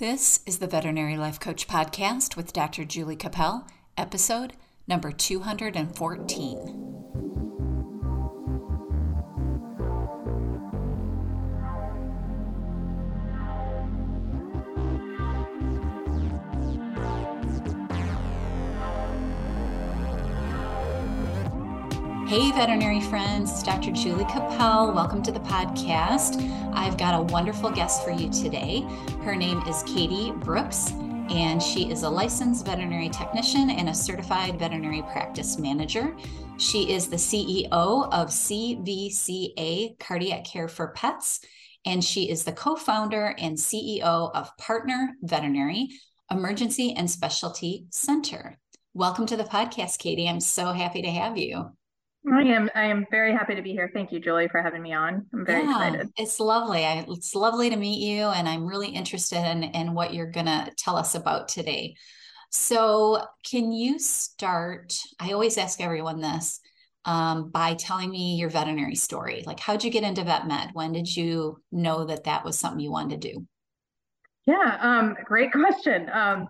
This 0.00 0.40
is 0.46 0.60
the 0.60 0.66
Veterinary 0.66 1.18
Life 1.18 1.38
Coach 1.38 1.68
Podcast 1.68 2.34
with 2.34 2.54
Dr. 2.54 2.86
Julie 2.86 3.16
Cappel, 3.16 3.66
episode 3.98 4.54
number 4.88 5.12
214. 5.12 6.89
Hey, 22.30 22.52
veterinary 22.52 23.00
friends, 23.00 23.50
it's 23.50 23.62
Dr. 23.64 23.90
Julie 23.90 24.22
Cappel. 24.22 24.92
Welcome 24.92 25.20
to 25.24 25.32
the 25.32 25.40
podcast. 25.40 26.40
I've 26.72 26.96
got 26.96 27.18
a 27.18 27.22
wonderful 27.22 27.70
guest 27.70 28.04
for 28.04 28.12
you 28.12 28.30
today. 28.30 28.82
Her 29.24 29.34
name 29.34 29.60
is 29.62 29.82
Katie 29.82 30.30
Brooks, 30.30 30.92
and 31.28 31.60
she 31.60 31.90
is 31.90 32.04
a 32.04 32.08
licensed 32.08 32.64
veterinary 32.64 33.08
technician 33.08 33.70
and 33.70 33.88
a 33.88 33.94
certified 33.94 34.60
veterinary 34.60 35.02
practice 35.10 35.58
manager. 35.58 36.16
She 36.56 36.92
is 36.92 37.08
the 37.08 37.16
CEO 37.16 37.72
of 37.72 38.28
CVCA 38.28 39.98
Cardiac 39.98 40.44
Care 40.44 40.68
for 40.68 40.92
Pets, 40.92 41.40
and 41.84 42.04
she 42.04 42.30
is 42.30 42.44
the 42.44 42.52
co 42.52 42.76
founder 42.76 43.34
and 43.38 43.56
CEO 43.56 44.30
of 44.32 44.56
Partner 44.56 45.16
Veterinary 45.22 45.88
Emergency 46.30 46.94
and 46.96 47.10
Specialty 47.10 47.86
Center. 47.90 48.56
Welcome 48.94 49.26
to 49.26 49.36
the 49.36 49.42
podcast, 49.42 49.98
Katie. 49.98 50.28
I'm 50.28 50.38
so 50.38 50.70
happy 50.70 51.02
to 51.02 51.10
have 51.10 51.36
you. 51.36 51.72
I 52.26 52.42
am. 52.42 52.70
I 52.74 52.84
am 52.84 53.06
very 53.10 53.32
happy 53.32 53.54
to 53.54 53.62
be 53.62 53.72
here. 53.72 53.90
Thank 53.92 54.12
you, 54.12 54.20
Julie, 54.20 54.48
for 54.48 54.60
having 54.60 54.82
me 54.82 54.92
on. 54.92 55.26
I'm 55.32 55.46
very 55.46 55.62
yeah, 55.62 55.70
excited. 55.70 56.08
It's 56.16 56.38
lovely. 56.38 56.84
I, 56.84 57.04
it's 57.08 57.34
lovely 57.34 57.70
to 57.70 57.76
meet 57.76 58.00
you, 58.02 58.24
and 58.24 58.46
I'm 58.46 58.66
really 58.66 58.88
interested 58.88 59.38
in 59.38 59.62
in 59.62 59.94
what 59.94 60.12
you're 60.12 60.30
gonna 60.30 60.70
tell 60.76 60.96
us 60.96 61.14
about 61.14 61.48
today. 61.48 61.94
So, 62.50 63.24
can 63.50 63.72
you 63.72 63.98
start? 63.98 64.92
I 65.18 65.32
always 65.32 65.56
ask 65.56 65.80
everyone 65.80 66.20
this 66.20 66.60
um, 67.06 67.50
by 67.50 67.74
telling 67.74 68.10
me 68.10 68.36
your 68.36 68.50
veterinary 68.50 68.96
story. 68.96 69.42
Like, 69.46 69.60
how'd 69.60 69.82
you 69.82 69.90
get 69.90 70.04
into 70.04 70.22
vet 70.22 70.46
med? 70.46 70.70
When 70.74 70.92
did 70.92 71.14
you 71.14 71.62
know 71.72 72.04
that 72.04 72.24
that 72.24 72.44
was 72.44 72.58
something 72.58 72.80
you 72.80 72.90
wanted 72.90 73.22
to 73.22 73.32
do? 73.32 73.46
Yeah, 74.46 74.76
um, 74.80 75.16
great 75.24 75.52
question. 75.52 76.10
Um, 76.12 76.48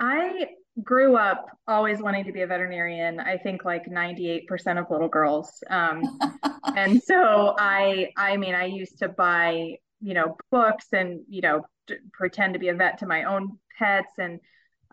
I 0.00 0.46
grew 0.82 1.16
up 1.16 1.46
always 1.68 2.00
wanting 2.00 2.24
to 2.24 2.32
be 2.32 2.40
a 2.40 2.46
veterinarian 2.46 3.20
i 3.20 3.36
think 3.36 3.64
like 3.64 3.84
98% 3.86 4.78
of 4.78 4.90
little 4.90 5.08
girls. 5.08 5.62
Um, 5.68 6.18
and 6.76 7.02
so 7.02 7.54
i 7.58 8.10
i 8.16 8.36
mean 8.36 8.54
i 8.54 8.64
used 8.64 8.98
to 9.00 9.08
buy 9.08 9.76
you 10.00 10.14
know 10.14 10.36
books 10.50 10.86
and 10.92 11.20
you 11.28 11.42
know 11.42 11.64
pretend 12.12 12.54
to 12.54 12.58
be 12.58 12.68
a 12.68 12.74
vet 12.74 12.98
to 12.98 13.06
my 13.06 13.24
own 13.24 13.58
pets. 13.78 14.12
And 14.18 14.40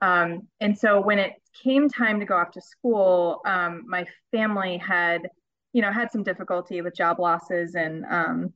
um, 0.02 0.48
and 0.62 0.78
so 0.78 1.02
when 1.02 1.20
it 1.20 1.34
came 1.62 1.90
time 1.90 2.22
to 2.22 2.26
go 2.26 2.36
off 2.36 2.52
to 2.52 2.62
school 2.62 3.42
um, 3.46 3.84
my 3.88 4.06
family 4.32 4.78
had 4.78 5.30
you 5.74 5.82
know 5.82 5.92
had 5.92 6.12
some 6.12 6.24
difficulty 6.24 6.82
with 6.82 6.96
job 6.96 7.20
losses 7.20 7.76
and 7.76 8.06
um, 8.10 8.54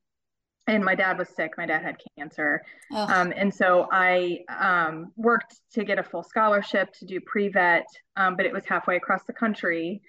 and 0.68 0.84
my 0.84 0.96
dad 0.96 1.18
was 1.18 1.30
sick. 1.30 1.54
My 1.58 1.66
dad 1.66 1.82
had 1.82 1.98
cancer. 2.18 2.62
Um, 3.10 3.34
and 3.36 3.54
so 3.54 3.88
I 3.92 4.40
um, 4.48 5.12
worked 5.16 5.60
to 5.74 5.84
get 5.84 6.00
a 6.00 6.04
full 6.04 6.24
scholarship 6.24 6.94
to 7.00 7.06
do 7.06 7.20
pre 7.20 7.50
vet, 7.50 7.86
um, 8.16 8.36
but 8.36 8.46
it 8.46 8.54
was 8.54 8.66
halfway 8.66 8.96
across 8.96 9.24
the 9.26 9.34
country. 9.34 10.02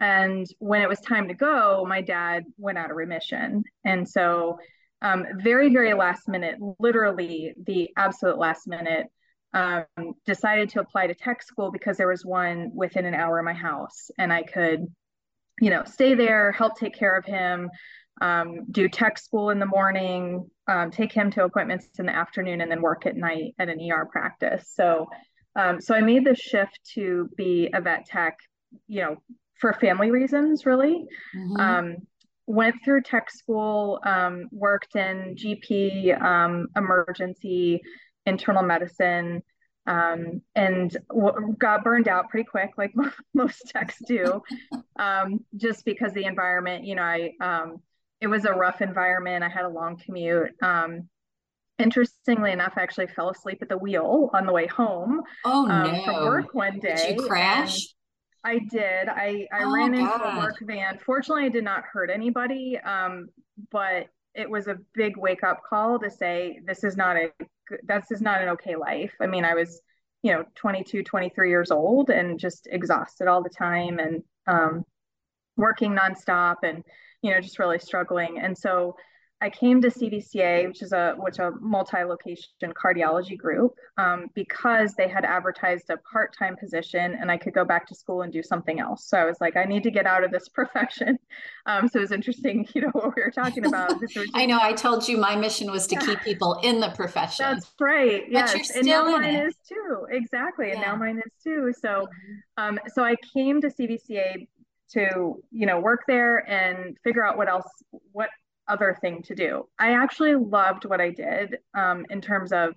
And 0.00 0.46
when 0.58 0.80
it 0.82 0.88
was 0.88 1.00
time 1.00 1.28
to 1.28 1.34
go, 1.34 1.84
my 1.86 2.00
dad 2.00 2.44
went 2.56 2.78
out 2.78 2.90
of 2.90 2.96
remission. 2.96 3.62
And 3.84 4.08
so, 4.08 4.58
um, 5.02 5.26
very, 5.36 5.72
very 5.72 5.94
last 5.94 6.28
minute, 6.28 6.56
literally 6.78 7.54
the 7.66 7.90
absolute 7.96 8.38
last 8.38 8.66
minute, 8.66 9.06
um, 9.52 9.84
decided 10.26 10.70
to 10.70 10.80
apply 10.80 11.06
to 11.06 11.14
tech 11.14 11.42
school 11.42 11.70
because 11.70 11.96
there 11.96 12.08
was 12.08 12.24
one 12.24 12.70
within 12.74 13.04
an 13.04 13.14
hour 13.14 13.38
of 13.38 13.44
my 13.44 13.52
house 13.52 14.10
and 14.18 14.32
I 14.32 14.42
could, 14.42 14.86
you 15.60 15.70
know, 15.70 15.84
stay 15.84 16.14
there, 16.14 16.52
help 16.52 16.78
take 16.78 16.94
care 16.94 17.16
of 17.16 17.24
him 17.24 17.70
um, 18.20 18.66
do 18.70 18.88
tech 18.88 19.18
school 19.18 19.50
in 19.50 19.58
the 19.58 19.66
morning, 19.66 20.48
um, 20.68 20.90
take 20.90 21.12
him 21.12 21.30
to 21.32 21.44
appointments 21.44 21.88
in 21.98 22.06
the 22.06 22.14
afternoon, 22.14 22.60
and 22.60 22.70
then 22.70 22.82
work 22.82 23.06
at 23.06 23.16
night 23.16 23.54
at 23.58 23.68
an 23.68 23.80
ER 23.80 24.06
practice. 24.06 24.70
So, 24.74 25.08
um, 25.56 25.80
so 25.80 25.94
I 25.94 26.00
made 26.00 26.24
the 26.24 26.34
shift 26.34 26.78
to 26.94 27.28
be 27.36 27.70
a 27.72 27.80
vet 27.80 28.06
tech, 28.06 28.38
you 28.86 29.02
know, 29.02 29.16
for 29.58 29.72
family 29.74 30.10
reasons, 30.10 30.66
really. 30.66 31.06
Mm-hmm. 31.36 31.56
Um, 31.56 31.96
went 32.46 32.76
through 32.84 33.02
tech 33.02 33.30
school, 33.30 34.00
um, 34.04 34.48
worked 34.50 34.96
in 34.96 35.36
GP, 35.36 36.20
um, 36.20 36.68
emergency, 36.76 37.80
internal 38.26 38.62
medicine. 38.62 39.42
Um, 39.86 40.42
and 40.54 40.94
w- 41.08 41.56
got 41.58 41.82
burned 41.82 42.06
out 42.06 42.28
pretty 42.28 42.44
quick, 42.48 42.72
like 42.76 42.92
most 43.34 43.62
techs 43.68 43.96
do, 44.06 44.42
um, 44.98 45.44
just 45.56 45.84
because 45.84 46.12
the 46.12 46.24
environment. 46.24 46.84
You 46.84 46.96
know, 46.96 47.02
I 47.02 47.32
um, 47.40 47.80
it 48.20 48.26
was 48.26 48.44
a 48.44 48.52
rough 48.52 48.80
environment. 48.82 49.44
I 49.44 49.48
had 49.48 49.64
a 49.64 49.68
long 49.68 49.96
commute. 49.96 50.50
Um, 50.62 51.08
interestingly 51.78 52.52
enough, 52.52 52.74
I 52.76 52.82
actually 52.82 53.06
fell 53.08 53.30
asleep 53.30 53.58
at 53.62 53.68
the 53.68 53.78
wheel 53.78 54.30
on 54.34 54.46
the 54.46 54.52
way 54.52 54.66
home. 54.66 55.22
Oh 55.44 55.68
um, 55.68 55.92
no! 55.92 56.04
From 56.04 56.24
work 56.24 56.54
one 56.54 56.78
day. 56.78 56.96
Did 56.96 57.20
you 57.20 57.26
crash? 57.26 57.86
I 58.44 58.58
did. 58.58 59.08
I 59.08 59.46
I 59.52 59.64
oh, 59.64 59.72
ran 59.72 59.94
into 59.94 60.12
a 60.12 60.38
work 60.38 60.56
van. 60.62 60.98
Fortunately, 60.98 61.44
I 61.44 61.48
did 61.48 61.64
not 61.64 61.84
hurt 61.84 62.10
anybody. 62.10 62.78
Um, 62.78 63.28
but 63.70 64.06
it 64.34 64.48
was 64.48 64.68
a 64.68 64.78
big 64.94 65.16
wake 65.16 65.42
up 65.42 65.62
call 65.68 65.98
to 65.98 66.10
say 66.10 66.60
this 66.64 66.84
is 66.84 66.96
not 66.96 67.16
a 67.16 67.30
this 67.84 68.10
is 68.10 68.20
not 68.20 68.42
an 68.42 68.50
okay 68.50 68.76
life. 68.76 69.12
I 69.20 69.26
mean, 69.26 69.44
I 69.44 69.54
was 69.54 69.80
you 70.22 70.32
know 70.32 70.44
22 70.56 71.02
23 71.02 71.48
years 71.48 71.70
old 71.70 72.10
and 72.10 72.38
just 72.38 72.68
exhausted 72.70 73.26
all 73.26 73.42
the 73.42 73.50
time 73.50 73.98
and 73.98 74.22
um, 74.46 74.84
working 75.56 75.96
nonstop 75.96 76.56
and 76.62 76.84
you 77.22 77.30
know, 77.30 77.40
just 77.40 77.58
really 77.58 77.78
struggling. 77.78 78.38
And 78.38 78.56
so 78.56 78.96
I 79.42 79.48
came 79.48 79.80
to 79.80 79.88
CVCA, 79.88 80.68
which 80.68 80.82
is 80.82 80.92
a 80.92 81.14
which 81.16 81.38
a 81.38 81.52
multi-location 81.60 82.74
cardiology 82.74 83.38
group, 83.38 83.74
um, 83.96 84.26
because 84.34 84.92
they 84.94 85.08
had 85.08 85.24
advertised 85.24 85.88
a 85.88 85.96
part-time 85.96 86.56
position, 86.56 87.16
and 87.18 87.30
I 87.30 87.38
could 87.38 87.54
go 87.54 87.64
back 87.64 87.86
to 87.86 87.94
school 87.94 88.20
and 88.20 88.30
do 88.30 88.42
something 88.42 88.80
else. 88.80 89.06
So 89.06 89.16
I 89.16 89.24
was 89.24 89.38
like, 89.40 89.56
I 89.56 89.64
need 89.64 89.82
to 89.84 89.90
get 89.90 90.04
out 90.04 90.24
of 90.24 90.30
this 90.30 90.48
profession. 90.54 91.18
Um, 91.64 91.88
so 91.88 92.00
it 92.00 92.02
was 92.02 92.12
interesting, 92.12 92.68
you 92.74 92.82
know, 92.82 92.90
what 92.92 93.16
we 93.16 93.22
were 93.22 93.30
talking 93.30 93.64
about. 93.64 93.94
I 94.34 94.44
know. 94.44 94.58
I 94.60 94.74
told 94.74 95.08
you 95.08 95.16
my 95.16 95.36
mission 95.36 95.70
was 95.70 95.86
to 95.86 95.96
keep 95.96 96.20
people 96.20 96.60
in 96.62 96.80
the 96.80 96.90
profession. 96.90 97.46
That's 97.48 97.70
right. 97.80 98.24
Yes, 98.28 98.70
and 98.76 98.86
now 98.86 99.04
mine 99.04 99.34
it. 99.34 99.46
is 99.46 99.56
too. 99.66 100.06
Exactly, 100.10 100.68
yeah. 100.68 100.74
and 100.74 100.82
now 100.82 100.96
mine 100.96 101.16
is 101.24 101.32
too. 101.42 101.72
So, 101.80 102.08
um, 102.58 102.78
so 102.94 103.02
I 103.02 103.16
came 103.32 103.62
to 103.62 103.68
CVCA 103.68 104.46
to 104.92 105.42
you 105.50 105.66
know 105.66 105.80
work 105.80 106.02
there 106.06 106.38
and 106.48 106.96
figure 107.04 107.24
out 107.24 107.36
what 107.36 107.48
else 107.48 107.66
what 108.12 108.30
other 108.68 108.96
thing 109.00 109.22
to 109.22 109.34
do 109.34 109.66
i 109.78 109.92
actually 109.92 110.34
loved 110.34 110.84
what 110.84 111.00
i 111.00 111.10
did 111.10 111.56
um, 111.76 112.04
in 112.10 112.20
terms 112.20 112.52
of 112.52 112.74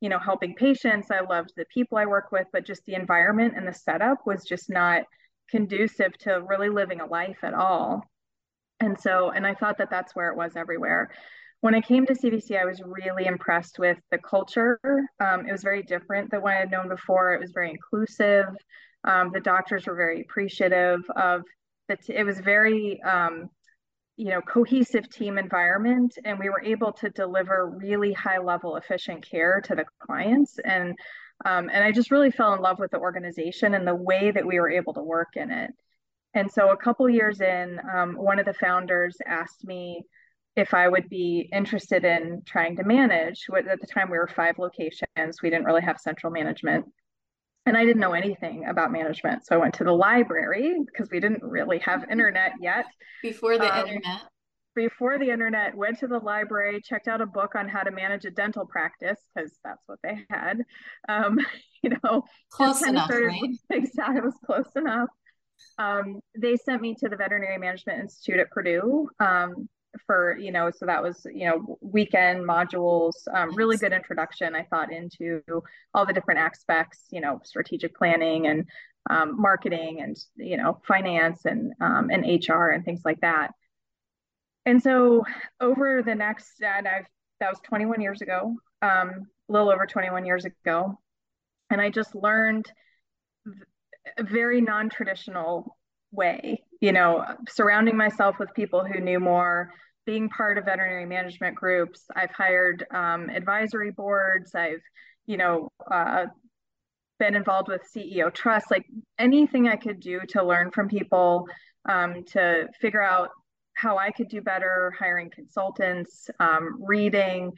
you 0.00 0.08
know 0.08 0.18
helping 0.18 0.54
patients 0.54 1.10
i 1.10 1.20
loved 1.20 1.52
the 1.56 1.64
people 1.72 1.98
i 1.98 2.06
work 2.06 2.30
with 2.32 2.46
but 2.52 2.66
just 2.66 2.82
the 2.86 2.94
environment 2.94 3.54
and 3.56 3.66
the 3.66 3.72
setup 3.72 4.18
was 4.26 4.44
just 4.44 4.70
not 4.70 5.02
conducive 5.50 6.16
to 6.18 6.42
really 6.46 6.68
living 6.68 7.00
a 7.00 7.06
life 7.06 7.38
at 7.42 7.54
all 7.54 8.02
and 8.80 8.98
so 8.98 9.30
and 9.30 9.46
i 9.46 9.54
thought 9.54 9.78
that 9.78 9.90
that's 9.90 10.14
where 10.14 10.30
it 10.30 10.36
was 10.36 10.52
everywhere 10.56 11.10
when 11.60 11.74
I 11.74 11.80
came 11.80 12.06
to 12.06 12.12
CVC, 12.12 12.60
I 12.60 12.64
was 12.64 12.80
really 12.84 13.26
impressed 13.26 13.78
with 13.78 13.98
the 14.10 14.18
culture. 14.18 14.78
Um, 15.18 15.46
it 15.46 15.52
was 15.52 15.62
very 15.62 15.82
different 15.82 16.30
than 16.30 16.40
what 16.40 16.54
I 16.54 16.60
had 16.60 16.70
known 16.70 16.88
before. 16.88 17.34
It 17.34 17.40
was 17.40 17.50
very 17.50 17.70
inclusive. 17.70 18.46
Um, 19.08 19.30
the 19.32 19.40
doctors 19.40 19.86
were 19.86 19.94
very 19.94 20.20
appreciative 20.20 21.00
of 21.16 21.42
that. 21.88 22.00
It 22.08 22.24
was 22.24 22.40
very, 22.40 23.02
um, 23.02 23.48
you 24.16 24.26
know, 24.26 24.42
cohesive 24.42 25.08
team 25.08 25.38
environment, 25.38 26.18
and 26.26 26.38
we 26.38 26.50
were 26.50 26.62
able 26.62 26.92
to 26.92 27.08
deliver 27.08 27.72
really 27.74 28.12
high 28.12 28.38
level, 28.38 28.76
efficient 28.76 29.28
care 29.28 29.62
to 29.62 29.74
the 29.74 29.86
clients. 29.98 30.58
And 30.62 30.94
um, 31.46 31.70
and 31.72 31.84
I 31.84 31.92
just 31.92 32.10
really 32.10 32.30
fell 32.30 32.52
in 32.52 32.60
love 32.60 32.78
with 32.78 32.90
the 32.90 32.98
organization 32.98 33.74
and 33.74 33.86
the 33.86 33.94
way 33.94 34.30
that 34.30 34.44
we 34.44 34.60
were 34.60 34.70
able 34.70 34.92
to 34.94 35.02
work 35.02 35.36
in 35.36 35.50
it. 35.50 35.70
And 36.34 36.50
so, 36.50 36.70
a 36.70 36.76
couple 36.76 37.08
years 37.08 37.40
in, 37.40 37.80
um, 37.90 38.14
one 38.14 38.38
of 38.38 38.44
the 38.44 38.54
founders 38.54 39.16
asked 39.24 39.64
me 39.64 40.02
if 40.56 40.74
I 40.74 40.88
would 40.88 41.08
be 41.08 41.48
interested 41.52 42.04
in 42.04 42.42
trying 42.44 42.76
to 42.76 42.84
manage. 42.84 43.46
At 43.56 43.80
the 43.80 43.86
time, 43.86 44.10
we 44.10 44.18
were 44.18 44.28
five 44.28 44.58
locations. 44.58 45.40
We 45.42 45.48
didn't 45.48 45.64
really 45.64 45.82
have 45.82 45.98
central 45.98 46.30
management 46.30 46.84
and 47.68 47.76
I 47.76 47.84
didn't 47.84 48.00
know 48.00 48.14
anything 48.14 48.64
about 48.66 48.90
management. 48.90 49.46
So 49.46 49.54
I 49.54 49.58
went 49.58 49.74
to 49.74 49.84
the 49.84 49.92
library 49.92 50.74
because 50.86 51.10
we 51.10 51.20
didn't 51.20 51.42
really 51.42 51.78
have 51.80 52.04
internet 52.10 52.52
yet. 52.60 52.86
Before 53.22 53.58
the 53.58 53.72
um, 53.72 53.86
internet. 53.86 54.22
Before 54.74 55.18
the 55.18 55.30
internet, 55.30 55.76
went 55.76 55.98
to 55.98 56.06
the 56.06 56.18
library, 56.18 56.80
checked 56.82 57.08
out 57.08 57.20
a 57.20 57.26
book 57.26 57.54
on 57.56 57.68
how 57.68 57.82
to 57.82 57.90
manage 57.90 58.24
a 58.24 58.30
dental 58.30 58.64
practice 58.64 59.18
because 59.34 59.52
that's 59.62 59.82
what 59.86 59.98
they 60.02 60.24
had. 60.30 60.62
Um, 61.08 61.38
you 61.82 61.90
know, 62.02 62.24
close 62.50 62.82
enough, 62.86 63.06
started, 63.06 63.26
right? 63.26 63.50
Exactly, 63.70 64.18
it 64.18 64.24
was 64.24 64.38
close 64.46 64.70
enough. 64.74 65.08
Um, 65.78 66.20
they 66.40 66.56
sent 66.56 66.80
me 66.80 66.94
to 67.00 67.08
the 67.08 67.16
Veterinary 67.16 67.58
Management 67.58 68.00
Institute 68.00 68.40
at 68.40 68.50
Purdue. 68.50 69.08
Um, 69.20 69.68
for 70.06 70.36
you 70.38 70.52
know 70.52 70.70
so 70.70 70.86
that 70.86 71.02
was 71.02 71.26
you 71.32 71.46
know 71.46 71.78
weekend 71.80 72.44
modules 72.44 73.12
um, 73.34 73.54
really 73.54 73.76
good 73.76 73.92
introduction 73.92 74.54
i 74.54 74.62
thought 74.64 74.92
into 74.92 75.42
all 75.94 76.06
the 76.06 76.12
different 76.12 76.40
aspects 76.40 77.06
you 77.10 77.20
know 77.20 77.40
strategic 77.44 77.96
planning 77.96 78.46
and 78.46 78.66
um, 79.10 79.40
marketing 79.40 80.00
and 80.00 80.16
you 80.36 80.56
know 80.56 80.80
finance 80.86 81.44
and 81.44 81.72
um, 81.80 82.10
and 82.10 82.24
hr 82.46 82.70
and 82.70 82.84
things 82.84 83.02
like 83.04 83.20
that. 83.20 83.52
And 84.66 84.82
so 84.82 85.24
over 85.60 86.02
the 86.02 86.14
next 86.14 86.62
and 86.62 86.86
i've 86.86 87.06
that 87.40 87.50
was 87.50 87.60
21 87.60 88.00
years 88.00 88.20
ago 88.20 88.56
um, 88.82 89.26
a 89.48 89.52
little 89.52 89.70
over 89.70 89.86
21 89.86 90.26
years 90.26 90.44
ago 90.44 90.98
and 91.70 91.80
i 91.80 91.88
just 91.88 92.14
learned 92.14 92.70
a 94.18 94.22
very 94.22 94.60
non-traditional 94.60 95.76
way 96.12 96.62
you 96.80 96.92
know 96.92 97.24
surrounding 97.48 97.96
myself 97.96 98.38
with 98.38 98.52
people 98.54 98.84
who 98.84 99.00
knew 99.00 99.20
more 99.20 99.72
being 100.08 100.30
part 100.30 100.56
of 100.56 100.64
veterinary 100.64 101.04
management 101.04 101.54
groups 101.54 102.06
i've 102.16 102.30
hired 102.30 102.86
um, 102.92 103.28
advisory 103.28 103.90
boards. 103.90 104.54
I've 104.54 104.80
you 105.26 105.36
know 105.36 105.68
uh, 105.90 106.24
been 107.18 107.36
involved 107.36 107.68
with 107.68 107.82
ceo 107.94 108.32
trust 108.32 108.70
like 108.70 108.86
anything 109.18 109.68
i 109.68 109.76
could 109.76 110.00
do 110.00 110.20
to 110.30 110.42
learn 110.42 110.70
from 110.70 110.88
people 110.88 111.46
um, 111.90 112.24
to 112.32 112.68
figure 112.80 113.02
out 113.02 113.28
how 113.74 113.98
i 113.98 114.10
could 114.10 114.28
do 114.28 114.40
better 114.40 114.94
hiring 114.98 115.30
consultants 115.30 116.30
um, 116.40 116.82
reading. 116.82 117.52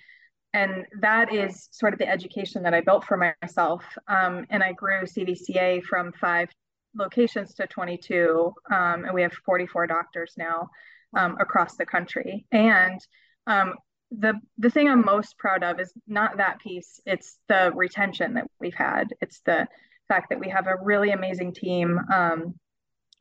And 0.53 0.85
that 1.01 1.33
is 1.33 1.69
sort 1.71 1.93
of 1.93 2.01
the 2.01 2.09
education 2.09 2.65
that 2.65 2.75
i 2.75 2.81
built 2.81 3.05
for 3.05 3.17
myself 3.17 3.85
um, 4.09 4.45
and 4.51 4.61
i 4.61 4.73
grew 4.73 5.03
cvca 5.03 5.85
from 5.85 6.13
five 6.15 6.49
locations 6.97 7.55
to 7.55 7.69
22, 7.69 8.53
um, 8.73 9.05
and 9.05 9.15
we 9.15 9.23
have 9.23 9.33
44 9.33 9.87
doctors 9.87 10.35
now 10.37 10.69
um, 11.17 11.37
across 11.41 11.77
the 11.77 11.87
country. 11.87 12.47
And 12.53 13.01
um, 13.47 13.75
the 14.11 14.35
the 14.59 14.71
thing 14.71 14.89
I'm 14.89 15.05
most 15.05 15.39
proud 15.39 15.63
of 15.63 15.81
is 15.81 15.93
not 16.07 16.39
that 16.39 16.61
piece; 16.61 17.01
it's 17.07 17.39
the 17.49 17.73
retention 17.75 18.35
that 18.35 18.49
we've 18.61 18.75
had. 18.75 19.15
It's 19.21 19.41
the 19.41 19.69
fact 20.09 20.31
that 20.31 20.41
we 20.41 20.49
have 20.49 20.67
a 20.67 20.83
really 20.83 21.11
amazing 21.11 21.55
team 21.55 21.99
um, 22.13 22.55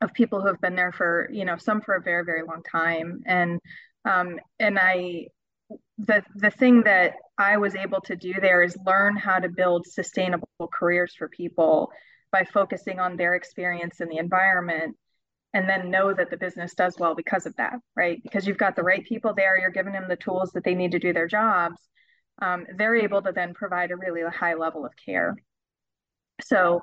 of 0.00 0.12
people 0.12 0.40
who 0.40 0.48
have 0.48 0.60
been 0.60 0.74
there 0.74 0.92
for 0.92 1.28
you 1.32 1.44
know 1.44 1.56
some 1.56 1.80
for 1.80 1.94
a 1.94 2.02
very 2.02 2.24
very 2.24 2.42
long 2.42 2.62
time, 2.62 3.22
and 3.26 3.60
um, 4.04 4.40
and 4.58 4.78
I 4.78 5.26
the 5.98 6.22
the 6.34 6.50
thing 6.50 6.82
that 6.82 7.14
I 7.38 7.58
was 7.58 7.74
able 7.76 8.00
to 8.02 8.16
do 8.16 8.34
there 8.40 8.62
is 8.62 8.76
learn 8.84 9.16
how 9.16 9.38
to 9.38 9.48
build 9.48 9.86
sustainable 9.86 10.48
careers 10.72 11.14
for 11.14 11.28
people 11.28 11.90
by 12.32 12.44
focusing 12.44 13.00
on 13.00 13.16
their 13.16 13.34
experience 13.34 14.00
in 14.00 14.08
the 14.08 14.18
environment 14.18 14.96
and 15.52 15.68
then 15.68 15.90
know 15.90 16.14
that 16.14 16.30
the 16.30 16.36
business 16.36 16.74
does 16.74 16.96
well 16.98 17.14
because 17.14 17.46
of 17.46 17.56
that, 17.56 17.74
right? 17.96 18.22
Because 18.22 18.46
you've 18.46 18.58
got 18.58 18.76
the 18.76 18.82
right 18.82 19.04
people 19.04 19.34
there, 19.34 19.58
you're 19.58 19.70
giving 19.70 19.92
them 19.92 20.06
the 20.08 20.16
tools 20.16 20.52
that 20.52 20.64
they 20.64 20.74
need 20.74 20.92
to 20.92 20.98
do 20.98 21.12
their 21.12 21.26
jobs. 21.26 21.80
Um, 22.40 22.66
they're 22.76 22.96
able 22.96 23.20
to 23.22 23.32
then 23.32 23.52
provide 23.52 23.90
a 23.90 23.96
really 23.96 24.22
high 24.30 24.54
level 24.54 24.86
of 24.86 24.92
care. 25.04 25.36
So, 26.42 26.80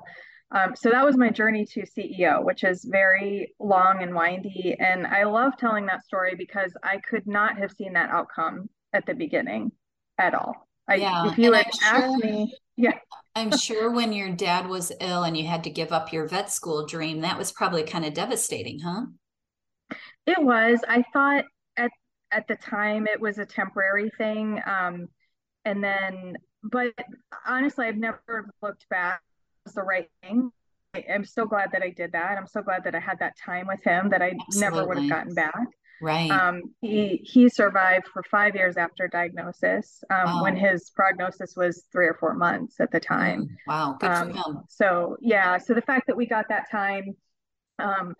um, 0.50 0.74
so 0.76 0.90
that 0.90 1.04
was 1.04 1.16
my 1.16 1.30
journey 1.30 1.66
to 1.66 1.82
CEO, 1.82 2.44
which 2.44 2.62
is 2.62 2.84
very 2.84 3.54
long 3.58 3.98
and 4.02 4.14
windy. 4.14 4.76
And 4.78 5.06
I 5.06 5.24
love 5.24 5.56
telling 5.56 5.86
that 5.86 6.04
story 6.04 6.34
because 6.36 6.72
I 6.82 6.98
could 6.98 7.26
not 7.26 7.58
have 7.58 7.72
seen 7.72 7.94
that 7.94 8.10
outcome 8.10 8.68
at 8.92 9.06
the 9.06 9.14
beginning 9.14 9.72
at 10.18 10.34
all. 10.34 10.68
I, 10.88 10.96
yeah. 10.96 11.30
If 11.30 11.38
you 11.38 11.52
had 11.52 11.66
asked 11.82 12.06
sure, 12.06 12.18
me, 12.18 12.54
yeah. 12.76 12.98
I'm 13.38 13.56
sure 13.56 13.90
when 13.90 14.12
your 14.12 14.30
dad 14.30 14.68
was 14.68 14.92
ill 15.00 15.22
and 15.22 15.36
you 15.36 15.46
had 15.46 15.64
to 15.64 15.70
give 15.70 15.92
up 15.92 16.12
your 16.12 16.26
vet 16.26 16.52
school 16.52 16.86
dream, 16.86 17.20
that 17.20 17.38
was 17.38 17.52
probably 17.52 17.84
kind 17.84 18.04
of 18.04 18.14
devastating, 18.14 18.80
huh? 18.80 19.06
It 20.26 20.42
was. 20.42 20.80
I 20.88 21.02
thought 21.12 21.44
at 21.76 21.90
at 22.30 22.46
the 22.48 22.56
time 22.56 23.06
it 23.06 23.20
was 23.20 23.38
a 23.38 23.46
temporary 23.46 24.10
thing. 24.18 24.60
Um, 24.66 25.08
and 25.64 25.82
then, 25.82 26.36
but 26.62 26.92
honestly, 27.46 27.86
I've 27.86 27.96
never 27.96 28.50
looked 28.62 28.88
back 28.88 29.22
as 29.66 29.74
the 29.74 29.82
right 29.82 30.08
thing. 30.22 30.50
I, 30.94 31.04
am 31.08 31.24
so 31.24 31.46
glad 31.46 31.70
that 31.72 31.82
I 31.82 31.90
did 31.90 32.12
that. 32.12 32.38
I'm 32.38 32.46
so 32.46 32.62
glad 32.62 32.84
that 32.84 32.94
I 32.94 33.00
had 33.00 33.18
that 33.20 33.36
time 33.38 33.66
with 33.66 33.82
him 33.84 34.10
that 34.10 34.22
I 34.22 34.34
Absolutely. 34.48 34.60
never 34.60 34.86
would 34.86 34.98
have 34.98 35.08
gotten 35.08 35.34
back. 35.34 35.66
Right. 36.00 36.30
Um, 36.30 36.62
he 36.80 37.20
he 37.24 37.48
survived 37.48 38.06
for 38.12 38.22
five 38.30 38.54
years 38.54 38.76
after 38.76 39.08
diagnosis 39.08 40.02
um, 40.10 40.24
wow. 40.24 40.42
when 40.42 40.56
his 40.56 40.90
prognosis 40.90 41.54
was 41.56 41.84
three 41.90 42.06
or 42.06 42.14
four 42.14 42.34
months 42.34 42.80
at 42.80 42.90
the 42.92 43.00
time. 43.00 43.56
Wow, 43.66 43.96
good 43.98 44.10
um, 44.10 44.32
for 44.32 44.36
him. 44.36 44.60
So 44.68 45.16
yeah, 45.20 45.58
so 45.58 45.74
the 45.74 45.82
fact 45.82 46.06
that 46.06 46.16
we 46.16 46.26
got 46.26 46.46
that 46.48 46.70
time. 46.70 47.16
Um, 47.80 48.14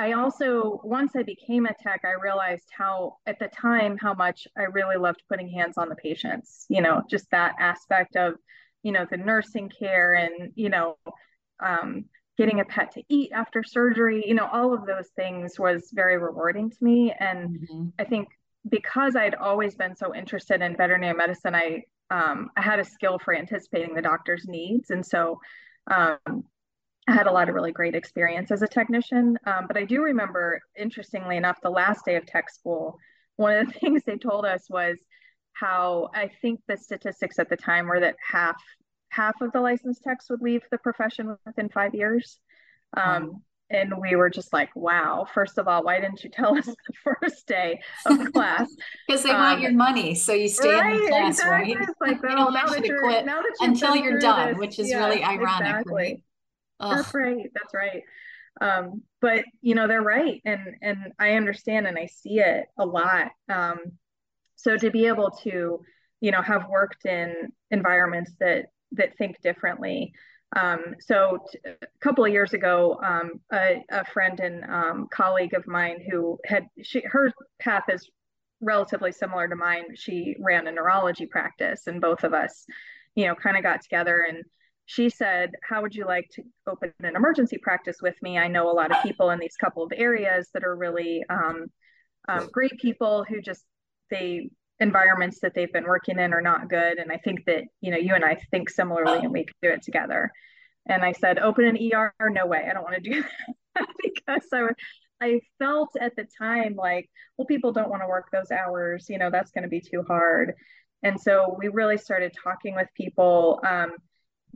I 0.00 0.12
also 0.12 0.80
once 0.84 1.16
I 1.16 1.24
became 1.24 1.66
a 1.66 1.74
tech, 1.74 2.02
I 2.04 2.22
realized 2.22 2.68
how 2.70 3.16
at 3.26 3.38
the 3.40 3.48
time 3.48 3.98
how 3.98 4.14
much 4.14 4.46
I 4.56 4.62
really 4.62 4.96
loved 4.96 5.22
putting 5.28 5.48
hands 5.48 5.76
on 5.76 5.88
the 5.88 5.96
patients. 5.96 6.66
You 6.68 6.82
know, 6.82 7.02
just 7.10 7.28
that 7.32 7.56
aspect 7.58 8.14
of 8.16 8.34
you 8.82 8.92
know 8.92 9.06
the 9.10 9.16
nursing 9.16 9.68
care 9.68 10.14
and 10.14 10.52
you 10.54 10.68
know 10.68 10.96
um, 11.60 12.04
getting 12.38 12.60
a 12.60 12.64
pet 12.64 12.92
to 12.92 13.02
eat 13.08 13.32
after 13.32 13.64
surgery, 13.64 14.24
you 14.24 14.34
know, 14.34 14.48
all 14.50 14.72
of 14.72 14.86
those 14.86 15.08
things 15.16 15.58
was 15.58 15.90
very 15.92 16.16
rewarding 16.16 16.70
to 16.70 16.76
me. 16.80 17.12
And 17.18 17.58
mm-hmm. 17.58 17.88
I 17.98 18.04
think 18.04 18.28
because 18.68 19.16
I'd 19.16 19.34
always 19.34 19.74
been 19.74 19.96
so 19.96 20.14
interested 20.14 20.62
in 20.62 20.76
veterinary 20.76 21.16
medicine, 21.16 21.54
I 21.54 21.82
um, 22.10 22.50
I 22.56 22.62
had 22.62 22.78
a 22.78 22.84
skill 22.84 23.18
for 23.18 23.34
anticipating 23.34 23.94
the 23.94 24.00
doctor's 24.00 24.46
needs, 24.48 24.88
and 24.88 25.04
so 25.04 25.40
um, 25.90 26.44
I 27.06 27.12
had 27.12 27.26
a 27.26 27.32
lot 27.32 27.50
of 27.50 27.54
really 27.54 27.72
great 27.72 27.94
experience 27.94 28.50
as 28.50 28.62
a 28.62 28.66
technician. 28.66 29.36
Um, 29.44 29.66
but 29.66 29.76
I 29.76 29.84
do 29.84 30.02
remember, 30.02 30.60
interestingly 30.74 31.36
enough, 31.36 31.58
the 31.62 31.70
last 31.70 32.06
day 32.06 32.16
of 32.16 32.24
tech 32.24 32.48
school, 32.48 32.98
one 33.36 33.58
of 33.58 33.66
the 33.66 33.72
things 33.80 34.02
they 34.06 34.16
told 34.16 34.46
us 34.46 34.70
was 34.70 34.96
how 35.52 36.08
I 36.14 36.30
think 36.40 36.60
the 36.66 36.76
statistics 36.76 37.38
at 37.38 37.50
the 37.50 37.56
time 37.56 37.86
were 37.86 38.00
that 38.00 38.16
half 38.26 38.62
half 39.10 39.40
of 39.40 39.52
the 39.52 39.60
licensed 39.60 40.02
techs 40.02 40.30
would 40.30 40.42
leave 40.42 40.62
the 40.70 40.78
profession 40.78 41.36
within 41.46 41.68
five 41.68 41.94
years. 41.94 42.40
Um, 42.96 43.42
And 43.70 43.98
we 44.00 44.16
were 44.16 44.30
just 44.30 44.52
like, 44.54 44.74
wow, 44.74 45.26
first 45.34 45.58
of 45.58 45.68
all, 45.68 45.84
why 45.84 46.00
didn't 46.00 46.24
you 46.24 46.30
tell 46.30 46.56
us 46.58 46.66
the 46.66 46.92
first 47.04 47.46
day 47.46 47.80
of 48.06 48.18
class? 48.32 48.74
Because 49.06 49.22
they 49.22 49.32
um, 49.32 49.40
want 49.40 49.60
your 49.60 49.72
money. 49.72 50.14
So 50.14 50.32
you 50.32 50.48
stay 50.48 50.74
right, 50.74 50.96
in 50.96 51.02
the 51.02 51.08
class, 51.08 51.38
exactly. 51.38 51.76
right? 51.76 51.88
It's 51.88 52.00
like, 52.00 52.22
well, 52.22 52.50
now 52.50 52.66
that 52.66 52.84
you're, 52.84 52.98
quit 53.00 53.26
now 53.26 53.42
that 53.42 53.56
until 53.60 53.94
you're 53.94 54.18
done, 54.18 54.48
this, 54.52 54.58
which 54.58 54.78
is 54.78 54.90
yeah, 54.90 54.98
really 54.98 55.22
ironic. 55.22 55.76
Exactly. 55.80 56.24
Right? 56.80 56.96
That's 56.96 57.14
right. 57.14 57.50
That's 57.54 57.74
right. 57.74 58.02
Um, 58.60 59.02
but 59.20 59.44
you 59.60 59.74
know, 59.74 59.86
they're 59.86 60.02
right. 60.02 60.40
And, 60.44 60.76
and 60.82 61.12
I 61.18 61.32
understand 61.32 61.86
and 61.86 61.98
I 61.98 62.06
see 62.06 62.40
it 62.40 62.66
a 62.78 62.86
lot. 62.86 63.32
Um, 63.48 63.78
so 64.56 64.76
to 64.76 64.90
be 64.90 65.06
able 65.06 65.30
to, 65.42 65.84
you 66.20 66.30
know, 66.32 66.42
have 66.42 66.68
worked 66.68 67.04
in 67.04 67.52
environments 67.70 68.32
that 68.40 68.66
that 68.92 69.16
think 69.16 69.40
differently. 69.40 70.12
Um, 70.56 70.94
so 71.00 71.44
a 71.66 71.86
couple 72.00 72.24
of 72.24 72.32
years 72.32 72.54
ago, 72.54 72.98
um, 73.04 73.32
a, 73.52 73.84
a, 73.90 74.04
friend 74.06 74.40
and 74.40 74.64
um, 74.64 75.08
colleague 75.12 75.52
of 75.52 75.66
mine 75.66 75.98
who 76.10 76.38
had 76.46 76.66
she 76.82 77.02
her 77.04 77.30
path 77.60 77.84
is 77.90 78.08
relatively 78.62 79.12
similar 79.12 79.46
to 79.46 79.56
mine. 79.56 79.94
She 79.94 80.36
ran 80.40 80.66
a 80.66 80.72
neurology 80.72 81.26
practice, 81.26 81.86
and 81.86 82.00
both 82.00 82.24
of 82.24 82.32
us, 82.32 82.64
you 83.14 83.26
know, 83.26 83.34
kind 83.34 83.58
of 83.58 83.62
got 83.62 83.82
together 83.82 84.24
and 84.26 84.42
she 84.90 85.10
said, 85.10 85.50
How 85.62 85.82
would 85.82 85.94
you 85.94 86.06
like 86.06 86.30
to 86.30 86.42
open 86.66 86.94
an 87.00 87.14
emergency 87.14 87.58
practice 87.58 87.98
with 88.00 88.14
me? 88.22 88.38
I 88.38 88.48
know 88.48 88.70
a 88.70 88.72
lot 88.72 88.90
of 88.90 89.02
people 89.02 89.28
in 89.28 89.38
these 89.38 89.54
couple 89.60 89.82
of 89.82 89.92
areas 89.94 90.48
that 90.54 90.64
are 90.64 90.74
really 90.74 91.22
um, 91.28 91.66
um, 92.26 92.48
great 92.50 92.72
people 92.80 93.22
who 93.28 93.42
just 93.42 93.64
they 94.08 94.48
environments 94.80 95.40
that 95.40 95.54
they've 95.54 95.72
been 95.72 95.84
working 95.84 96.18
in 96.18 96.32
are 96.32 96.40
not 96.40 96.68
good. 96.68 96.98
And 96.98 97.10
I 97.10 97.16
think 97.18 97.44
that, 97.46 97.64
you 97.80 97.90
know, 97.90 97.98
you 97.98 98.14
and 98.14 98.24
I 98.24 98.36
think 98.50 98.70
similarly 98.70 99.18
and 99.18 99.32
we 99.32 99.44
can 99.44 99.54
do 99.62 99.70
it 99.70 99.82
together. 99.82 100.30
And 100.86 101.04
I 101.04 101.12
said, 101.12 101.38
open 101.38 101.64
an 101.64 101.78
ER, 101.92 102.12
no 102.30 102.46
way. 102.46 102.66
I 102.68 102.72
don't 102.72 102.84
want 102.84 103.02
to 103.02 103.10
do 103.10 103.24
that 103.74 103.88
because 104.02 104.48
I, 104.52 104.68
I 105.20 105.40
felt 105.58 105.90
at 106.00 106.16
the 106.16 106.26
time 106.38 106.74
like, 106.76 107.10
well, 107.36 107.46
people 107.46 107.72
don't 107.72 107.90
want 107.90 108.02
to 108.02 108.08
work 108.08 108.28
those 108.32 108.50
hours, 108.50 109.06
you 109.08 109.18
know, 109.18 109.30
that's 109.30 109.50
going 109.50 109.62
to 109.62 109.68
be 109.68 109.80
too 109.80 110.04
hard. 110.06 110.54
And 111.02 111.20
so 111.20 111.56
we 111.58 111.68
really 111.68 111.98
started 111.98 112.32
talking 112.42 112.74
with 112.74 112.88
people, 112.96 113.60
um, 113.66 113.92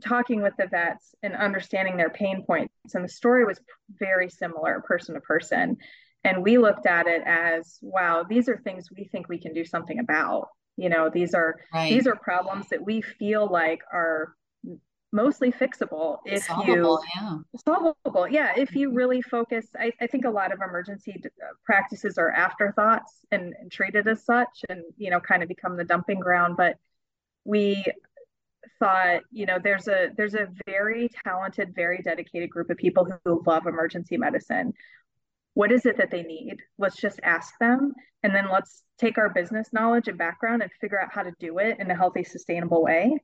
talking 0.03 0.41
with 0.41 0.53
the 0.57 0.67
vets 0.67 1.13
and 1.21 1.35
understanding 1.35 1.97
their 1.97 2.09
pain 2.09 2.43
points. 2.45 2.73
And 2.95 3.03
the 3.03 3.09
story 3.09 3.45
was 3.45 3.59
very 3.99 4.29
similar 4.29 4.81
person 4.85 5.15
to 5.15 5.21
person 5.21 5.77
and 6.23 6.43
we 6.43 6.57
looked 6.57 6.85
at 6.85 7.07
it 7.07 7.21
as 7.25 7.79
wow 7.81 8.23
these 8.27 8.47
are 8.49 8.57
things 8.57 8.89
we 8.95 9.05
think 9.05 9.27
we 9.27 9.37
can 9.37 9.53
do 9.53 9.65
something 9.65 9.99
about 9.99 10.49
you 10.77 10.89
know 10.89 11.09
these 11.09 11.33
are 11.33 11.59
right. 11.73 11.89
these 11.89 12.07
are 12.07 12.15
problems 12.15 12.67
that 12.69 12.83
we 12.83 13.01
feel 13.01 13.47
like 13.47 13.81
are 13.91 14.35
mostly 15.11 15.51
fixable 15.51 16.17
if 16.25 16.43
solvable, 16.45 16.73
you 16.75 16.99
yeah. 17.15 17.37
solvable 17.67 18.27
yeah 18.27 18.53
if 18.57 18.75
you 18.75 18.87
mm-hmm. 18.87 18.97
really 18.97 19.21
focus 19.21 19.67
I, 19.79 19.91
I 20.01 20.07
think 20.07 20.25
a 20.25 20.29
lot 20.29 20.51
of 20.51 20.59
emergency 20.61 21.21
uh, 21.23 21.45
practices 21.63 22.17
are 22.17 22.31
afterthoughts 22.31 23.19
and, 23.31 23.53
and 23.59 23.71
treated 23.71 24.07
as 24.07 24.25
such 24.25 24.65
and 24.69 24.81
you 24.97 25.11
know 25.11 25.19
kind 25.19 25.43
of 25.43 25.49
become 25.49 25.77
the 25.77 25.83
dumping 25.83 26.19
ground 26.19 26.57
but 26.57 26.77
we 27.45 27.85
thought 28.79 29.21
you 29.31 29.45
know 29.45 29.59
there's 29.63 29.87
a 29.87 30.09
there's 30.17 30.33
a 30.33 30.47
very 30.65 31.09
talented 31.23 31.75
very 31.75 32.01
dedicated 32.01 32.49
group 32.49 32.71
of 32.71 32.77
people 32.77 33.07
who 33.23 33.43
love 33.45 33.67
emergency 33.67 34.17
medicine 34.17 34.73
what 35.53 35.71
is 35.71 35.85
it 35.85 35.97
that 35.97 36.11
they 36.11 36.23
need? 36.23 36.57
Let's 36.77 36.95
just 36.95 37.19
ask 37.23 37.53
them. 37.59 37.93
And 38.23 38.33
then 38.33 38.45
let's 38.51 38.83
take 38.97 39.17
our 39.17 39.29
business 39.29 39.69
knowledge 39.73 40.07
and 40.07 40.17
background 40.17 40.61
and 40.61 40.71
figure 40.79 41.01
out 41.01 41.13
how 41.13 41.23
to 41.23 41.33
do 41.39 41.59
it 41.59 41.77
in 41.79 41.91
a 41.91 41.95
healthy, 41.95 42.23
sustainable 42.23 42.81
way. 42.81 43.17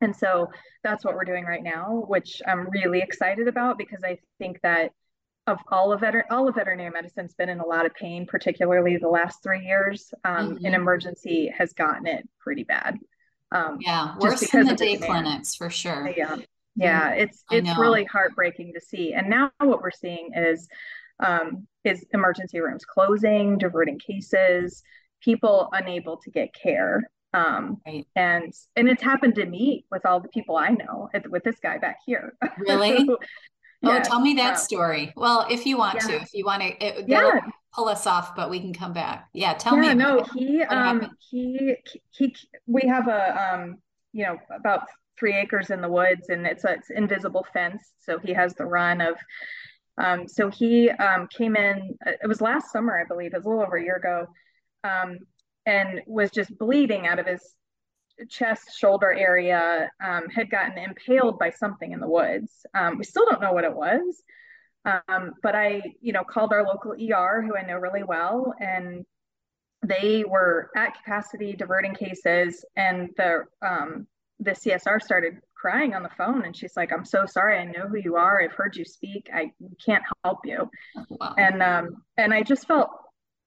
And 0.00 0.14
so 0.14 0.48
that's 0.82 1.04
what 1.04 1.14
we're 1.14 1.24
doing 1.24 1.44
right 1.44 1.62
now, 1.62 2.04
which 2.06 2.40
I'm 2.46 2.70
really 2.70 3.00
excited 3.00 3.48
about 3.48 3.78
because 3.78 4.02
I 4.04 4.18
think 4.38 4.60
that 4.62 4.92
of 5.46 5.58
all 5.70 5.92
of 5.92 6.00
veter- 6.00 6.24
all 6.30 6.48
of 6.48 6.54
veterinary 6.54 6.90
medicine's 6.90 7.34
been 7.34 7.48
in 7.48 7.60
a 7.60 7.66
lot 7.66 7.86
of 7.86 7.94
pain, 7.94 8.26
particularly 8.26 8.96
the 8.96 9.08
last 9.08 9.42
three 9.42 9.64
years. 9.64 10.12
Um, 10.24 10.54
mm-hmm. 10.54 10.64
An 10.64 10.74
emergency 10.74 11.52
has 11.56 11.72
gotten 11.72 12.06
it 12.06 12.28
pretty 12.38 12.64
bad. 12.64 12.98
Um, 13.52 13.78
yeah, 13.80 14.14
worse 14.18 14.48
than 14.50 14.66
the 14.66 14.74
day 14.74 14.96
clinics 14.96 15.54
for 15.54 15.70
sure. 15.70 16.12
Yeah, 16.16 16.36
yeah, 16.76 17.10
it's 17.10 17.44
it's 17.50 17.76
really 17.76 18.04
heartbreaking 18.04 18.72
to 18.74 18.80
see. 18.80 19.12
And 19.12 19.28
now 19.28 19.50
what 19.58 19.82
we're 19.82 19.90
seeing 19.90 20.30
is 20.34 20.68
um, 21.20 21.66
is 21.84 22.04
emergency 22.12 22.60
rooms 22.60 22.84
closing, 22.84 23.58
diverting 23.58 23.98
cases, 23.98 24.82
people 25.22 25.68
unable 25.72 26.16
to 26.18 26.30
get 26.30 26.54
care. 26.54 27.02
Um, 27.32 27.76
right. 27.86 28.04
and 28.16 28.52
and 28.74 28.88
it's 28.88 29.02
happened 29.02 29.36
to 29.36 29.46
me 29.46 29.84
with 29.88 30.04
all 30.04 30.18
the 30.18 30.28
people 30.28 30.56
I 30.56 30.70
know 30.70 31.08
with 31.28 31.44
this 31.44 31.60
guy 31.62 31.78
back 31.78 31.98
here. 32.04 32.34
Really? 32.58 33.08
Oh, 33.82 34.00
tell 34.02 34.20
me 34.20 34.34
that 34.34 34.58
story. 34.58 35.12
Well, 35.16 35.46
if 35.48 35.64
you 35.64 35.78
want 35.78 35.94
yeah. 36.02 36.08
to, 36.08 36.22
if 36.22 36.34
you 36.34 36.44
want 36.44 36.62
to, 36.62 36.84
it, 36.84 37.08
yeah. 37.08 37.40
pull 37.74 37.88
us 37.88 38.06
off, 38.06 38.36
but 38.36 38.50
we 38.50 38.60
can 38.60 38.74
come 38.74 38.92
back. 38.92 39.28
Yeah, 39.32 39.54
tell 39.54 39.76
yeah, 39.76 39.94
me. 39.94 39.94
No, 39.94 40.24
he, 40.34 40.62
um, 40.64 41.08
he, 41.30 41.76
he, 42.10 42.34
we 42.66 42.82
have 42.82 43.08
a, 43.08 43.54
um, 43.54 43.76
you 44.12 44.26
know, 44.26 44.36
about 44.54 44.82
three 45.18 45.34
acres 45.34 45.70
in 45.70 45.80
the 45.80 45.88
woods, 45.88 46.28
and 46.28 46.46
it's 46.46 46.64
a 46.64 46.72
it's 46.72 46.90
invisible 46.90 47.46
fence, 47.54 47.92
so 48.00 48.18
he 48.18 48.34
has 48.34 48.54
the 48.54 48.66
run 48.66 49.00
of. 49.00 49.16
Um, 49.98 50.28
so 50.28 50.50
he 50.50 50.90
um, 50.90 51.28
came 51.28 51.56
in. 51.56 51.96
It 52.06 52.26
was 52.26 52.40
last 52.40 52.72
summer, 52.72 52.98
I 52.98 53.04
believe. 53.04 53.34
It 53.34 53.38
was 53.38 53.46
a 53.46 53.48
little 53.48 53.64
over 53.64 53.76
a 53.76 53.82
year 53.82 53.96
ago, 53.96 54.26
um, 54.84 55.18
and 55.66 56.00
was 56.06 56.30
just 56.30 56.56
bleeding 56.58 57.06
out 57.06 57.18
of 57.18 57.26
his 57.26 57.54
chest 58.28 58.76
shoulder 58.76 59.12
area 59.12 59.90
um, 60.04 60.28
had 60.28 60.50
gotten 60.50 60.78
impaled 60.78 61.38
by 61.38 61.50
something 61.50 61.92
in 61.92 62.00
the 62.00 62.08
woods. 62.08 62.50
Um, 62.74 62.98
we 62.98 63.04
still 63.04 63.24
don't 63.28 63.40
know 63.40 63.52
what 63.52 63.64
it 63.64 63.74
was. 63.74 64.22
Um, 64.84 65.32
but 65.42 65.54
I, 65.54 65.82
you 66.00 66.12
know, 66.12 66.24
called 66.24 66.52
our 66.52 66.64
local 66.64 66.92
ER, 66.92 67.42
who 67.42 67.56
I 67.56 67.66
know 67.66 67.76
really 67.76 68.02
well, 68.02 68.54
and 68.58 69.04
they 69.86 70.24
were 70.26 70.70
at 70.76 70.96
capacity 70.96 71.52
diverting 71.52 71.94
cases. 71.94 72.64
And 72.76 73.10
the 73.16 73.44
um, 73.62 74.06
the 74.38 74.52
CSR 74.52 75.02
started 75.02 75.34
crying 75.60 75.94
on 75.94 76.02
the 76.02 76.10
phone, 76.16 76.44
and 76.44 76.56
she's 76.56 76.76
like, 76.76 76.92
"I'm 76.92 77.04
so 77.04 77.26
sorry. 77.26 77.58
I 77.58 77.64
know 77.64 77.88
who 77.88 77.98
you 77.98 78.16
are. 78.16 78.40
I've 78.40 78.52
heard 78.52 78.76
you 78.76 78.84
speak. 78.84 79.28
I 79.32 79.52
can't 79.84 80.04
help 80.24 80.38
you." 80.44 80.70
Wow. 81.08 81.34
And 81.36 81.62
um, 81.62 82.02
and 82.16 82.32
I 82.32 82.42
just 82.42 82.66
felt 82.66 82.90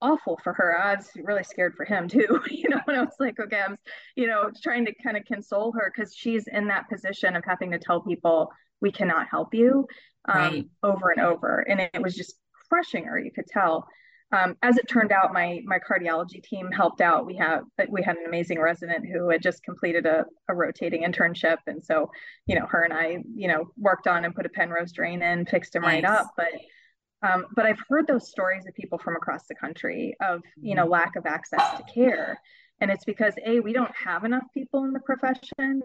awful 0.04 0.38
for 0.44 0.52
her. 0.52 0.78
I 0.78 0.94
was 0.94 1.10
really 1.16 1.42
scared 1.42 1.74
for 1.76 1.84
him 1.84 2.08
too, 2.14 2.40
you 2.50 2.68
know, 2.68 2.80
and 2.86 2.96
I 2.96 3.00
was 3.00 3.14
like, 3.18 3.40
okay, 3.40 3.60
I'm, 3.66 3.76
you 4.14 4.26
know, 4.26 4.50
trying 4.62 4.84
to 4.86 4.94
kind 5.02 5.16
of 5.16 5.24
console 5.24 5.72
her 5.72 5.92
because 5.94 6.14
she's 6.14 6.46
in 6.46 6.68
that 6.68 6.88
position 6.88 7.34
of 7.36 7.44
having 7.44 7.70
to 7.72 7.78
tell 7.78 8.02
people 8.02 8.52
we 8.80 8.92
cannot 8.92 9.28
help 9.28 9.54
you 9.54 9.86
um, 10.28 10.36
right. 10.36 10.66
over 10.82 11.10
and 11.10 11.24
over. 11.24 11.60
And 11.60 11.80
it, 11.80 12.02
was 12.02 12.14
just 12.14 12.34
crushing 12.68 13.04
her, 13.04 13.18
you 13.18 13.30
could 13.32 13.46
tell. 13.46 13.88
Um, 14.32 14.56
as 14.62 14.78
it 14.78 14.88
turned 14.88 15.12
out, 15.12 15.32
my 15.32 15.60
my 15.64 15.78
cardiology 15.78 16.42
team 16.42 16.70
helped 16.72 17.00
out. 17.00 17.24
We 17.26 17.36
have 17.36 17.64
we 17.88 18.02
had 18.02 18.16
an 18.16 18.24
amazing 18.26 18.60
resident 18.60 19.06
who 19.06 19.28
had 19.28 19.42
just 19.42 19.62
completed 19.62 20.06
a, 20.06 20.24
a 20.48 20.54
rotating 20.54 21.02
internship, 21.04 21.58
and 21.66 21.84
so 21.84 22.10
you 22.46 22.58
know 22.58 22.66
her 22.66 22.82
and 22.82 22.92
I 22.92 23.18
you 23.34 23.48
know 23.48 23.66
worked 23.76 24.08
on 24.08 24.24
and 24.24 24.34
put 24.34 24.46
a 24.46 24.48
Penrose 24.48 24.92
drain 24.92 25.22
in, 25.22 25.46
fixed 25.46 25.76
him 25.76 25.82
nice. 25.82 26.02
right 26.02 26.04
up. 26.04 26.32
But 26.36 26.50
um, 27.24 27.46
but 27.54 27.64
I've 27.64 27.80
heard 27.88 28.06
those 28.06 28.28
stories 28.28 28.66
of 28.66 28.74
people 28.74 28.98
from 28.98 29.16
across 29.16 29.46
the 29.46 29.54
country 29.54 30.14
of, 30.20 30.42
you 30.60 30.74
know, 30.74 30.82
mm-hmm. 30.82 30.92
lack 30.92 31.16
of 31.16 31.26
access 31.26 31.78
to 31.78 31.82
care. 31.84 32.38
And 32.80 32.90
it's 32.90 33.04
because 33.04 33.34
A, 33.46 33.60
we 33.60 33.72
don't 33.72 33.94
have 33.96 34.24
enough 34.24 34.44
people 34.52 34.84
in 34.84 34.92
the 34.92 35.00
profession, 35.00 35.82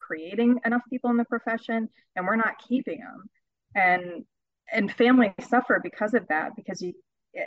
creating 0.00 0.60
enough 0.64 0.82
people 0.90 1.10
in 1.10 1.16
the 1.16 1.24
profession, 1.24 1.88
and 2.14 2.26
we're 2.26 2.36
not 2.36 2.56
keeping 2.68 2.98
them. 2.98 3.30
And 3.74 4.24
and 4.72 4.92
families 4.92 5.32
suffer 5.48 5.80
because 5.82 6.12
of 6.12 6.26
that, 6.28 6.56
because 6.56 6.82
you 6.82 6.92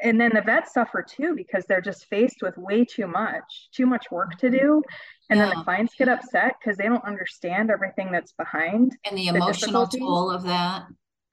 and 0.03 0.19
then 0.19 0.31
the 0.33 0.41
vets 0.41 0.73
suffer 0.73 1.03
too 1.03 1.33
because 1.35 1.65
they're 1.65 1.81
just 1.81 2.05
faced 2.05 2.41
with 2.41 2.57
way 2.57 2.85
too 2.85 3.07
much, 3.07 3.69
too 3.71 3.85
much 3.85 4.11
work 4.11 4.37
to 4.37 4.49
do. 4.49 4.83
And 5.29 5.37
yeah. 5.37 5.45
then 5.45 5.57
the 5.57 5.63
clients 5.63 5.95
get 5.95 6.07
upset 6.07 6.55
because 6.59 6.77
they 6.77 6.85
don't 6.85 7.03
understand 7.03 7.69
everything 7.69 8.11
that's 8.11 8.33
behind. 8.33 8.97
And 9.05 9.17
the 9.17 9.27
emotional 9.27 9.87
toll 9.87 10.31
of 10.31 10.43
that. 10.43 10.83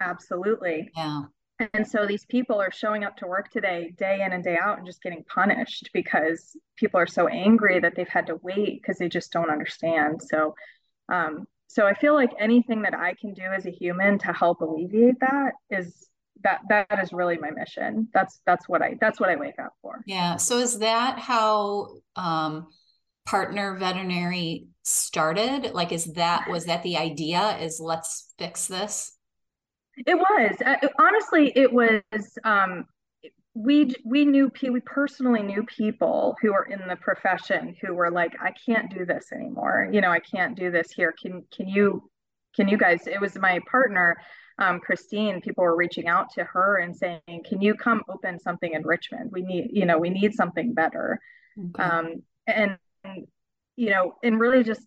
Absolutely. 0.01 0.91
Yeah. 0.97 1.23
And 1.73 1.87
so 1.87 2.07
these 2.07 2.27
people 2.27 2.61
are 2.61 2.71
showing 2.71 3.05
up 3.05 3.17
to 3.19 3.27
work 3.27 3.51
today, 3.51 3.95
day 3.97 4.23
in 4.25 4.33
and 4.33 4.45
day 4.45 4.59
out, 4.61 4.77
and 4.77 4.87
just 4.87 5.03
getting 5.03 5.25
punished 5.25 5.89
because 5.95 6.55
people 6.77 7.01
are 7.01 7.07
so 7.07 7.29
angry 7.29 7.81
that 7.81 7.95
they've 7.97 8.09
had 8.09 8.27
to 8.27 8.39
wait 8.43 8.83
because 8.83 8.99
they 8.99 9.09
just 9.09 9.33
don't 9.33 9.51
understand. 9.51 10.21
So, 10.23 10.55
um, 11.11 11.47
so 11.67 11.87
I 11.87 11.95
feel 11.95 12.15
like 12.15 12.31
anything 12.39 12.83
that 12.83 12.95
I 12.95 13.15
can 13.15 13.33
do 13.33 13.43
as 13.43 13.65
a 13.65 13.71
human 13.71 14.19
to 14.19 14.33
help 14.35 14.61
alleviate 14.61 15.19
that 15.21 15.53
is 15.71 16.07
that 16.43 16.61
that 16.69 16.99
is 17.03 17.13
really 17.13 17.39
my 17.39 17.51
mission. 17.51 18.09
That's 18.13 18.41
that's 18.47 18.69
what 18.69 18.83
I 18.83 18.97
that's 19.01 19.21
what 19.21 19.29
I 19.29 19.37
wake 19.37 19.59
up 19.59 19.75
for. 19.83 20.03
Yeah. 20.07 20.37
So 20.37 20.59
is 20.59 20.79
that 20.81 21.19
how 21.19 21.97
um, 22.17 22.69
partner 23.25 23.77
veterinary 23.77 24.69
started? 24.83 25.73
Like, 25.73 25.93
is 25.93 26.13
that 26.15 26.49
was 26.49 26.67
that 26.67 26.83
the 26.83 26.97
idea? 26.97 27.59
Is 27.59 27.81
let's 27.81 28.33
fix 28.39 28.67
this? 28.67 29.13
It 30.07 30.17
was 30.17 30.57
uh, 30.65 30.89
honestly, 30.99 31.53
it 31.55 31.73
was. 31.73 32.03
Um, 32.45 32.87
we 33.55 33.95
we 34.05 34.27
knew 34.27 34.53
we 34.71 34.81
personally 34.81 35.43
knew 35.43 35.65
people 35.65 36.37
who 36.43 36.53
were 36.53 36.65
in 36.65 36.87
the 36.87 36.97
profession 36.97 37.75
who 37.81 37.95
were 37.95 38.11
like, 38.11 38.35
I 38.39 38.53
can't 38.67 38.95
do 38.95 39.07
this 39.07 39.33
anymore. 39.33 39.89
You 39.91 40.03
know, 40.03 40.11
I 40.11 40.21
can't 40.21 40.59
do 40.59 40.71
this 40.71 40.93
here. 40.93 41.13
Can 41.13 41.43
can 41.51 41.67
you 41.67 42.11
can 42.55 42.69
you 42.69 42.77
guys? 42.77 43.07
It 43.07 43.21
was 43.21 43.37
my 43.37 43.61
partner. 43.71 44.17
Um, 44.59 44.81
Christine, 44.81 45.41
people 45.41 45.65
were 45.65 45.77
reaching 45.77 46.09
out 46.09 46.31
to 46.35 46.45
her 46.45 46.77
and 46.79 46.97
saying, 46.97 47.45
"Can 47.45 47.61
you 47.61 47.75
come 47.75 48.03
open 48.09 48.39
something 48.39 48.73
in 48.73 48.83
Richmond? 48.83 49.31
We 49.33 49.43
need, 49.43 49.71
you 49.73 49.85
know, 49.85 49.99
we 49.99 50.11
need 50.11 50.35
something 50.35 50.73
better." 50.73 51.21
Okay. 51.59 51.83
Um, 51.83 52.23
and 52.47 52.79
you 53.77 53.91
know, 53.91 54.15
and 54.23 54.41
really 54.41 54.65
just 54.65 54.87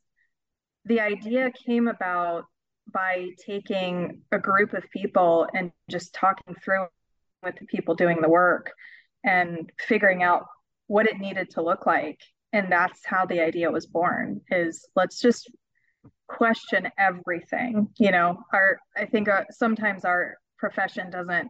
the 0.86 1.00
idea 1.00 1.52
came 1.52 1.88
about 1.88 2.46
by 2.92 3.30
taking 3.46 4.22
a 4.32 4.40
group 4.40 4.74
of 4.74 4.84
people 4.90 5.48
and 5.54 5.72
just 5.90 6.14
talking 6.14 6.56
through 6.64 6.88
with 7.44 7.56
the 7.60 7.66
people 7.66 7.96
doing 7.96 8.22
the 8.22 8.30
work 8.30 8.72
and 9.24 9.72
figuring 9.80 10.24
out 10.24 10.46
what 10.88 11.06
it 11.06 11.20
needed 11.20 11.52
to 11.52 11.62
look 11.62 11.86
like 11.86 12.20
and 12.54 12.72
that's 12.72 13.06
how 13.06 13.26
the 13.26 13.40
idea 13.40 13.72
was 13.72 13.86
born 13.86 14.42
is 14.50 14.88
let's 14.96 15.20
just 15.20 15.52
question 16.30 16.88
everything 16.98 17.90
you 17.98 18.12
know 18.12 18.38
our 18.54 18.80
i 18.96 19.06
think 19.06 19.28
uh, 19.28 19.44
sometimes 19.52 20.06
our 20.06 20.38
profession 20.58 21.10
doesn't 21.10 21.50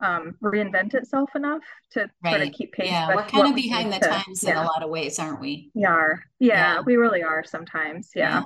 um, 0.00 0.36
reinvent 0.42 0.94
itself 0.94 1.30
enough 1.34 1.62
to 1.92 2.08
right. 2.22 2.36
sort 2.36 2.46
of 2.46 2.52
keep 2.52 2.72
pace. 2.72 2.90
Yeah, 2.90 3.14
we're 3.14 3.24
kind 3.24 3.48
of 3.48 3.54
behind 3.54 3.92
the 3.92 3.98
to, 3.98 4.08
times 4.08 4.44
yeah. 4.44 4.52
in 4.52 4.56
a 4.58 4.62
lot 4.62 4.82
of 4.82 4.90
ways, 4.90 5.18
aren't 5.18 5.40
we? 5.40 5.70
We 5.74 5.84
are. 5.84 6.22
Yeah, 6.38 6.74
yeah. 6.74 6.80
we 6.82 6.96
really 6.96 7.22
are 7.22 7.44
sometimes. 7.44 8.10
Yeah. 8.14 8.40
yeah. 8.40 8.44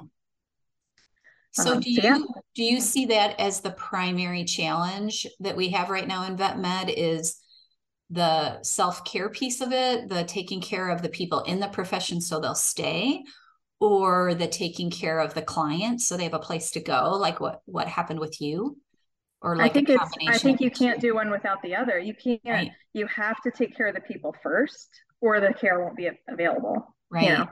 So 1.53 1.75
um, 1.75 1.81
do 1.81 1.91
you 1.91 2.01
so 2.01 2.27
do 2.55 2.65
you 2.65 2.81
see 2.81 3.07
that 3.07 3.39
as 3.39 3.61
the 3.61 3.73
primary 3.73 4.45
challenge 4.45 5.27
that 5.41 5.57
we 5.57 5.69
have 5.71 5.91
right 5.91 6.09
now 6.09 6.25
in 6.27 6.37
vet 6.37 6.59
med 6.59 6.89
is 6.89 7.37
the 8.09 8.63
self-care 8.63 9.29
piece 9.29 9.61
of 9.61 9.73
it, 9.73 10.09
the 10.09 10.25
taking 10.25 10.61
care 10.61 10.91
of 10.91 11.03
the 11.03 11.09
people 11.09 11.41
in 11.41 11.61
the 11.61 11.69
profession 11.69 12.21
so 12.21 12.41
they'll 12.41 12.55
stay, 12.55 13.23
or 13.83 14.33
the 14.35 14.47
taking 14.47 14.91
care 14.91 15.19
of 15.19 15.35
the 15.35 15.43
clients 15.43 16.07
so 16.07 16.17
they 16.17 16.23
have 16.23 16.35
a 16.35 16.39
place 16.39 16.71
to 16.71 16.81
go, 16.81 17.17
like 17.19 17.41
what 17.41 17.63
what 17.65 17.89
happened 17.89 18.21
with 18.21 18.41
you? 18.41 18.79
Or 19.41 19.57
like 19.57 19.73
I 19.73 19.75
think 19.75 19.89
it's 19.89 20.11
I 20.29 20.39
think 20.39 20.61
you 20.61 20.71
can't 20.71 21.01
do 21.01 21.17
one 21.17 21.31
without 21.31 21.61
the 21.63 21.75
other. 21.75 21.99
You 21.99 22.15
can't 22.15 22.41
right. 22.47 22.71
you 22.93 23.09
have 23.09 23.43
to 23.43 23.51
take 23.51 23.77
care 23.77 23.89
of 23.89 23.95
the 23.97 24.01
people 24.01 24.37
first 24.41 24.89
or 25.21 25.41
the 25.41 25.53
care 25.53 25.81
won't 25.81 25.97
be 25.97 26.09
available. 26.29 26.95
Right. 27.11 27.25
You 27.25 27.31
know? 27.31 27.47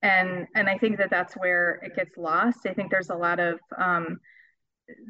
and 0.00 0.46
and 0.54 0.68
I 0.68 0.78
think 0.78 0.96
that 0.98 1.10
that's 1.10 1.34
where 1.34 1.80
it 1.82 1.94
gets 1.94 2.16
lost. 2.16 2.60
I 2.66 2.72
think 2.72 2.90
there's 2.90 3.10
a 3.10 3.14
lot 3.14 3.38
of 3.38 3.58
um, 3.76 4.18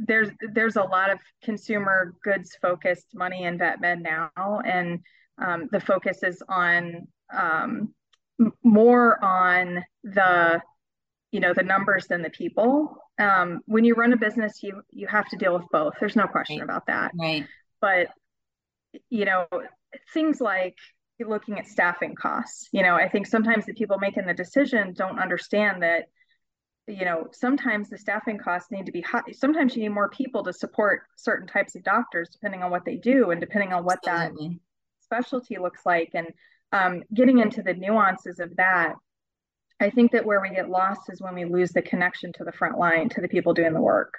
there's 0.07 0.31
there's 0.53 0.75
a 0.75 0.83
lot 0.83 1.11
of 1.11 1.21
consumer 1.45 2.15
goods 2.25 2.57
focused 2.61 3.15
money 3.15 3.45
in 3.45 3.59
vet 3.59 3.81
med 3.81 4.03
now, 4.03 4.61
and 4.65 4.99
um, 5.41 5.69
the 5.71 5.79
focus 5.79 6.25
is 6.25 6.43
on 6.49 7.07
um, 7.33 7.95
more 8.63 9.23
on 9.23 9.85
the 10.05 10.61
you 11.31 11.41
know 11.41 11.53
the 11.53 11.63
numbers 11.63 12.07
than 12.07 12.23
the 12.23 12.31
people. 12.31 12.97
Um, 13.19 13.61
when 13.67 13.85
you 13.85 13.95
run 13.95 14.13
a 14.13 14.17
business, 14.17 14.63
you 14.63 14.83
you 14.91 15.07
have 15.07 15.29
to 15.29 15.37
deal 15.37 15.55
with 15.55 15.67
both. 15.71 15.95
There's 16.01 16.17
no 16.17 16.27
question 16.27 16.59
right. 16.59 16.65
about 16.65 16.87
that. 16.87 17.13
Right. 17.19 17.47
But 17.81 18.09
you 19.11 19.25
know 19.25 19.47
things 20.13 20.41
like 20.41 20.77
looking 21.21 21.59
at 21.59 21.67
staffing 21.67 22.15
costs. 22.15 22.69
You 22.73 22.83
know, 22.83 22.95
I 22.95 23.09
think 23.09 23.27
sometimes 23.27 23.67
the 23.67 23.75
people 23.75 23.99
making 23.99 24.27
the 24.27 24.35
decision 24.35 24.95
don't 24.95 25.19
understand 25.19 25.83
that 25.83 26.07
you 26.89 27.05
know, 27.05 27.29
sometimes 27.33 27.91
the 27.91 27.99
staffing 27.99 28.39
costs 28.39 28.71
need 28.71 28.87
to 28.87 28.93
be 28.93 29.03
high. 29.03 29.23
Sometimes 29.33 29.77
you 29.77 29.83
need 29.83 29.91
more 29.91 30.09
people 30.09 30.43
to 30.45 30.53
support 30.53 31.03
certain 31.17 31.47
types 31.47 31.75
of 31.75 31.85
doctors, 31.85 32.31
depending 32.31 32.63
on 32.63 32.71
what 32.71 32.85
they 32.85 32.97
do 32.97 33.31
and 33.31 33.41
depending 33.41 33.73
on 33.73 33.85
what 33.85 33.99
Absolutely. 34.07 34.49
that 34.49 34.59
specialty 35.05 35.59
looks 35.59 35.85
like. 35.85 36.11
And 36.15 36.29
um, 36.73 37.03
getting 37.13 37.39
into 37.39 37.63
the 37.63 37.75
nuances 37.75 38.41
of 38.41 38.57
that, 38.57 38.95
I 39.81 39.91
think 39.91 40.13
that 40.13 40.27
where 40.27 40.41
we 40.41 40.51
get 40.51 40.69
lost 40.69 41.03
is 41.09 41.21
when 41.21 41.35
we 41.35 41.45
lose 41.45 41.71
the 41.71 41.83
connection 41.83 42.33
to 42.35 42.45
the 42.45 42.53
front 42.53 42.79
line, 42.79 43.09
to 43.11 43.21
the 43.21 43.29
people 43.29 43.55
doing 43.55 43.75
the 43.75 43.81
work. 43.81 44.15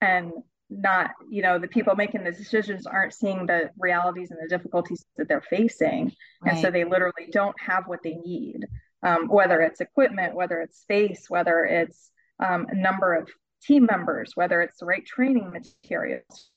And 0.00 0.32
not, 0.70 1.10
you 1.28 1.42
know, 1.42 1.58
the 1.58 1.68
people 1.68 1.94
making 1.94 2.24
the 2.24 2.32
decisions 2.32 2.86
aren't 2.86 3.12
seeing 3.12 3.46
the 3.46 3.70
realities 3.78 4.30
and 4.30 4.40
the 4.42 4.48
difficulties 4.48 5.04
that 5.16 5.28
they're 5.28 5.42
facing. 5.42 6.12
Right. 6.42 6.52
And 6.52 6.60
so 6.60 6.70
they 6.70 6.84
literally 6.84 7.28
don't 7.30 7.54
have 7.60 7.86
what 7.86 8.00
they 8.02 8.14
need 8.14 8.66
um, 9.04 9.28
whether 9.28 9.60
it's 9.60 9.80
equipment, 9.80 10.34
whether 10.34 10.60
it's 10.60 10.80
space, 10.80 11.26
whether 11.28 11.64
it's 11.64 12.10
um, 12.40 12.66
a 12.70 12.74
number 12.74 13.14
of 13.14 13.28
team 13.62 13.86
members, 13.86 14.32
whether 14.34 14.62
it's 14.62 14.78
the 14.78 14.86
right 14.86 15.04
training 15.04 15.52
materials. 15.52 16.50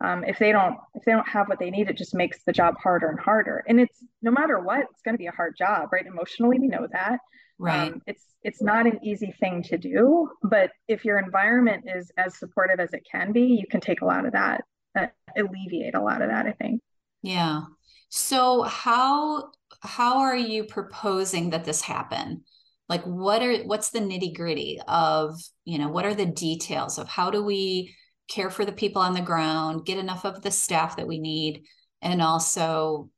Um, 0.00 0.22
if 0.24 0.38
they 0.38 0.52
don't 0.52 0.76
if 0.94 1.04
they 1.04 1.12
don't 1.12 1.28
have 1.28 1.48
what 1.48 1.58
they 1.58 1.70
need, 1.70 1.90
it 1.90 1.96
just 1.96 2.14
makes 2.14 2.44
the 2.44 2.52
job 2.52 2.76
harder 2.80 3.08
and 3.08 3.18
harder. 3.18 3.64
And 3.68 3.80
it's 3.80 3.98
no 4.22 4.30
matter 4.30 4.60
what, 4.60 4.86
it's 4.90 5.02
going 5.02 5.14
to 5.14 5.18
be 5.18 5.26
a 5.26 5.32
hard 5.32 5.56
job, 5.56 5.88
right? 5.92 6.06
Emotionally, 6.06 6.58
we 6.58 6.68
know 6.68 6.86
that. 6.92 7.18
Right. 7.58 7.92
Um, 7.92 8.02
it's 8.06 8.24
it's 8.42 8.62
not 8.62 8.86
an 8.86 9.00
easy 9.02 9.34
thing 9.40 9.64
to 9.64 9.78
do, 9.78 10.30
but 10.44 10.70
if 10.86 11.04
your 11.04 11.18
environment 11.18 11.84
is 11.92 12.12
as 12.16 12.38
supportive 12.38 12.78
as 12.78 12.92
it 12.92 13.06
can 13.10 13.32
be, 13.32 13.42
you 13.42 13.66
can 13.68 13.80
take 13.80 14.00
a 14.00 14.04
lot 14.04 14.24
of 14.24 14.32
that, 14.32 14.64
uh, 14.96 15.06
alleviate 15.36 15.94
a 15.94 16.00
lot 16.00 16.22
of 16.22 16.28
that. 16.28 16.46
I 16.46 16.52
think. 16.52 16.80
Yeah. 17.22 17.62
So 18.08 18.62
how 18.62 19.50
how 19.80 20.18
are 20.18 20.36
you 20.36 20.64
proposing 20.64 21.50
that 21.50 21.64
this 21.64 21.82
happen? 21.82 22.44
Like 22.88 23.02
what 23.02 23.42
are 23.42 23.58
what's 23.64 23.90
the 23.90 24.00
nitty 24.00 24.34
gritty 24.36 24.80
of, 24.86 25.38
you 25.64 25.78
know, 25.78 25.88
what 25.88 26.04
are 26.04 26.14
the 26.14 26.26
details 26.26 26.98
of 26.98 27.08
how 27.08 27.30
do 27.30 27.42
we 27.42 27.94
care 28.28 28.50
for 28.50 28.64
the 28.64 28.72
people 28.72 29.02
on 29.02 29.14
the 29.14 29.20
ground, 29.20 29.84
get 29.84 29.98
enough 29.98 30.24
of 30.24 30.42
the 30.42 30.50
staff 30.50 30.96
that 30.96 31.08
we 31.08 31.18
need, 31.18 31.64
and 32.02 32.22
also, 32.22 33.10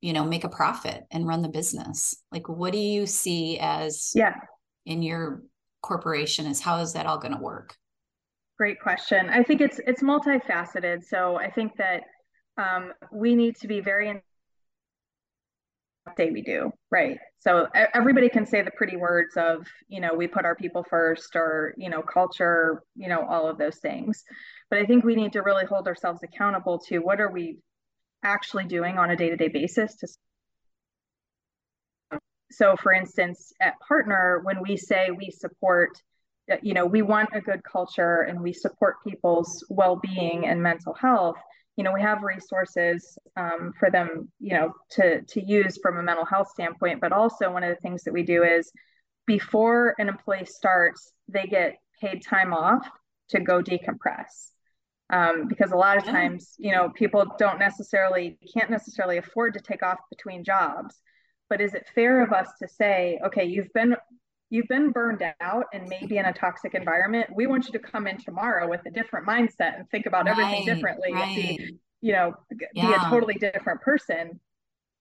you 0.00 0.12
know, 0.12 0.24
make 0.24 0.44
a 0.44 0.48
profit 0.48 1.04
and 1.10 1.26
run 1.26 1.42
the 1.42 1.48
business? 1.48 2.16
Like 2.30 2.48
what 2.48 2.72
do 2.72 2.78
you 2.78 3.06
see 3.06 3.58
as 3.60 4.12
yeah 4.14 4.34
in 4.86 5.02
your 5.02 5.42
corporation 5.82 6.46
is 6.46 6.60
how 6.60 6.78
is 6.80 6.92
that 6.94 7.06
all 7.06 7.18
going 7.18 7.34
to 7.34 7.40
work? 7.40 7.74
Great 8.58 8.80
question. 8.80 9.28
I 9.28 9.42
think 9.42 9.60
it's 9.60 9.80
it's 9.86 10.02
multifaceted. 10.02 11.04
So 11.04 11.36
I 11.36 11.50
think 11.50 11.76
that 11.76 12.02
um, 12.56 12.92
we 13.12 13.34
need 13.34 13.56
to 13.56 13.68
be 13.68 13.80
very 13.80 14.22
day 16.16 16.30
we 16.30 16.42
do 16.42 16.70
right? 16.90 17.18
So 17.38 17.66
everybody 17.92 18.28
can 18.28 18.46
say 18.46 18.62
the 18.62 18.70
pretty 18.70 18.96
words 18.96 19.36
of 19.36 19.66
you 19.88 20.00
know 20.00 20.14
we 20.14 20.26
put 20.26 20.44
our 20.44 20.54
people 20.54 20.84
first 20.88 21.36
or 21.36 21.74
you 21.76 21.90
know 21.90 22.02
culture 22.02 22.82
you 22.94 23.08
know 23.08 23.26
all 23.26 23.48
of 23.48 23.58
those 23.58 23.78
things. 23.78 24.24
But 24.70 24.78
i 24.80 24.86
think 24.86 25.04
we 25.04 25.14
need 25.14 25.32
to 25.32 25.42
really 25.42 25.66
hold 25.66 25.86
ourselves 25.86 26.22
accountable 26.22 26.78
to 26.88 26.98
what 26.98 27.20
are 27.20 27.30
we 27.30 27.58
actually 28.22 28.64
doing 28.64 28.98
on 28.98 29.10
a 29.10 29.16
day-to-day 29.16 29.48
basis 29.48 29.96
to 29.96 30.08
so 32.50 32.76
for 32.76 32.92
instance 32.92 33.52
at 33.60 33.74
partner 33.86 34.40
when 34.44 34.62
we 34.62 34.76
say 34.76 35.10
we 35.10 35.30
support 35.30 35.90
you 36.62 36.74
know 36.74 36.86
we 36.86 37.02
want 37.02 37.28
a 37.34 37.40
good 37.40 37.62
culture 37.64 38.22
and 38.22 38.40
we 38.40 38.52
support 38.52 38.96
people's 39.06 39.64
well-being 39.68 40.46
and 40.46 40.62
mental 40.62 40.94
health 40.94 41.36
you 41.76 41.84
know 41.84 41.92
we 41.92 42.02
have 42.02 42.22
resources 42.22 43.18
um, 43.36 43.72
for 43.78 43.90
them 43.90 44.30
you 44.40 44.54
know 44.54 44.72
to 44.90 45.22
to 45.22 45.44
use 45.44 45.78
from 45.82 45.98
a 45.98 46.02
mental 46.02 46.24
health 46.24 46.48
standpoint 46.50 47.00
but 47.00 47.12
also 47.12 47.52
one 47.52 47.64
of 47.64 47.74
the 47.74 47.80
things 47.80 48.04
that 48.04 48.12
we 48.12 48.22
do 48.22 48.42
is 48.44 48.70
before 49.26 49.94
an 49.98 50.08
employee 50.08 50.44
starts 50.44 51.12
they 51.28 51.46
get 51.46 51.76
paid 52.00 52.22
time 52.22 52.52
off 52.52 52.86
to 53.30 53.40
go 53.40 53.62
decompress. 53.62 54.50
Um, 55.10 55.48
because 55.48 55.70
a 55.70 55.76
lot 55.76 55.98
of 55.98 56.04
times 56.04 56.54
you 56.58 56.72
know 56.72 56.88
people 56.88 57.26
don't 57.38 57.58
necessarily 57.58 58.38
can't 58.54 58.70
necessarily 58.70 59.18
afford 59.18 59.54
to 59.54 59.60
take 59.60 59.82
off 59.82 59.98
between 60.10 60.44
jobs. 60.44 61.00
But 61.50 61.60
is 61.60 61.74
it 61.74 61.86
fair 61.94 62.22
of 62.22 62.32
us 62.32 62.48
to 62.60 62.68
say 62.68 63.20
okay 63.26 63.44
you've 63.44 63.72
been 63.74 63.96
you've 64.54 64.68
been 64.68 64.92
burned 64.92 65.22
out 65.40 65.64
and 65.72 65.88
maybe 65.88 66.18
in 66.18 66.26
a 66.26 66.32
toxic 66.32 66.74
environment 66.74 67.28
we 67.34 67.46
want 67.46 67.66
you 67.66 67.72
to 67.72 67.78
come 67.78 68.06
in 68.06 68.16
tomorrow 68.18 68.68
with 68.68 68.80
a 68.86 68.90
different 68.90 69.26
mindset 69.26 69.76
and 69.76 69.90
think 69.90 70.06
about 70.06 70.26
right, 70.26 70.38
everything 70.38 70.64
differently 70.64 71.12
right. 71.12 71.36
be 71.36 71.78
you 72.04 72.12
know 72.12 72.34
yeah. 72.74 72.86
be 72.86 72.92
a 72.92 72.98
totally 73.08 73.34
different 73.34 73.80
person. 73.80 74.38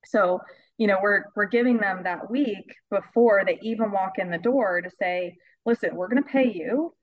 So 0.06 0.40
you 0.78 0.88
know 0.88 1.00
we're 1.04 1.26
we're 1.36 1.48
giving 1.48 1.78
them 1.78 2.04
that 2.04 2.32
week 2.32 2.74
before 2.90 3.44
they 3.46 3.60
even 3.62 3.92
walk 3.92 4.14
in 4.18 4.32
the 4.32 4.38
door 4.38 4.82
to 4.82 4.90
say 4.90 5.36
listen 5.66 5.96
we're 5.96 6.08
going 6.08 6.24
to 6.24 6.30
pay 6.30 6.50
you. 6.52 6.94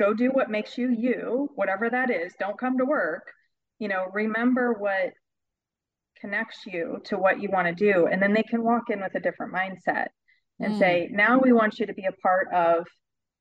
Go 0.00 0.12
do 0.12 0.30
what 0.30 0.50
makes 0.50 0.76
you 0.76 0.90
you 0.90 1.48
whatever 1.54 1.88
that 1.88 2.10
is. 2.10 2.34
Don't 2.40 2.58
come 2.58 2.76
to 2.78 2.84
work. 2.84 3.30
You 3.78 3.86
know 3.86 4.06
remember 4.12 4.72
what 4.72 5.12
connects 6.20 6.66
you 6.66 7.00
to 7.04 7.16
what 7.16 7.40
you 7.40 7.50
want 7.50 7.68
to 7.68 7.74
do. 7.74 8.06
And 8.06 8.20
then 8.20 8.32
they 8.32 8.42
can 8.42 8.64
walk 8.64 8.90
in 8.90 9.00
with 9.00 9.14
a 9.14 9.20
different 9.20 9.54
mindset 9.54 10.08
and 10.60 10.74
mm. 10.74 10.78
say, 10.78 11.08
now 11.10 11.38
we 11.38 11.52
want 11.52 11.78
you 11.78 11.86
to 11.86 11.94
be 11.94 12.06
a 12.06 12.12
part 12.12 12.52
of 12.52 12.86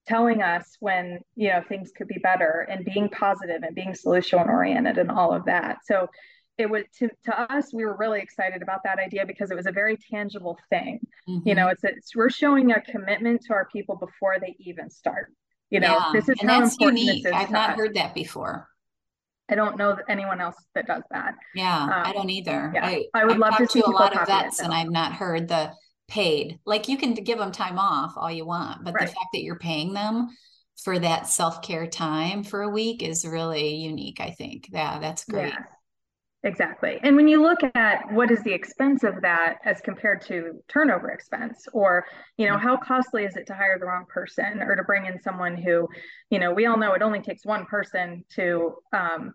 telling 0.08 0.41
us 0.41 0.76
when 0.80 1.19
you 1.36 1.49
know 1.49 1.62
things 1.67 1.91
could 1.95 2.08
be 2.08 2.19
better 2.21 2.67
and 2.69 2.86
being 2.86 3.10
positive 3.10 3.63
and 3.63 3.76
being 3.76 3.93
solution 3.93 4.39
oriented 4.39 4.97
and 4.97 5.10
all 5.10 5.34
of 5.34 5.45
that 5.45 5.78
so 5.86 6.08
it 6.58 6.69
was 6.69 6.84
to, 6.97 7.10
to 7.23 7.54
us 7.54 7.73
we 7.73 7.86
were 7.86 7.95
really 7.97 8.19
excited 8.19 8.62
about 8.62 8.80
that 8.84 8.99
idea 8.99 9.26
because 9.26 9.49
it 9.49 9.56
was 9.56 9.65
a 9.65 9.71
very 9.71 9.97
tangible 10.12 10.58
thing 10.69 10.99
mm-hmm. 11.28 11.47
you 11.47 11.56
know 11.56 11.67
it's, 11.67 11.84
it's 11.84 12.15
we're 12.15 12.30
showing 12.30 12.71
a 12.71 12.82
commitment 12.82 13.41
to 13.41 13.54
our 13.54 13.65
people 13.71 13.95
before 13.95 14.38
they 14.39 14.56
even 14.60 14.89
start 14.89 15.32
you 15.69 15.80
know 15.80 15.97
yeah. 15.97 16.10
this 16.13 16.30
is 16.30 16.38
and 16.41 16.49
how 16.49 16.60
that's 16.60 16.73
important 16.73 16.99
unique. 16.99 17.26
i've 17.28 17.52
not 17.52 17.71
us. 17.71 17.78
heard 17.78 17.93
that 17.95 18.13
before 18.13 18.67
I 19.49 19.56
don't 19.56 19.78
know 19.78 19.97
anyone 20.08 20.39
else 20.39 20.56
that 20.73 20.88
does 20.88 21.04
that. 21.12 21.36
Yeah, 21.54 21.84
um, 21.84 21.91
I 21.91 22.13
don't 22.13 22.30
either. 22.30 22.71
Yeah, 22.73 22.86
I, 22.86 23.06
I 23.13 23.26
would 23.26 23.34
I've 23.34 23.39
love 23.39 23.58
to 23.58 23.67
see 23.67 23.82
a 23.82 23.89
lot 23.89 24.17
of 24.17 24.26
vets, 24.26 24.62
and 24.62 24.73
I've 24.73 24.89
not 24.89 25.12
heard 25.12 25.49
the 25.49 25.73
paid. 26.08 26.60
Like 26.66 26.88
you 26.88 26.98
can 26.98 27.13
give 27.13 27.39
them 27.39 27.52
time 27.52 27.80
off 27.80 28.13
all 28.16 28.32
you 28.32 28.46
want, 28.46 28.84
but 28.84 28.94
right. 28.94 29.08
the 29.08 29.13
fact 29.13 29.28
that 29.34 29.42
you're 29.42 29.60
paying 29.60 29.94
them 29.94 30.30
for 30.84 31.00
that 31.00 31.28
self-care 31.28 31.88
time 31.88 32.44
for 32.44 32.62
a 32.63 32.70
week 32.70 33.04
is 33.04 33.26
really 33.26 33.76
unique, 33.76 34.20
I 34.20 34.32
think. 34.32 34.68
Yeah, 34.72 35.00
that's 35.00 35.24
great. 35.26 35.50
Yeah, 35.50 35.63
exactly. 36.44 37.00
And 37.04 37.16
when 37.16 37.28
you 37.28 37.42
look 37.42 37.60
at 37.76 38.12
what 38.12 38.32
is 38.32 38.44
the 38.44 38.52
expense 38.52 39.04
of 39.04 39.22
that 39.22 39.60
as 39.63 39.82
compared 39.82 40.22
to 40.28 40.62
turnover 40.68 41.10
expense 41.12 41.68
or, 41.72 42.06
you 42.38 42.48
know, 42.48 42.58
how 42.58 42.76
costly 42.76 43.24
is 43.24 43.36
it 43.36 43.48
to 43.48 43.54
hire 43.54 43.78
the 43.80 43.86
wrong 43.86 44.06
person 44.10 44.62
or 44.62 44.76
to 44.76 44.84
bring 44.84 45.06
in 45.06 45.22
someone 45.22 45.56
who, 45.56 45.88
you 46.30 46.39
know, 46.39 46.52
we 46.52 46.66
all 46.66 46.78
know 46.78 46.94
it 46.94 47.02
only 47.02 47.22
takes 47.22 47.46
one 47.46 47.66
person 47.66 48.26
to 48.36 48.74
um, 48.92 49.34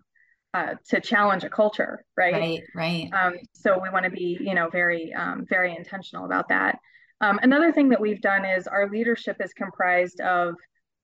uh, 0.53 0.75
to 0.89 0.99
challenge 0.99 1.43
a 1.43 1.49
culture, 1.49 2.03
right? 2.17 2.33
Right, 2.33 2.61
right. 2.75 3.09
Um, 3.13 3.35
so 3.53 3.79
we 3.81 3.89
want 3.89 4.05
to 4.05 4.11
be, 4.11 4.37
you 4.39 4.55
know, 4.55 4.69
very, 4.69 5.13
um, 5.13 5.45
very 5.47 5.75
intentional 5.75 6.25
about 6.25 6.49
that. 6.49 6.79
Um, 7.21 7.39
another 7.43 7.71
thing 7.71 7.89
that 7.89 7.99
we've 7.99 8.21
done 8.21 8.45
is 8.45 8.67
our 8.67 8.89
leadership 8.89 9.37
is 9.43 9.53
comprised 9.53 10.21
of 10.21 10.55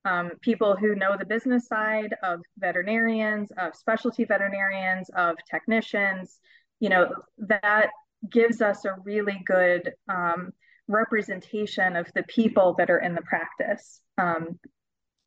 um, 0.05 0.31
people 0.41 0.75
who 0.75 0.95
know 0.95 1.15
the 1.17 1.25
business 1.25 1.67
side, 1.67 2.15
of 2.23 2.41
veterinarians, 2.57 3.51
of 3.57 3.75
specialty 3.75 4.23
veterinarians, 4.23 5.09
of 5.15 5.35
technicians. 5.49 6.39
You 6.79 6.89
know, 6.89 7.11
that 7.37 7.89
gives 8.29 8.61
us 8.61 8.85
a 8.85 8.95
really 9.03 9.41
good 9.45 9.93
um, 10.09 10.51
representation 10.87 11.95
of 11.95 12.07
the 12.15 12.23
people 12.23 12.75
that 12.77 12.89
are 12.89 12.99
in 12.99 13.15
the 13.15 13.21
practice. 13.21 14.01
Um, 14.17 14.59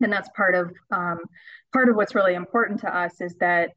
and 0.00 0.12
that's 0.12 0.28
part 0.37 0.54
of 0.54 0.72
part 0.90 1.88
of 1.88 1.96
what's 1.96 2.14
really 2.14 2.35
important 2.35 2.81
to 2.81 2.96
us 2.96 3.20
is 3.20 3.35
that 3.40 3.70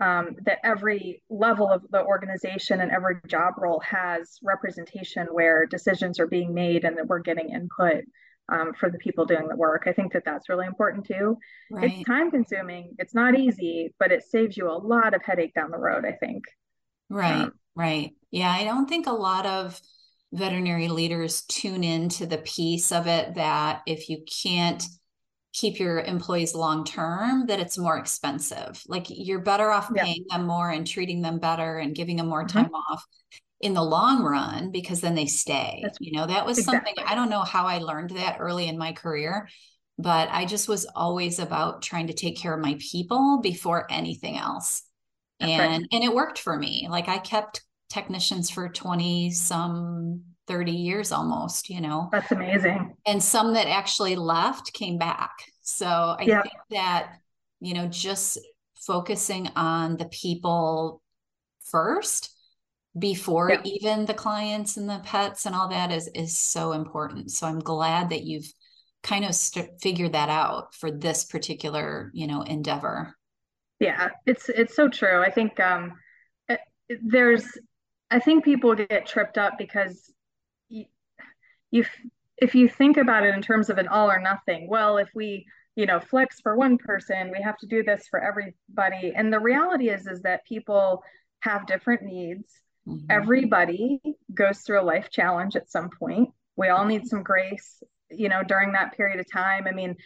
um, 0.00 0.36
that 0.44 0.58
every 0.64 1.22
level 1.28 1.68
of 1.68 1.82
the 1.90 2.02
organization 2.02 2.80
and 2.80 2.90
every 2.90 3.16
job 3.26 3.54
role 3.58 3.80
has 3.80 4.38
representation 4.42 5.26
where 5.30 5.66
decisions 5.66 6.18
are 6.18 6.26
being 6.26 6.54
made 6.54 6.84
and 6.84 6.96
that 6.96 7.06
we're 7.06 7.18
getting 7.18 7.50
input 7.50 8.04
um, 8.50 8.72
for 8.74 8.90
the 8.90 8.98
people 8.98 9.24
doing 9.24 9.48
the 9.48 9.56
work. 9.56 9.84
I 9.86 9.92
think 9.92 10.12
that 10.14 10.24
that's 10.24 10.48
really 10.48 10.66
important 10.66 11.06
too. 11.06 11.36
Right. 11.70 11.92
It's 11.92 12.04
time 12.04 12.30
consuming, 12.30 12.94
it's 12.98 13.14
not 13.14 13.38
easy, 13.38 13.94
but 13.98 14.12
it 14.12 14.24
saves 14.24 14.56
you 14.56 14.70
a 14.70 14.72
lot 14.72 15.14
of 15.14 15.22
headache 15.24 15.54
down 15.54 15.70
the 15.70 15.78
road, 15.78 16.04
I 16.06 16.12
think. 16.12 16.44
Right, 17.10 17.42
um, 17.42 17.52
right. 17.76 18.12
Yeah, 18.30 18.50
I 18.50 18.64
don't 18.64 18.88
think 18.88 19.06
a 19.06 19.12
lot 19.12 19.46
of 19.46 19.80
veterinary 20.32 20.88
leaders 20.88 21.42
tune 21.42 21.84
into 21.84 22.24
the 22.24 22.38
piece 22.38 22.90
of 22.90 23.06
it 23.06 23.34
that 23.34 23.82
if 23.86 24.08
you 24.08 24.24
can't 24.42 24.82
keep 25.52 25.78
your 25.78 26.00
employees 26.00 26.54
long 26.54 26.84
term 26.84 27.46
that 27.46 27.60
it's 27.60 27.76
more 27.76 27.98
expensive 27.98 28.82
like 28.88 29.06
you're 29.08 29.40
better 29.40 29.70
off 29.70 29.92
paying 29.94 30.24
them 30.30 30.46
more 30.46 30.70
and 30.70 30.86
treating 30.86 31.20
them 31.20 31.38
better 31.38 31.78
and 31.78 31.94
giving 31.94 32.16
them 32.16 32.26
more 32.26 32.44
mm-hmm. 32.44 32.58
time 32.58 32.66
mm-hmm. 32.66 32.92
off 32.92 33.04
in 33.60 33.74
the 33.74 33.82
long 33.82 34.22
run 34.22 34.70
because 34.70 35.00
then 35.00 35.14
they 35.14 35.26
stay 35.26 35.80
That's, 35.82 35.98
you 36.00 36.12
know 36.12 36.26
that 36.26 36.46
was 36.46 36.58
exactly. 36.58 36.92
something 36.96 37.04
i 37.06 37.14
don't 37.14 37.30
know 37.30 37.42
how 37.42 37.66
i 37.66 37.78
learned 37.78 38.10
that 38.10 38.38
early 38.40 38.66
in 38.68 38.78
my 38.78 38.92
career 38.92 39.48
but 39.98 40.28
i 40.30 40.46
just 40.46 40.68
was 40.68 40.86
always 40.96 41.38
about 41.38 41.82
trying 41.82 42.06
to 42.06 42.14
take 42.14 42.36
care 42.36 42.54
of 42.54 42.60
my 42.60 42.76
people 42.78 43.40
before 43.42 43.86
anything 43.90 44.38
else 44.38 44.82
That's 45.38 45.52
and 45.52 45.82
right. 45.82 45.88
and 45.92 46.04
it 46.04 46.14
worked 46.14 46.38
for 46.38 46.56
me 46.56 46.88
like 46.90 47.08
i 47.08 47.18
kept 47.18 47.62
technicians 47.90 48.48
for 48.48 48.70
20 48.70 49.30
some 49.32 50.22
30 50.48 50.72
years 50.72 51.12
almost, 51.12 51.70
you 51.70 51.80
know. 51.80 52.08
That's 52.12 52.32
amazing. 52.32 52.96
And 53.06 53.22
some 53.22 53.54
that 53.54 53.66
actually 53.66 54.16
left 54.16 54.72
came 54.72 54.98
back. 54.98 55.32
So 55.62 55.86
I 55.86 56.22
yeah. 56.22 56.42
think 56.42 56.54
that, 56.70 57.14
you 57.60 57.74
know, 57.74 57.86
just 57.86 58.38
focusing 58.86 59.48
on 59.54 59.96
the 59.96 60.06
people 60.06 61.02
first 61.70 62.30
before 62.98 63.50
yeah. 63.50 63.62
even 63.64 64.04
the 64.04 64.14
clients 64.14 64.76
and 64.76 64.88
the 64.88 65.00
pets 65.04 65.46
and 65.46 65.54
all 65.54 65.68
that 65.68 65.90
is 65.90 66.08
is 66.14 66.38
so 66.38 66.72
important. 66.72 67.30
So 67.30 67.46
I'm 67.46 67.60
glad 67.60 68.10
that 68.10 68.24
you've 68.24 68.52
kind 69.02 69.24
of 69.24 69.34
st- 69.34 69.80
figured 69.80 70.12
that 70.12 70.28
out 70.28 70.74
for 70.74 70.90
this 70.90 71.24
particular, 71.24 72.10
you 72.12 72.26
know, 72.26 72.42
endeavor. 72.42 73.16
Yeah, 73.80 74.10
it's 74.26 74.48
it's 74.48 74.76
so 74.76 74.88
true. 74.88 75.22
I 75.22 75.30
think 75.30 75.58
um 75.58 75.94
there's 77.02 77.46
I 78.10 78.18
think 78.18 78.44
people 78.44 78.74
get 78.74 79.06
tripped 79.06 79.38
up 79.38 79.56
because 79.56 80.11
you 81.72 81.84
if 82.38 82.54
you 82.54 82.68
think 82.68 82.96
about 82.96 83.24
it 83.24 83.34
in 83.34 83.42
terms 83.42 83.70
of 83.70 83.78
an 83.78 83.88
all 83.88 84.10
or 84.10 84.20
nothing, 84.20 84.68
well, 84.68 84.98
if 84.98 85.08
we 85.14 85.46
you 85.74 85.86
know 85.86 85.98
flex 85.98 86.40
for 86.40 86.56
one 86.56 86.78
person 86.78 87.30
we 87.30 87.42
have 87.42 87.56
to 87.56 87.66
do 87.66 87.82
this 87.82 88.06
for 88.08 88.20
everybody 88.20 89.12
and 89.16 89.32
the 89.32 89.40
reality 89.40 89.88
is 89.88 90.06
is 90.06 90.20
that 90.22 90.44
people 90.44 91.02
have 91.40 91.66
different 91.66 92.02
needs 92.02 92.60
mm-hmm. 92.86 93.06
everybody 93.08 93.98
goes 94.34 94.58
through 94.60 94.80
a 94.80 94.84
life 94.84 95.08
challenge 95.10 95.56
at 95.56 95.70
some 95.70 95.88
point 95.88 96.28
we 96.56 96.68
all 96.68 96.84
need 96.84 97.06
some 97.06 97.22
grace 97.22 97.82
you 98.10 98.28
know 98.28 98.42
during 98.46 98.72
that 98.72 98.94
period 98.94 99.18
of 99.18 99.30
time 99.30 99.66
i 99.66 99.72
mean 99.72 99.96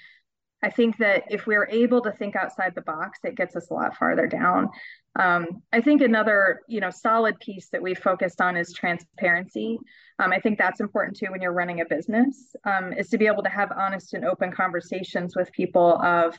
I 0.62 0.70
think 0.70 0.96
that 0.98 1.24
if 1.28 1.46
we're 1.46 1.68
able 1.68 2.00
to 2.02 2.10
think 2.12 2.34
outside 2.34 2.74
the 2.74 2.80
box, 2.80 3.18
it 3.24 3.36
gets 3.36 3.54
us 3.56 3.70
a 3.70 3.74
lot 3.74 3.96
farther 3.96 4.26
down. 4.26 4.70
Um, 5.18 5.62
I 5.72 5.80
think 5.80 6.02
another, 6.02 6.60
you 6.68 6.80
know, 6.80 6.90
solid 6.90 7.38
piece 7.40 7.68
that 7.70 7.82
we 7.82 7.94
focused 7.94 8.40
on 8.40 8.56
is 8.56 8.72
transparency. 8.72 9.78
Um, 10.18 10.32
I 10.32 10.40
think 10.40 10.58
that's 10.58 10.80
important 10.80 11.16
too 11.16 11.26
when 11.30 11.40
you're 11.42 11.52
running 11.52 11.80
a 11.80 11.84
business, 11.84 12.54
um, 12.64 12.92
is 12.92 13.08
to 13.10 13.18
be 13.18 13.26
able 13.26 13.42
to 13.42 13.48
have 13.48 13.72
honest 13.72 14.14
and 14.14 14.24
open 14.24 14.52
conversations 14.52 15.34
with 15.36 15.52
people 15.52 16.00
of, 16.02 16.38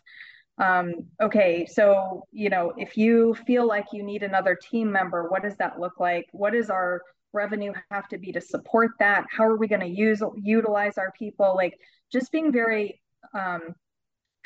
um, 0.59 0.93
okay, 1.21 1.65
so 1.65 2.23
you 2.31 2.49
know, 2.49 2.73
if 2.77 2.97
you 2.97 3.35
feel 3.45 3.67
like 3.67 3.85
you 3.93 4.03
need 4.03 4.23
another 4.23 4.55
team 4.55 4.91
member, 4.91 5.27
what 5.29 5.43
does 5.43 5.55
that 5.57 5.79
look 5.79 5.99
like? 5.99 6.27
What 6.31 6.53
does 6.53 6.69
our 6.69 7.01
revenue 7.33 7.73
have 7.91 8.07
to 8.09 8.17
be 8.17 8.31
to 8.31 8.41
support 8.41 8.91
that? 8.99 9.25
How 9.29 9.43
are 9.43 9.57
we 9.57 9.67
going 9.67 9.81
to 9.81 9.87
use 9.87 10.21
utilize 10.35 10.97
our 10.97 11.11
people? 11.11 11.53
Like 11.55 11.79
just 12.11 12.31
being 12.31 12.51
very 12.51 13.01
um, 13.33 13.75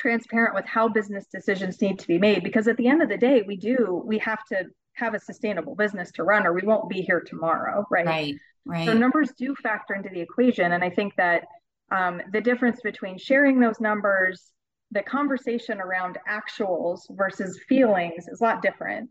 transparent 0.01 0.55
with 0.55 0.65
how 0.65 0.87
business 0.87 1.25
decisions 1.31 1.81
need 1.81 1.99
to 1.99 2.07
be 2.07 2.17
made 2.17 2.43
because 2.43 2.67
at 2.67 2.77
the 2.77 2.87
end 2.87 3.01
of 3.01 3.09
the 3.09 3.17
day 3.17 3.43
we 3.45 3.55
do 3.55 4.01
we 4.05 4.17
have 4.17 4.43
to 4.45 4.65
have 4.93 5.13
a 5.13 5.19
sustainable 5.19 5.75
business 5.75 6.11
to 6.11 6.23
run 6.23 6.45
or 6.45 6.53
we 6.53 6.61
won't 6.63 6.89
be 6.89 7.01
here 7.01 7.21
tomorrow 7.21 7.85
right? 7.91 8.05
Right 8.05 8.35
right. 8.65 8.85
So 8.85 8.93
numbers 8.93 9.31
do 9.37 9.55
factor 9.55 9.93
into 9.93 10.09
the 10.09 10.21
equation 10.21 10.71
and 10.71 10.83
i 10.83 10.89
think 10.89 11.15
that 11.17 11.45
um, 11.91 12.21
the 12.31 12.39
difference 12.39 12.79
between 12.81 13.17
sharing 13.17 13.59
those 13.59 13.79
numbers 13.81 14.51
the 14.91 15.01
conversation 15.01 15.79
around 15.79 16.17
actuals 16.29 16.99
versus 17.11 17.59
feelings 17.67 18.27
is 18.27 18.41
a 18.41 18.43
lot 18.43 18.61
different. 18.61 19.09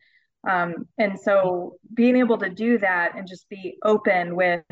Um, 0.48 0.86
and 0.98 1.18
so 1.18 1.76
being 1.92 2.16
able 2.16 2.38
to 2.38 2.48
do 2.48 2.78
that 2.78 3.16
and 3.16 3.26
just 3.26 3.48
be 3.48 3.76
open 3.84 4.36
with 4.36 4.62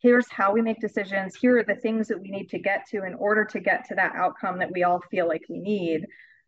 here's 0.00 0.30
how 0.30 0.52
we 0.52 0.62
make 0.62 0.80
decisions. 0.80 1.34
Here 1.34 1.58
are 1.58 1.64
the 1.64 1.74
things 1.74 2.08
that 2.08 2.20
we 2.20 2.30
need 2.30 2.48
to 2.50 2.58
get 2.58 2.86
to 2.90 3.04
in 3.04 3.14
order 3.14 3.44
to 3.46 3.60
get 3.60 3.86
to 3.88 3.94
that 3.96 4.14
outcome 4.14 4.58
that 4.58 4.72
we 4.72 4.84
all 4.84 5.00
feel 5.10 5.26
like 5.26 5.42
we 5.48 5.58
need. 5.58 6.06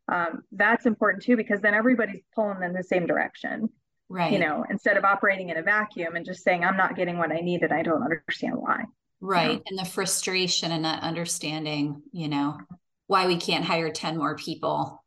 Um, 0.08 0.42
that's 0.52 0.86
important 0.86 1.22
too 1.22 1.36
because 1.36 1.60
then 1.60 1.74
everybody's 1.74 2.22
pulling 2.34 2.62
in 2.62 2.72
the 2.72 2.82
same 2.82 3.06
direction 3.06 3.68
right. 4.10 4.32
you 4.32 4.38
know 4.38 4.66
instead 4.68 4.98
of 4.98 5.04
operating 5.04 5.48
in 5.48 5.56
a 5.56 5.62
vacuum 5.62 6.16
and 6.16 6.26
just 6.26 6.42
saying 6.42 6.64
i'm 6.64 6.76
not 6.76 6.96
getting 6.96 7.16
what 7.16 7.30
i 7.32 7.36
need 7.36 7.62
and 7.62 7.72
i 7.72 7.82
don't 7.82 8.02
understand 8.02 8.56
why. 8.56 8.84
Right. 9.22 9.60
And 9.66 9.78
the 9.78 9.84
frustration 9.84 10.72
and 10.72 10.82
not 10.82 11.02
understanding 11.02 12.02
you 12.12 12.28
know 12.28 12.58
why 13.06 13.26
we 13.26 13.36
can't 13.36 13.64
hire 13.64 13.90
10 13.90 14.18
more 14.18 14.36
people. 14.36 15.02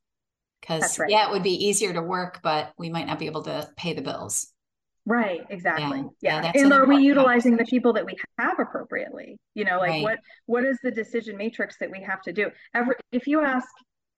Because 0.62 0.98
right. 0.98 1.10
yeah 1.10 1.28
it 1.28 1.32
would 1.32 1.44
be 1.44 1.66
easier 1.66 1.94
to 1.94 2.02
work 2.02 2.40
but 2.42 2.74
we 2.78 2.90
might 2.90 3.08
not 3.08 3.20
be 3.20 3.26
able 3.26 3.44
to 3.44 3.70
pay 3.76 3.94
the 3.94 4.02
bills 4.02 4.53
Right, 5.06 5.42
exactly. 5.50 6.06
Yeah. 6.22 6.42
yeah. 6.42 6.52
yeah 6.56 6.62
and 6.64 6.74
are 6.74 6.86
we 6.86 6.98
utilizing 6.98 7.58
the 7.58 7.66
people 7.66 7.94
that 7.94 8.06
we 8.06 8.16
have 8.40 8.60
appropriately? 8.60 9.38
You 9.54 9.66
know, 9.66 9.78
like 9.78 9.90
right. 9.90 10.04
what 10.04 10.20
what 10.46 10.64
is 10.64 10.78
the 10.84 10.92
decision 10.92 11.38
matrix 11.38 11.78
that 11.80 11.92
we 11.92 12.02
have 12.02 12.22
to 12.22 12.34
do? 12.34 12.50
Every 12.74 12.96
if 13.12 13.28
you 13.28 13.42
ask 13.42 13.68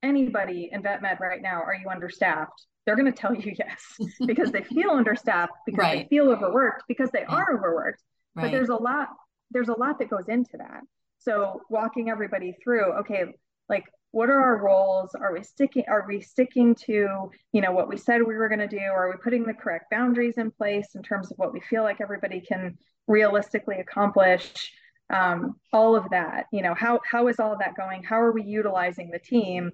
anybody 0.04 0.70
in 0.72 0.84
vet 0.84 1.02
med 1.02 1.18
right 1.20 1.42
now, 1.42 1.62
are 1.62 1.76
you 1.76 1.90
understaffed? 1.90 2.66
They're 2.86 2.96
going 2.96 3.12
to 3.12 3.18
tell 3.18 3.34
you 3.34 3.54
yes 3.60 3.98
because 4.26 4.52
they 4.52 4.64
feel 4.64 4.92
understaffed 4.92 5.54
because 5.66 5.80
right. 5.80 6.10
they 6.10 6.16
feel 6.16 6.30
overworked 6.30 6.84
because 6.88 7.10
they 7.12 7.24
are 7.24 7.54
overworked. 7.56 8.04
Right. 8.36 8.44
But 8.44 8.52
there's 8.52 8.70
a 8.70 8.76
lot 8.76 9.10
there's 9.52 9.70
a 9.70 9.80
lot 9.80 10.00
that 10.00 10.10
goes 10.10 10.28
into 10.28 10.58
that. 10.58 10.82
So 11.20 11.62
walking 11.70 12.10
everybody 12.10 12.56
through, 12.64 12.94
okay, 13.00 13.26
like 13.70 13.86
what 14.16 14.30
are 14.30 14.42
our 14.42 14.64
roles? 14.64 15.14
Are 15.14 15.34
we 15.34 15.44
sticking 15.44 15.84
are 15.90 16.06
we 16.08 16.22
sticking 16.22 16.74
to 16.86 17.30
you 17.52 17.62
know 17.62 17.74
what 17.74 17.90
we 17.90 17.98
said 17.98 18.24
we 18.24 18.36
were 18.36 18.48
going 18.48 18.60
to 18.60 18.68
do? 18.68 18.80
Are 18.80 19.10
we 19.10 19.18
putting 19.22 19.44
the 19.44 19.54
correct 19.54 19.92
boundaries 19.92 20.38
in 20.38 20.52
place 20.52 20.96
in 20.96 21.04
terms 21.04 21.32
of 21.32 21.38
what 21.38 21.52
we 21.52 21.60
feel 21.60 21.84
like 21.84 22.00
everybody 22.00 22.40
can 22.40 22.78
realistically 23.08 23.76
accomplish? 23.80 24.72
Um, 25.10 25.58
all 25.74 25.98
of 25.98 26.10
that 26.12 26.46
you 26.54 26.62
know 26.62 26.74
how 26.74 27.02
how 27.06 27.28
is 27.28 27.42
all 27.42 27.52
of 27.52 27.60
that 27.60 27.76
going? 27.76 28.04
How 28.04 28.22
are 28.22 28.32
we 28.32 28.44
utilizing 28.44 29.12
the 29.12 29.20
team? 29.20 29.72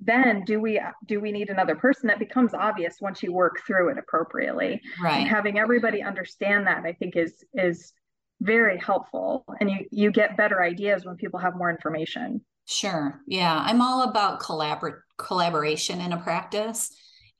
Then 0.00 0.42
do 0.46 0.58
we 0.58 0.80
do 1.04 1.20
we 1.20 1.30
need 1.30 1.50
another 1.50 1.74
person? 1.74 2.06
That 2.06 2.18
becomes 2.18 2.54
obvious 2.54 2.96
once 2.98 3.22
you 3.22 3.30
work 3.30 3.60
through 3.66 3.90
it 3.90 3.98
appropriately. 3.98 4.80
Right. 5.02 5.18
and 5.18 5.28
having 5.28 5.58
everybody 5.58 6.02
understand 6.02 6.66
that 6.66 6.84
i 6.86 6.94
think 6.94 7.14
is 7.14 7.44
is 7.52 7.92
very 8.40 8.78
helpful. 8.78 9.44
And 9.60 9.70
you 9.70 9.86
you 9.90 10.10
get 10.10 10.38
better 10.38 10.62
ideas 10.62 11.04
when 11.04 11.16
people 11.16 11.38
have 11.40 11.56
more 11.56 11.70
information 11.70 12.40
Sure. 12.66 13.20
Yeah. 13.26 13.60
I'm 13.64 13.80
all 13.80 14.08
about 14.08 14.40
collabor- 14.40 15.00
collaboration 15.18 16.00
in 16.00 16.12
a 16.12 16.18
practice. 16.18 16.90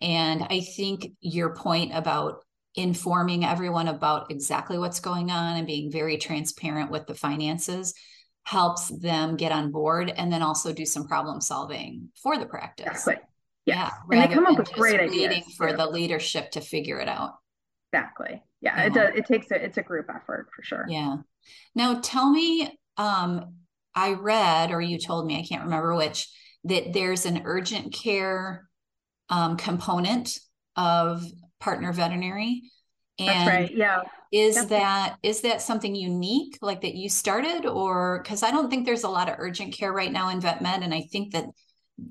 And 0.01 0.43
I 0.51 0.61
think 0.61 1.13
your 1.21 1.55
point 1.55 1.93
about 1.95 2.45
informing 2.75 3.45
everyone 3.45 3.89
about 3.89 4.31
exactly 4.31 4.79
what's 4.79 5.01
going 5.01 5.31
on 5.31 5.57
and 5.57 5.67
being 5.67 5.93
very 5.93 6.17
transparent 6.17 6.91
with 6.91 7.07
the 7.07 7.15
finances 7.15 7.95
helps 8.45 8.89
them 8.89 9.37
get 9.37 9.53
on 9.53 9.71
board 9.71 10.13
and 10.17 10.33
then 10.33 10.43
also 10.43 10.73
do 10.73 10.85
some 10.85 11.07
problem 11.07 11.41
solving 11.41 12.09
for 12.21 12.39
the 12.39 12.47
practice. 12.47 12.87
Exactly. 12.89 13.17
Yeah. 13.67 13.91
And 14.11 14.23
they 14.23 14.35
come 14.35 14.47
up 14.47 14.59
with 14.59 14.73
great 14.73 14.99
ideas. 14.99 15.45
for 15.57 15.71
too. 15.71 15.77
the 15.77 15.87
leadership 15.87 16.51
to 16.53 16.61
figure 16.61 16.99
it 16.99 17.09
out. 17.09 17.35
Exactly. 17.93 18.43
Yeah, 18.61 18.77
yeah. 18.77 18.87
It 18.87 18.95
does. 18.95 19.11
It 19.15 19.27
takes 19.27 19.51
a, 19.51 19.65
it's 19.65 19.77
a 19.77 19.83
group 19.83 20.07
effort 20.09 20.49
for 20.55 20.63
sure. 20.65 20.87
Yeah. 20.89 21.19
Now 21.75 22.01
tell 22.01 22.31
me, 22.31 22.77
um, 22.97 23.55
I 23.95 24.13
read, 24.15 24.71
or 24.71 24.81
you 24.81 24.99
told 24.99 25.27
me, 25.27 25.39
I 25.39 25.47
can't 25.47 25.65
remember 25.65 25.95
which, 25.95 26.29
that 26.65 26.93
there's 26.93 27.27
an 27.27 27.43
urgent 27.45 27.93
care 27.93 28.69
um, 29.29 29.57
component 29.57 30.39
of 30.77 31.25
partner 31.61 31.93
veterinary. 31.93 32.63
And 33.19 33.29
That's 33.29 33.49
right. 33.49 33.77
Yeah. 33.77 34.03
Is 34.33 34.55
That's 34.55 34.69
that 34.69 35.17
is 35.23 35.43
that 35.43 35.61
something 35.61 35.95
unique, 35.95 36.59
like 36.63 36.81
that 36.81 36.95
you 36.95 37.11
started, 37.11 37.67
or 37.67 38.21
because 38.23 38.43
I 38.43 38.51
don't 38.51 38.71
think 38.71 38.87
there's 38.87 39.05
a 39.05 39.09
lot 39.11 39.29
of 39.29 39.37
urgent 39.39 39.75
care 39.75 39.93
right 39.93 40.11
now 40.11 40.31
in 40.31 40.41
vet 40.41 40.63
med, 40.63 40.83
and 40.83 40.95
I 40.95 41.03
think 41.13 41.35
that 41.35 41.45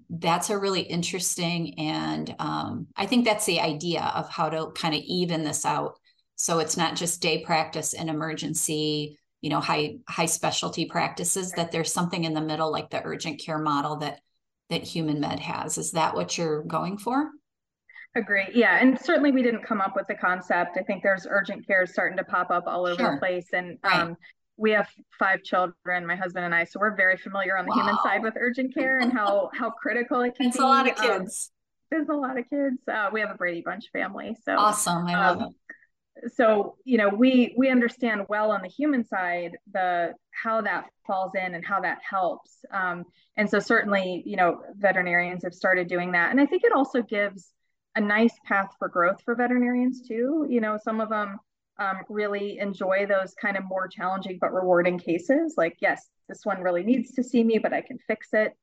that's 0.09 0.51
a 0.51 0.57
really 0.57 0.81
interesting 0.81 1.77
and 1.79 2.35
um, 2.39 2.87
I 2.95 3.07
think 3.07 3.25
that's 3.25 3.45
the 3.45 3.59
idea 3.59 4.11
of 4.15 4.29
how 4.29 4.49
to 4.49 4.71
kind 4.75 4.93
of 4.93 5.01
even 5.01 5.43
this 5.43 5.65
out. 5.65 5.97
So 6.35 6.59
it's 6.59 6.77
not 6.77 6.95
just 6.95 7.21
day 7.21 7.43
practice 7.43 7.93
and 7.93 8.09
emergency 8.09 9.17
you 9.41 9.49
know 9.49 9.59
high 9.59 9.97
high 10.07 10.25
specialty 10.25 10.85
practices 10.85 11.51
that 11.53 11.71
there's 11.71 11.91
something 11.91 12.23
in 12.23 12.33
the 12.33 12.41
middle 12.41 12.71
like 12.71 12.89
the 12.89 13.01
urgent 13.03 13.39
care 13.39 13.59
model 13.59 13.97
that 13.97 14.19
that 14.69 14.83
human 14.83 15.19
med 15.19 15.39
has. 15.39 15.77
Is 15.77 15.91
that 15.91 16.15
what 16.15 16.37
you're 16.37 16.63
going 16.63 16.97
for? 16.97 17.29
Agree. 18.15 18.47
Yeah 18.53 18.77
and 18.79 18.99
certainly 18.99 19.31
we 19.31 19.41
didn't 19.43 19.63
come 19.63 19.81
up 19.81 19.95
with 19.95 20.07
the 20.07 20.15
concept. 20.15 20.77
I 20.77 20.83
think 20.83 21.03
there's 21.03 21.27
urgent 21.29 21.65
care 21.65 21.85
starting 21.85 22.17
to 22.17 22.23
pop 22.23 22.51
up 22.51 22.65
all 22.67 22.85
over 22.85 23.01
sure. 23.01 23.13
the 23.13 23.19
place 23.19 23.47
and 23.53 23.77
right. 23.83 24.01
um, 24.01 24.17
we 24.61 24.71
have 24.71 24.87
five 25.17 25.43
children 25.43 26.05
my 26.05 26.15
husband 26.15 26.45
and 26.45 26.53
i 26.53 26.63
so 26.63 26.79
we're 26.79 26.95
very 26.95 27.17
familiar 27.17 27.57
on 27.57 27.65
the 27.65 27.71
wow. 27.71 27.77
human 27.77 27.97
side 28.03 28.21
with 28.21 28.35
urgent 28.37 28.73
care 28.73 28.99
and 28.99 29.11
how 29.11 29.49
how 29.59 29.69
critical 29.71 30.21
it 30.21 30.35
can 30.35 30.47
it's 30.47 30.57
be 30.57 30.63
a 30.63 30.65
lot 30.65 30.89
of 30.89 30.97
um, 30.99 31.19
kids. 31.19 31.51
um, 31.51 31.57
there's 31.89 32.07
a 32.07 32.13
lot 32.13 32.39
of 32.39 32.49
kids. 32.49 32.77
Uh, 32.89 33.09
we 33.11 33.19
have 33.19 33.31
a 33.31 33.35
brady 33.35 33.61
bunch 33.61 33.89
family 33.91 34.37
so 34.45 34.55
awesome 34.55 35.05
i 35.07 35.13
love 35.13 35.41
um, 35.41 35.49
it 35.49 35.55
so 36.35 36.75
you 36.83 36.97
know 36.97 37.09
we 37.09 37.53
we 37.57 37.69
understand 37.69 38.25
well 38.29 38.51
on 38.51 38.61
the 38.61 38.67
human 38.67 39.03
side 39.03 39.57
the 39.73 40.13
how 40.31 40.61
that 40.61 40.85
falls 41.05 41.31
in 41.35 41.55
and 41.55 41.65
how 41.65 41.79
that 41.81 41.99
helps. 42.07 42.63
Um, 42.71 43.05
and 43.37 43.49
so 43.49 43.59
certainly 43.59 44.23
you 44.25 44.35
know 44.35 44.61
veterinarians 44.75 45.43
have 45.43 45.53
started 45.53 45.87
doing 45.87 46.11
that. 46.11 46.31
And 46.31 46.39
i 46.39 46.45
think 46.45 46.63
it 46.63 46.73
also 46.73 47.01
gives 47.01 47.51
a 47.95 48.01
nice 48.01 48.33
path 48.45 48.71
for 48.79 48.87
growth 48.87 49.21
for 49.23 49.35
veterinarians 49.35 50.01
too. 50.07 50.45
You 50.49 50.61
know 50.61 50.77
some 50.83 51.01
of 51.01 51.09
them 51.09 51.39
um, 51.79 52.01
really 52.09 52.59
enjoy 52.59 53.07
those 53.07 53.33
kind 53.41 53.57
of 53.57 53.63
more 53.63 53.87
challenging 53.87 54.37
but 54.39 54.53
rewarding 54.53 54.99
cases. 54.99 55.55
Like 55.57 55.77
yes 55.81 56.07
this 56.27 56.41
one 56.45 56.61
really 56.61 56.83
needs 56.83 57.11
to 57.13 57.23
see 57.23 57.43
me 57.43 57.57
but 57.57 57.73
i 57.73 57.81
can 57.81 57.97
fix 58.07 58.29
it. 58.33 58.53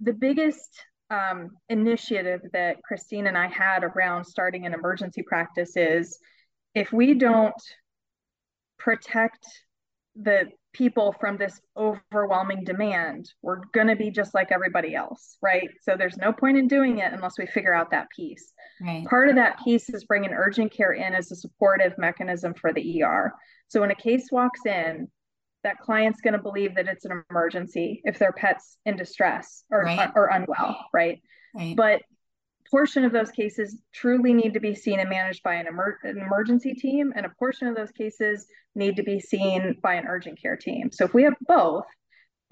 The 0.00 0.12
biggest 0.12 0.70
um, 1.10 1.50
initiative 1.68 2.40
that 2.52 2.82
christine 2.82 3.26
and 3.26 3.36
i 3.36 3.46
had 3.46 3.84
around 3.84 4.24
starting 4.24 4.64
an 4.64 4.72
emergency 4.72 5.22
practice 5.22 5.76
is 5.76 6.18
if 6.74 6.92
we 6.92 7.14
don't 7.14 7.54
protect 8.78 9.46
the 10.16 10.48
people 10.72 11.14
from 11.20 11.36
this 11.36 11.60
overwhelming 11.76 12.64
demand 12.64 13.32
we're 13.42 13.60
going 13.72 13.86
to 13.86 13.96
be 13.96 14.10
just 14.10 14.34
like 14.34 14.50
everybody 14.50 14.94
else 14.94 15.38
right 15.40 15.68
so 15.82 15.94
there's 15.96 16.16
no 16.16 16.32
point 16.32 16.56
in 16.56 16.68
doing 16.68 16.98
it 16.98 17.12
unless 17.12 17.38
we 17.38 17.46
figure 17.46 17.72
out 17.72 17.90
that 17.90 18.08
piece 18.14 18.52
right. 18.80 19.04
part 19.06 19.28
of 19.28 19.36
that 19.36 19.58
piece 19.64 19.88
is 19.88 20.04
bringing 20.04 20.32
urgent 20.32 20.72
care 20.72 20.92
in 20.92 21.14
as 21.14 21.30
a 21.30 21.36
supportive 21.36 21.96
mechanism 21.96 22.52
for 22.54 22.72
the 22.72 23.02
er 23.02 23.32
so 23.68 23.80
when 23.80 23.92
a 23.92 23.94
case 23.94 24.28
walks 24.30 24.66
in 24.66 25.08
that 25.62 25.78
client's 25.78 26.20
going 26.20 26.34
to 26.34 26.42
believe 26.42 26.74
that 26.74 26.88
it's 26.88 27.04
an 27.04 27.22
emergency 27.30 28.00
if 28.04 28.18
their 28.18 28.32
pet's 28.32 28.76
in 28.84 28.96
distress 28.96 29.64
or, 29.70 29.82
right. 29.82 30.10
or, 30.14 30.24
or 30.24 30.26
unwell 30.28 30.76
right? 30.92 31.20
right 31.54 31.76
but 31.76 32.02
portion 32.74 33.04
of 33.04 33.12
those 33.12 33.30
cases 33.30 33.76
truly 33.92 34.34
need 34.34 34.52
to 34.52 34.58
be 34.58 34.74
seen 34.74 34.98
and 34.98 35.08
managed 35.08 35.44
by 35.44 35.54
an, 35.54 35.68
emer- 35.68 36.00
an, 36.02 36.18
emergency 36.18 36.74
team, 36.74 37.12
and 37.14 37.24
a 37.24 37.28
portion 37.38 37.68
of 37.68 37.76
those 37.76 37.92
cases 37.92 38.48
need 38.74 38.96
to 38.96 39.04
be 39.04 39.20
seen 39.20 39.78
by 39.80 39.94
an 39.94 40.08
urgent 40.08 40.42
care 40.42 40.56
team. 40.56 40.90
So 40.90 41.04
if 41.04 41.14
we 41.14 41.22
have 41.22 41.36
both, 41.46 41.84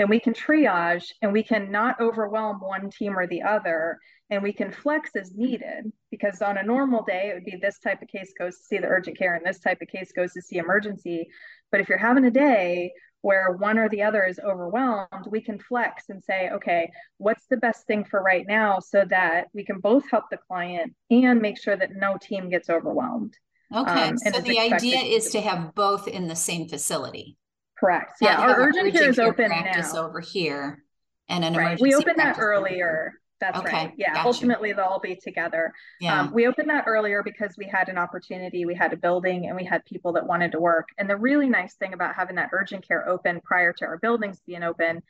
then 0.03 0.09
we 0.09 0.19
can 0.19 0.35
triage 0.35 1.13
and 1.23 1.33
we 1.33 1.45
can 1.45 1.71
not 1.71 2.01
overwhelm 2.01 2.59
one 2.59 2.91
team 2.91 3.17
or 3.17 3.29
the 3.29 3.41
other, 3.41 4.01
and 4.31 4.43
we 4.43 4.53
can 4.53 4.73
flex 4.73 5.11
as 5.15 5.31
needed. 5.33 5.93
Because 6.11 6.43
on 6.43 6.59
a 6.59 6.63
normal 6.65 7.05
day, 7.05 7.31
it 7.31 7.35
would 7.35 7.45
be 7.45 7.55
this 7.55 7.79
type 7.79 8.03
of 8.03 8.09
case 8.09 8.33
goes 8.37 8.57
to 8.57 8.65
see 8.65 8.79
the 8.79 8.89
urgent 8.89 9.17
care, 9.17 9.37
and 9.37 9.47
this 9.47 9.61
type 9.61 9.81
of 9.81 9.87
case 9.87 10.11
goes 10.11 10.33
to 10.33 10.43
see 10.43 10.57
emergency. 10.57 11.29
But 11.71 11.81
if 11.81 11.89
you're 11.89 11.99
having 11.99 12.25
a 12.25 12.33
day 12.33 12.91
where 13.21 13.53
one 13.53 13.79
or 13.79 13.89
the 13.91 14.03
other 14.03 14.25
is 14.25 14.41
overwhelmed, 14.41 15.29
we 15.31 15.41
can 15.41 15.61
flex 15.61 16.09
and 16.09 16.21
say, 16.21 16.51
okay, 16.51 16.91
what's 17.19 17.47
the 17.47 17.59
best 17.59 17.87
thing 17.87 18.05
for 18.05 18.23
right 18.23 18.45
now 18.49 18.81
so 18.81 19.05
that 19.09 19.51
we 19.55 19.65
can 19.65 19.79
both 19.79 20.11
help 20.11 20.25
the 20.33 20.39
client 20.49 20.97
and 21.13 21.41
make 21.41 21.63
sure 21.63 21.77
that 21.77 21.95
no 21.95 22.19
team 22.21 22.49
gets 22.49 22.69
overwhelmed. 22.69 23.39
Okay. 23.73 24.09
Um, 24.09 24.19
so 24.19 24.41
the 24.41 24.59
idea 24.59 24.99
is 24.99 25.31
to 25.31 25.41
have 25.41 25.77
both 25.77 26.09
in 26.09 26.27
the 26.27 26.35
same 26.35 26.69
facility. 26.69 27.37
Correct. 27.83 28.19
Yeah. 28.21 28.41
Our 28.41 28.61
urgent, 28.61 28.93
care 28.93 29.11
is 29.11 29.19
open 29.19 29.51
now. 29.51 29.83
over 29.97 30.21
here 30.21 30.85
and 31.29 31.45
an 31.45 31.55
right. 31.55 31.81
We 31.81 31.95
opened 31.95 32.19
that 32.19 32.39
earlier. 32.39 33.15
That's 33.41 33.59
okay. 33.59 33.73
right. 33.73 33.93
Yeah. 33.97 34.15
Gotcha. 34.15 34.29
Ultimately, 34.29 34.73
they'll 34.73 34.85
all 34.85 35.01
be 35.01 35.17
together. 35.17 35.73
Yeah. 36.01 36.21
Um, 36.21 36.33
we 36.33 36.47
opened 36.47 36.71
that 36.71 36.85
earlier 36.87 37.25
because 37.25 37.57
we 37.59 37.67
had 37.67 37.89
an 37.89 37.99
opportunity, 37.99 38.67
we 38.67 38.77
had 38.77 38.93
a 38.93 38.97
building, 38.97 39.49
and 39.49 39.57
we 39.57 39.65
had 39.65 39.85
people 39.85 40.13
that 40.13 40.25
wanted 40.25 40.53
to 40.53 40.61
work. 40.61 40.91
And 40.97 41.11
the 41.11 41.17
really 41.17 41.49
nice 41.49 41.75
thing 41.75 41.93
about 41.93 42.15
having 42.15 42.37
that 42.37 42.51
urgent 42.53 42.87
care 42.87 43.09
open 43.09 43.41
prior 43.43 43.73
to 43.73 43.85
our 43.85 43.99
buildings 43.99 44.41
being 44.47 44.63
open 44.63 45.03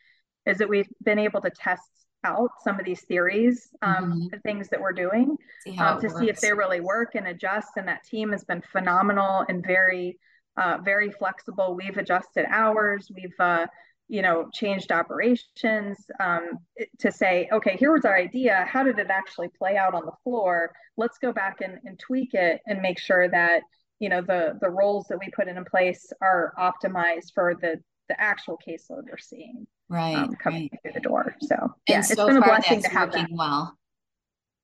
is 0.47 0.57
that 0.57 0.69
we've 0.71 0.89
been 1.05 1.19
able 1.19 1.43
to 1.43 1.51
test 1.51 1.83
out 2.25 2.49
some 2.65 2.81
of 2.81 2.87
these 2.87 3.03
theories, 3.03 3.69
um, 3.83 3.97
mm-hmm. 3.97 4.27
the 4.31 4.39
things 4.39 4.71
that 4.71 4.81
we're 4.81 4.93
doing 4.93 5.37
see 5.63 5.77
um, 5.77 6.01
to 6.01 6.07
works. 6.07 6.19
see 6.19 6.31
if 6.31 6.41
they 6.41 6.55
really 6.55 6.81
work 6.81 7.17
and 7.17 7.27
adjust. 7.27 7.73
And 7.77 7.87
that 7.87 8.03
team 8.05 8.33
has 8.33 8.45
been 8.45 8.63
phenomenal 8.73 9.45
and 9.47 9.63
very, 9.63 10.19
uh, 10.57 10.79
very 10.85 11.11
flexible. 11.11 11.75
We've 11.75 11.97
adjusted 11.97 12.47
hours. 12.49 13.11
We've 13.15 13.39
uh, 13.39 13.67
you 14.09 14.21
know, 14.21 14.51
changed 14.53 14.93
operations 14.93 15.99
um, 16.21 16.59
to 16.99 17.11
say, 17.11 17.49
okay, 17.51 17.77
here 17.79 17.93
was 17.93 18.05
our 18.05 18.15
idea. 18.15 18.67
How 18.69 18.83
did 18.83 18.99
it 18.99 19.07
actually 19.09 19.49
play 19.57 19.79
out 19.79 19.95
on 19.95 20.05
the 20.05 20.13
floor? 20.23 20.71
Let's 20.99 21.17
go 21.17 21.33
back 21.33 21.63
and, 21.63 21.79
and 21.85 21.99
tweak 21.99 22.35
it 22.35 22.61
and 22.67 22.83
make 22.83 22.99
sure 22.99 23.29
that 23.31 23.63
you 24.01 24.09
know 24.09 24.21
the 24.21 24.59
the 24.61 24.69
roles 24.69 25.07
that 25.09 25.19
we 25.19 25.31
put 25.31 25.49
in 25.49 25.65
place 25.65 26.13
are 26.21 26.53
optimized 26.59 27.33
for 27.35 27.55
the 27.55 27.81
the 28.09 28.21
actual 28.21 28.59
caseload 28.69 29.05
we're 29.09 29.17
seeing 29.17 29.65
right 29.89 30.17
um, 30.17 30.35
coming 30.35 30.69
right. 30.73 30.81
through 30.83 30.93
the 30.93 31.01
door. 31.01 31.35
So 31.41 31.55
and 31.57 31.73
yeah, 31.89 32.01
so 32.03 32.13
it's 32.13 32.25
been 32.25 32.43
a 32.43 32.45
blessing 32.45 32.83
to 32.83 32.89
have 32.89 33.13
that. 33.13 33.29
Well, 33.31 33.79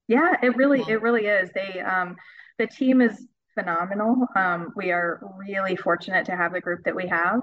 yeah, 0.08 0.34
it 0.42 0.56
really 0.56 0.80
yeah. 0.80 0.94
it 0.94 1.02
really 1.02 1.26
is. 1.26 1.50
They 1.54 1.80
um, 1.80 2.16
the 2.58 2.66
team 2.66 3.00
is 3.00 3.26
phenomenal. 3.58 4.26
Um, 4.36 4.72
we 4.76 4.90
are 4.92 5.20
really 5.36 5.76
fortunate 5.76 6.24
to 6.26 6.36
have 6.36 6.52
the 6.52 6.60
group 6.60 6.84
that 6.84 6.94
we 6.94 7.08
have. 7.08 7.40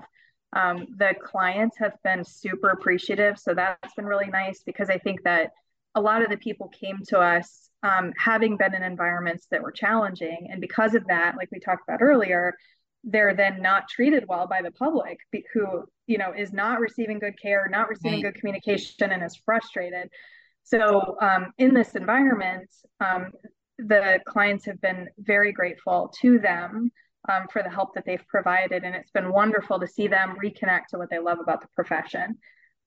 Um, 0.54 0.88
the 0.98 1.14
clients 1.22 1.78
have 1.80 1.94
been 2.04 2.24
super 2.24 2.70
appreciative. 2.70 3.38
So 3.38 3.54
that's 3.54 3.94
been 3.96 4.06
really 4.06 4.28
nice 4.28 4.64
because 4.66 4.90
I 4.90 4.98
think 4.98 5.24
that 5.24 5.52
a 5.96 6.02
lot 6.02 6.22
of 6.22 6.30
the 6.30 6.38
people 6.38 6.70
came 6.70 7.00
to 7.10 7.20
us 7.20 7.70
um, 7.84 8.14
having 8.18 8.58
been 8.58 8.74
in 8.74 8.84
environments 8.84 9.48
that 9.52 9.62
were 9.62 9.72
challenging. 9.72 10.48
And 10.50 10.62
because 10.62 10.96
of 10.96 11.06
that, 11.08 11.36
like 11.38 11.50
we 11.52 11.60
talked 11.60 11.84
about 11.88 12.02
earlier, 12.02 12.56
they're 13.04 13.36
then 13.36 13.62
not 13.62 13.88
treated 13.88 14.26
well 14.28 14.48
by 14.48 14.62
the 14.62 14.72
public 14.72 15.20
who, 15.54 15.84
you 16.08 16.18
know, 16.18 16.34
is 16.36 16.52
not 16.52 16.80
receiving 16.80 17.20
good 17.20 17.40
care, 17.40 17.68
not 17.70 17.90
receiving 17.90 18.24
right. 18.24 18.34
good 18.34 18.40
communication, 18.40 19.12
and 19.12 19.24
is 19.24 19.36
frustrated. 19.46 20.10
So 20.64 21.16
um, 21.22 21.54
in 21.60 21.74
this 21.74 21.96
environment, 21.96 22.70
um, 23.00 23.32
the 23.78 24.20
clients 24.26 24.66
have 24.66 24.80
been 24.82 25.10
very 25.18 25.52
grateful 25.52 26.14
to 26.22 26.40
them 26.40 26.92
um, 27.30 27.48
for 27.52 27.64
the 27.64 27.70
help 27.70 27.94
that 27.96 28.06
they've 28.06 28.26
provided. 28.28 28.84
And 28.84 28.96
it's 28.96 29.12
been 29.12 29.32
wonderful 29.32 29.80
to 29.80 29.88
see 29.88 30.08
them 30.08 30.36
reconnect 30.44 30.88
to 30.92 30.98
what 30.98 31.10
they 31.10 31.20
love 31.20 31.40
about 31.40 31.62
the 31.62 31.68
profession. 31.76 32.38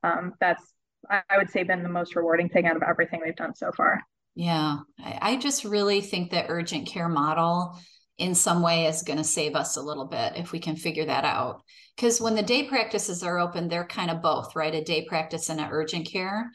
Um, 0.03 0.35
that's, 0.41 0.63
I 1.11 1.37
would 1.37 1.51
say, 1.51 1.63
been 1.63 1.83
the 1.83 1.89
most 1.89 2.17
rewarding 2.17 2.49
thing 2.49 2.67
out 2.67 2.77
of 2.77 2.83
everything 2.83 3.21
we've 3.25 3.37
done 3.37 3.55
so 3.55 3.71
far. 3.73 4.03
Yeah. 4.35 4.79
I 5.03 5.37
just 5.37 5.65
really 5.65 6.01
think 6.01 6.31
the 6.31 6.47
urgent 6.49 6.87
care 6.87 7.09
model 7.09 7.79
in 8.19 8.35
some 8.35 8.63
way 8.63 8.87
is 8.87 9.03
going 9.03 9.19
to 9.19 9.25
save 9.25 9.55
us 9.55 9.77
a 9.77 9.83
little 9.83 10.07
bit 10.07 10.35
if 10.37 10.53
we 10.53 10.59
can 10.59 10.77
figure 10.77 11.07
that 11.07 11.25
out. 11.25 11.63
Because 11.97 12.21
when 12.21 12.35
the 12.35 12.43
day 12.43 12.65
practices 12.65 13.23
are 13.23 13.39
open, 13.39 13.69
they're 13.69 13.87
kind 13.87 14.11
of 14.11 14.23
both, 14.23 14.55
right? 14.55 14.75
A 14.75 14.83
day 14.83 15.05
practice 15.05 15.49
and 15.49 15.61
an 15.61 15.69
urgent 15.71 16.07
care 16.11 16.51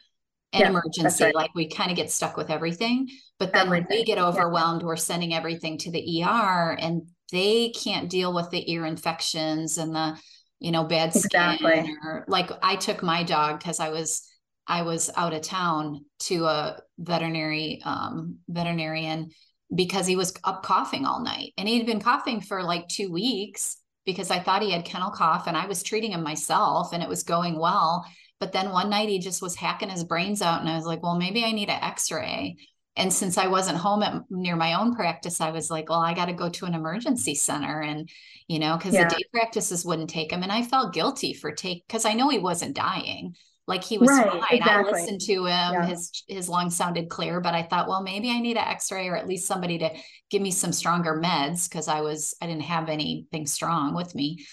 and 0.53 0.61
yeah, 0.61 0.69
emergency. 0.69 1.25
Right. 1.25 1.35
Like 1.35 1.55
we 1.55 1.67
kind 1.67 1.91
of 1.91 1.97
get 1.97 2.11
stuck 2.11 2.37
with 2.37 2.49
everything. 2.49 3.09
But 3.39 3.51
then 3.51 3.65
everything. 3.65 3.87
when 3.89 3.99
we 3.99 4.05
get 4.05 4.19
overwhelmed, 4.19 4.81
yeah. 4.81 4.87
we're 4.87 4.95
sending 4.95 5.33
everything 5.33 5.77
to 5.79 5.91
the 5.91 6.23
ER 6.23 6.77
and 6.79 7.01
they 7.31 7.69
can't 7.71 8.09
deal 8.09 8.33
with 8.33 8.49
the 8.51 8.71
ear 8.71 8.85
infections 8.85 9.77
and 9.77 9.93
the 9.93 10.17
you 10.63 10.71
know 10.71 10.85
bad 10.85 11.13
skin 11.13 11.55
exactly. 11.55 11.93
or 12.03 12.23
like 12.27 12.49
i 12.63 12.75
took 12.75 13.03
my 13.03 13.21
dog 13.23 13.59
because 13.59 13.79
i 13.79 13.89
was 13.89 14.27
i 14.65 14.81
was 14.81 15.09
out 15.17 15.33
of 15.33 15.41
town 15.41 16.05
to 16.19 16.45
a 16.45 16.77
veterinary 16.97 17.81
um, 17.83 18.37
veterinarian 18.47 19.29
because 19.75 20.07
he 20.07 20.15
was 20.15 20.33
up 20.43 20.63
coughing 20.63 21.05
all 21.05 21.21
night 21.21 21.51
and 21.57 21.67
he'd 21.67 21.85
been 21.85 21.99
coughing 21.99 22.39
for 22.39 22.63
like 22.63 22.87
two 22.87 23.11
weeks 23.11 23.77
because 24.05 24.31
i 24.31 24.39
thought 24.39 24.61
he 24.61 24.71
had 24.71 24.85
kennel 24.85 25.11
cough 25.11 25.47
and 25.47 25.57
i 25.57 25.65
was 25.65 25.83
treating 25.83 26.11
him 26.11 26.23
myself 26.23 26.93
and 26.93 27.03
it 27.03 27.09
was 27.09 27.23
going 27.23 27.59
well 27.59 28.05
but 28.43 28.51
then 28.51 28.71
one 28.71 28.89
night 28.89 29.07
he 29.07 29.19
just 29.19 29.41
was 29.41 29.55
hacking 29.55 29.87
his 29.87 30.03
brains 30.03 30.41
out 30.41 30.59
and 30.59 30.69
i 30.69 30.75
was 30.75 30.85
like 30.85 31.01
well 31.01 31.17
maybe 31.17 31.45
i 31.45 31.51
need 31.53 31.69
an 31.69 31.81
x-ray 31.81 32.57
and 32.95 33.11
since 33.11 33.37
I 33.37 33.47
wasn't 33.47 33.79
home 33.79 34.03
at 34.03 34.21
near 34.29 34.55
my 34.55 34.75
own 34.75 34.95
practice, 34.95 35.41
I 35.41 35.49
was 35.49 35.71
like, 35.71 35.89
well, 35.89 35.99
I 35.99 36.13
got 36.13 36.25
to 36.25 36.33
go 36.33 36.49
to 36.49 36.65
an 36.65 36.75
emergency 36.75 37.33
center. 37.33 37.81
And, 37.81 38.07
you 38.47 38.59
know, 38.59 38.77
because 38.77 38.93
yeah. 38.93 39.07
the 39.07 39.15
day 39.15 39.23
practices 39.33 39.83
wouldn't 39.83 40.11
take 40.11 40.31
him. 40.31 40.43
And 40.43 40.51
I 40.51 40.61
felt 40.61 40.93
guilty 40.93 41.33
for 41.33 41.51
take 41.51 41.87
because 41.87 42.05
I 42.05 42.13
know 42.13 42.29
he 42.29 42.37
wasn't 42.37 42.75
dying. 42.75 43.35
Like 43.65 43.83
he 43.83 43.97
was 43.97 44.09
right, 44.09 44.29
fine. 44.29 44.43
Exactly. 44.51 44.93
I 44.93 44.95
listened 45.01 45.21
to 45.21 45.33
him. 45.45 45.73
Yeah. 45.73 45.85
His 45.85 46.23
his 46.27 46.49
lungs 46.49 46.75
sounded 46.75 47.09
clear, 47.09 47.39
but 47.39 47.55
I 47.55 47.63
thought, 47.63 47.87
well, 47.87 48.03
maybe 48.03 48.29
I 48.29 48.39
need 48.39 48.57
an 48.57 48.67
X-ray 48.67 49.07
or 49.07 49.15
at 49.15 49.27
least 49.27 49.47
somebody 49.47 49.79
to 49.79 49.89
give 50.29 50.41
me 50.41 50.51
some 50.51 50.73
stronger 50.73 51.19
meds 51.19 51.69
because 51.69 51.87
I 51.87 52.01
was 52.01 52.35
I 52.41 52.47
didn't 52.47 52.63
have 52.63 52.89
anything 52.89 53.47
strong 53.47 53.95
with 53.95 54.13
me. 54.13 54.45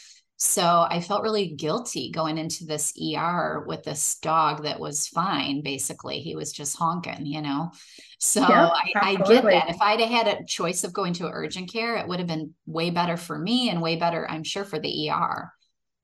So 0.42 0.87
I 0.88 1.03
felt 1.03 1.22
really 1.22 1.48
guilty 1.48 2.11
going 2.11 2.38
into 2.38 2.64
this 2.64 2.94
ER 2.98 3.62
with 3.66 3.83
this 3.83 4.18
dog 4.20 4.62
that 4.62 4.81
was 4.81 5.07
fine. 5.07 5.61
Basically, 5.61 6.20
he 6.20 6.35
was 6.35 6.50
just 6.50 6.79
honking, 6.79 7.26
you 7.26 7.42
know. 7.42 7.72
So 8.18 8.40
I, 8.42 8.90
I, 8.94 9.14
get 9.16 9.44
that. 9.44 9.68
If 9.68 9.83
I'd 9.83 10.00
had 10.00 10.29
a 10.29 10.44
choice 10.46 10.83
of 10.83 10.94
going 10.94 11.12
to 11.14 11.29
urgent 11.31 11.70
care, 11.70 11.96
it 11.96 12.09
would 12.09 12.20
have 12.20 12.26
been 12.26 12.55
way 12.64 12.88
better 12.88 13.18
for 13.18 13.38
me 13.38 13.68
and 13.68 13.83
way 13.83 13.96
better, 13.96 14.26
I'm 14.31 14.42
sure, 14.42 14.64
for 14.64 14.79
the 14.79 15.11
ER. 15.11 15.53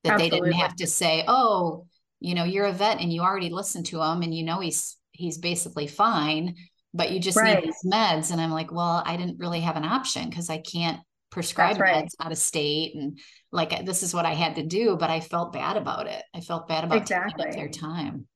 That 0.03 0.13
absolutely. 0.13 0.29
they 0.29 0.45
didn't 0.45 0.59
have 0.59 0.75
to 0.75 0.87
say, 0.87 1.23
"Oh, 1.27 1.87
you 2.19 2.35
know, 2.35 2.43
you're 2.43 2.67
a 2.67 2.73
vet 2.73 3.01
and 3.01 3.11
you 3.11 3.21
already 3.21 3.49
listened 3.49 3.87
to 3.87 4.03
him 4.03 4.21
and 4.21 4.35
you 4.35 4.43
know 4.43 4.59
he's 4.59 4.97
he's 5.13 5.39
basically 5.39 5.87
fine, 5.87 6.57
but 6.93 7.09
you 7.09 7.19
just 7.19 7.37
right. 7.37 7.55
need 7.55 7.73
these 7.73 7.91
meds." 7.91 8.31
And 8.31 8.39
I'm 8.39 8.51
like, 8.51 8.71
"Well, 8.71 9.01
I 9.03 9.17
didn't 9.17 9.39
really 9.39 9.61
have 9.61 9.77
an 9.77 9.83
option 9.83 10.29
because 10.29 10.51
I 10.51 10.59
can't 10.59 10.99
prescribe 11.29 11.79
right. 11.79 12.05
meds 12.05 12.11
out 12.19 12.31
of 12.31 12.37
state 12.37 12.95
and 12.95 13.19
like 13.51 13.85
this 13.85 14.03
is 14.03 14.13
what 14.13 14.25
I 14.25 14.33
had 14.33 14.55
to 14.55 14.63
do, 14.63 14.97
but 14.97 15.09
I 15.09 15.19
felt 15.19 15.53
bad 15.53 15.77
about 15.77 16.07
it. 16.07 16.23
I 16.33 16.41
felt 16.41 16.67
bad 16.67 16.83
about 16.83 16.97
exactly. 16.97 17.51
their 17.51 17.69
time. 17.69 18.27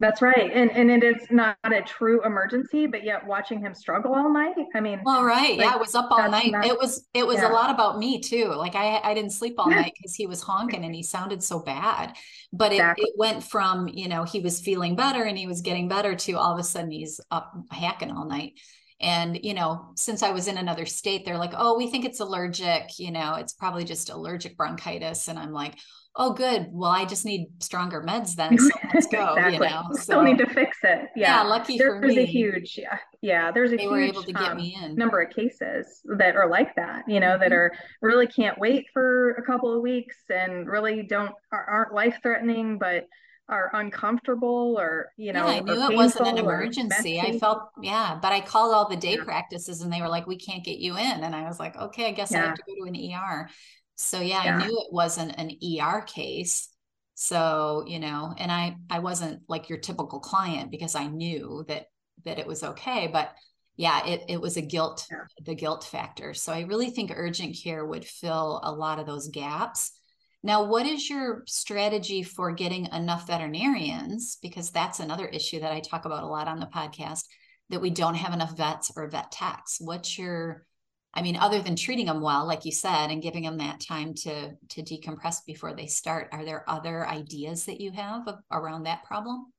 That's 0.00 0.22
right. 0.22 0.52
And 0.52 0.70
and 0.70 0.90
it 0.90 1.02
is 1.02 1.26
not 1.30 1.56
a 1.64 1.82
true 1.82 2.24
emergency, 2.24 2.86
but 2.86 3.02
yet 3.02 3.26
watching 3.26 3.60
him 3.60 3.74
struggle 3.74 4.14
all 4.14 4.32
night. 4.32 4.54
I 4.72 4.80
mean 4.80 5.00
Well, 5.04 5.24
right. 5.24 5.58
Like, 5.58 5.66
yeah, 5.66 5.74
it 5.74 5.80
was 5.80 5.96
up 5.96 6.08
all 6.12 6.30
night. 6.30 6.52
Not, 6.52 6.66
it 6.66 6.78
was 6.78 7.08
it 7.14 7.26
was 7.26 7.38
yeah. 7.38 7.50
a 7.50 7.52
lot 7.52 7.70
about 7.70 7.98
me 7.98 8.20
too. 8.20 8.46
Like 8.54 8.76
I 8.76 9.00
I 9.02 9.12
didn't 9.12 9.32
sleep 9.32 9.54
all 9.58 9.68
night 9.70 9.94
because 9.96 10.14
he 10.14 10.28
was 10.28 10.40
honking 10.40 10.84
and 10.84 10.94
he 10.94 11.02
sounded 11.02 11.42
so 11.42 11.58
bad. 11.58 12.14
But 12.52 12.72
exactly. 12.72 13.06
it, 13.06 13.08
it 13.08 13.14
went 13.18 13.42
from, 13.42 13.88
you 13.88 14.08
know, 14.08 14.22
he 14.22 14.38
was 14.38 14.60
feeling 14.60 14.94
better 14.94 15.24
and 15.24 15.36
he 15.36 15.48
was 15.48 15.62
getting 15.62 15.88
better 15.88 16.14
to 16.14 16.32
all 16.34 16.52
of 16.52 16.60
a 16.60 16.64
sudden 16.64 16.92
he's 16.92 17.20
up 17.32 17.52
hacking 17.72 18.12
all 18.12 18.26
night. 18.26 18.52
And, 19.00 19.38
you 19.44 19.54
know, 19.54 19.92
since 19.94 20.22
I 20.22 20.30
was 20.30 20.48
in 20.48 20.58
another 20.58 20.84
state, 20.84 21.24
they're 21.24 21.38
like, 21.38 21.54
oh, 21.56 21.76
we 21.76 21.88
think 21.88 22.04
it's 22.04 22.20
allergic, 22.20 22.98
you 22.98 23.12
know, 23.12 23.34
it's 23.34 23.52
probably 23.52 23.84
just 23.84 24.10
allergic 24.10 24.56
bronchitis. 24.56 25.28
And 25.28 25.38
I'm 25.38 25.52
like, 25.52 25.76
oh 26.18 26.32
good 26.32 26.66
well 26.72 26.90
i 26.90 27.04
just 27.04 27.24
need 27.24 27.46
stronger 27.60 28.02
meds 28.02 28.34
then 28.34 28.58
so 28.58 28.68
let's 28.94 29.06
go 29.06 29.34
exactly. 29.34 29.54
you 29.54 29.60
know 29.60 29.82
so, 29.92 30.00
still 30.00 30.22
need 30.22 30.36
to 30.36 30.46
fix 30.46 30.76
it 30.82 31.08
yeah, 31.14 31.42
yeah 31.42 31.42
lucky 31.42 31.78
there, 31.78 31.94
for 31.94 32.00
there's 32.00 32.16
me 32.16 32.22
a 32.22 32.26
huge 32.26 32.76
yeah, 32.76 32.98
yeah 33.22 33.50
there's 33.50 33.72
a 33.72 33.76
they 33.76 33.82
huge 33.82 33.92
were 33.92 34.00
able 34.00 34.22
to 34.22 34.32
get 34.32 34.50
um, 34.50 34.56
me 34.56 34.76
in 34.82 34.94
number 34.96 35.20
of 35.20 35.32
cases 35.32 36.00
that 36.16 36.36
are 36.36 36.48
like 36.48 36.74
that 36.74 37.04
you 37.08 37.20
know 37.20 37.28
mm-hmm. 37.28 37.42
that 37.42 37.52
are 37.52 37.72
really 38.02 38.26
can't 38.26 38.58
wait 38.58 38.86
for 38.92 39.30
a 39.32 39.42
couple 39.42 39.74
of 39.74 39.80
weeks 39.80 40.16
and 40.28 40.66
really 40.66 41.02
don't 41.02 41.32
aren't 41.52 41.94
life 41.94 42.18
threatening 42.22 42.78
but 42.78 43.06
are 43.48 43.70
uncomfortable 43.74 44.76
or 44.78 45.10
you 45.16 45.32
know 45.32 45.46
yeah, 45.46 45.56
i 45.56 45.60
knew 45.60 45.90
it 45.90 45.96
wasn't 45.96 46.28
an 46.28 46.38
emergency. 46.38 47.18
I 47.18 47.38
felt 47.38 47.70
yeah 47.82 48.18
but 48.20 48.32
i 48.32 48.40
called 48.40 48.74
all 48.74 48.88
the 48.88 48.96
day 48.96 49.16
yeah. 49.16 49.24
practices 49.24 49.80
and 49.80 49.92
they 49.92 50.02
were 50.02 50.08
like 50.08 50.26
we 50.26 50.36
can't 50.36 50.64
get 50.64 50.78
you 50.78 50.96
in. 50.96 51.24
And 51.24 51.34
i 51.34 51.44
was 51.44 51.58
like 51.58 51.76
okay 51.76 52.06
i 52.06 52.12
guess 52.12 52.30
yeah. 52.30 52.42
i 52.42 52.46
have 52.46 52.54
to 52.56 52.62
go 52.66 52.84
to 52.84 52.88
an 52.88 53.12
er 53.14 53.48
so 53.96 54.20
yeah, 54.20 54.44
yeah, 54.44 54.56
i 54.56 54.66
knew 54.66 54.78
it 54.78 54.92
wasn't 54.92 55.34
an 55.38 55.50
er 55.80 56.02
case. 56.02 56.68
So 57.14 57.84
you 57.86 57.98
know 57.98 58.34
and 58.36 58.52
i 58.52 58.76
i 58.90 58.98
wasn't 58.98 59.42
like 59.48 59.68
your 59.68 59.78
typical 59.78 60.20
client 60.20 60.70
because 60.70 60.94
i 60.94 61.06
knew 61.06 61.64
that 61.68 61.86
that 62.24 62.38
it 62.38 62.46
was 62.46 62.62
okay 62.62 63.08
but 63.10 63.32
yeah 63.76 64.06
it, 64.06 64.24
it 64.28 64.40
was 64.40 64.56
a 64.56 64.62
guilt 64.62 65.06
the 65.44 65.54
guilt 65.54 65.84
factor. 65.84 66.34
So 66.34 66.52
i 66.52 66.60
really 66.60 66.90
think 66.90 67.12
urgent 67.14 67.56
care 67.62 67.84
would 67.84 68.04
fill 68.04 68.60
a 68.62 68.70
lot 68.70 68.98
of 68.98 69.06
those 69.06 69.28
gaps 69.28 69.97
now, 70.42 70.64
what 70.64 70.86
is 70.86 71.10
your 71.10 71.42
strategy 71.46 72.22
for 72.22 72.52
getting 72.52 72.86
enough 72.92 73.26
veterinarians? 73.26 74.38
Because 74.40 74.70
that's 74.70 75.00
another 75.00 75.26
issue 75.26 75.60
that 75.60 75.72
I 75.72 75.80
talk 75.80 76.04
about 76.04 76.22
a 76.22 76.28
lot 76.28 76.46
on 76.46 76.60
the 76.60 76.66
podcast 76.66 77.24
that 77.70 77.80
we 77.80 77.90
don't 77.90 78.14
have 78.14 78.32
enough 78.32 78.56
vets 78.56 78.92
or 78.96 79.08
vet 79.08 79.32
techs. 79.32 79.78
What's 79.80 80.16
your, 80.16 80.64
I 81.12 81.22
mean, 81.22 81.36
other 81.36 81.60
than 81.60 81.74
treating 81.74 82.06
them 82.06 82.20
well, 82.20 82.46
like 82.46 82.64
you 82.64 82.72
said, 82.72 83.10
and 83.10 83.20
giving 83.20 83.42
them 83.42 83.58
that 83.58 83.80
time 83.80 84.14
to 84.22 84.52
to 84.70 84.82
decompress 84.82 85.44
before 85.44 85.74
they 85.74 85.86
start, 85.86 86.28
are 86.32 86.44
there 86.44 86.68
other 86.70 87.06
ideas 87.06 87.66
that 87.66 87.80
you 87.80 87.90
have 87.92 88.28
around 88.52 88.84
that 88.84 89.04
problem? 89.04 89.52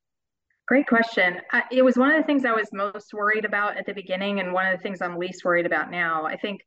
Great 0.68 0.88
question. 0.88 1.42
It 1.72 1.84
was 1.84 1.98
one 1.98 2.12
of 2.12 2.18
the 2.18 2.26
things 2.26 2.46
I 2.46 2.52
was 2.52 2.72
most 2.72 3.14
worried 3.14 3.44
about 3.44 3.78
at 3.78 3.86
the 3.86 3.94
beginning, 3.94 4.40
and 4.40 4.54
one 4.54 4.68
of 4.68 4.78
the 4.78 4.82
things 4.82 5.02
I'm 5.02 5.18
least 5.18 5.44
worried 5.44 5.66
about 5.66 5.92
now. 5.92 6.26
I 6.26 6.38
think 6.38 6.62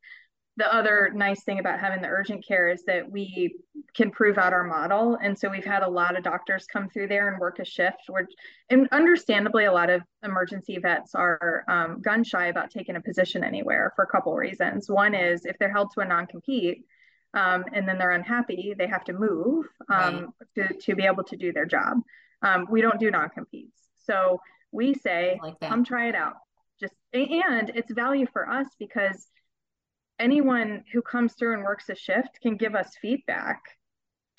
the 0.55 0.71
other 0.73 1.11
nice 1.15 1.43
thing 1.43 1.59
about 1.59 1.79
having 1.79 2.01
the 2.01 2.07
urgent 2.07 2.45
care 2.45 2.69
is 2.69 2.83
that 2.83 3.09
we 3.09 3.55
can 3.95 4.11
prove 4.11 4.37
out 4.37 4.53
our 4.53 4.63
model. 4.63 5.17
And 5.21 5.37
so 5.37 5.49
we've 5.49 5.65
had 5.65 5.81
a 5.81 5.89
lot 5.89 6.15
of 6.15 6.23
doctors 6.23 6.67
come 6.71 6.89
through 6.89 7.07
there 7.07 7.29
and 7.29 7.39
work 7.39 7.57
a 7.59 7.65
shift. 7.65 8.03
Which, 8.07 8.31
and 8.69 8.87
understandably, 8.91 9.65
a 9.65 9.71
lot 9.71 9.89
of 9.89 10.01
emergency 10.23 10.77
vets 10.77 11.15
are 11.15 11.63
um, 11.67 12.01
gun 12.01 12.23
shy 12.23 12.47
about 12.47 12.69
taking 12.69 12.95
a 12.95 13.01
position 13.01 13.43
anywhere 13.43 13.93
for 13.95 14.03
a 14.03 14.07
couple 14.07 14.31
of 14.31 14.37
reasons. 14.37 14.89
One 14.89 15.15
is 15.15 15.45
if 15.45 15.57
they're 15.57 15.71
held 15.71 15.91
to 15.93 16.01
a 16.01 16.05
non 16.05 16.27
compete 16.27 16.85
um, 17.33 17.65
and 17.73 17.87
then 17.87 17.97
they're 17.97 18.11
unhappy, 18.11 18.75
they 18.77 18.87
have 18.87 19.03
to 19.05 19.13
move 19.13 19.65
um, 19.89 20.33
right. 20.55 20.69
to, 20.69 20.73
to 20.75 20.95
be 20.95 21.03
able 21.03 21.23
to 21.23 21.35
do 21.35 21.51
their 21.51 21.65
job. 21.65 21.97
Um, 22.43 22.67
we 22.69 22.81
don't 22.81 22.99
do 22.99 23.09
non 23.09 23.29
competes. 23.29 23.79
So 24.05 24.39
we 24.71 24.93
say, 24.93 25.39
like 25.41 25.59
come 25.61 25.83
try 25.83 26.09
it 26.09 26.15
out. 26.15 26.35
Just 26.79 26.93
and 27.13 27.71
it's 27.73 27.91
value 27.91 28.27
for 28.31 28.47
us 28.47 28.67
because 28.77 29.27
anyone 30.19 30.83
who 30.91 31.01
comes 31.01 31.33
through 31.33 31.53
and 31.55 31.63
works 31.63 31.89
a 31.89 31.95
shift 31.95 32.39
can 32.41 32.57
give 32.57 32.75
us 32.75 32.95
feedback, 33.01 33.61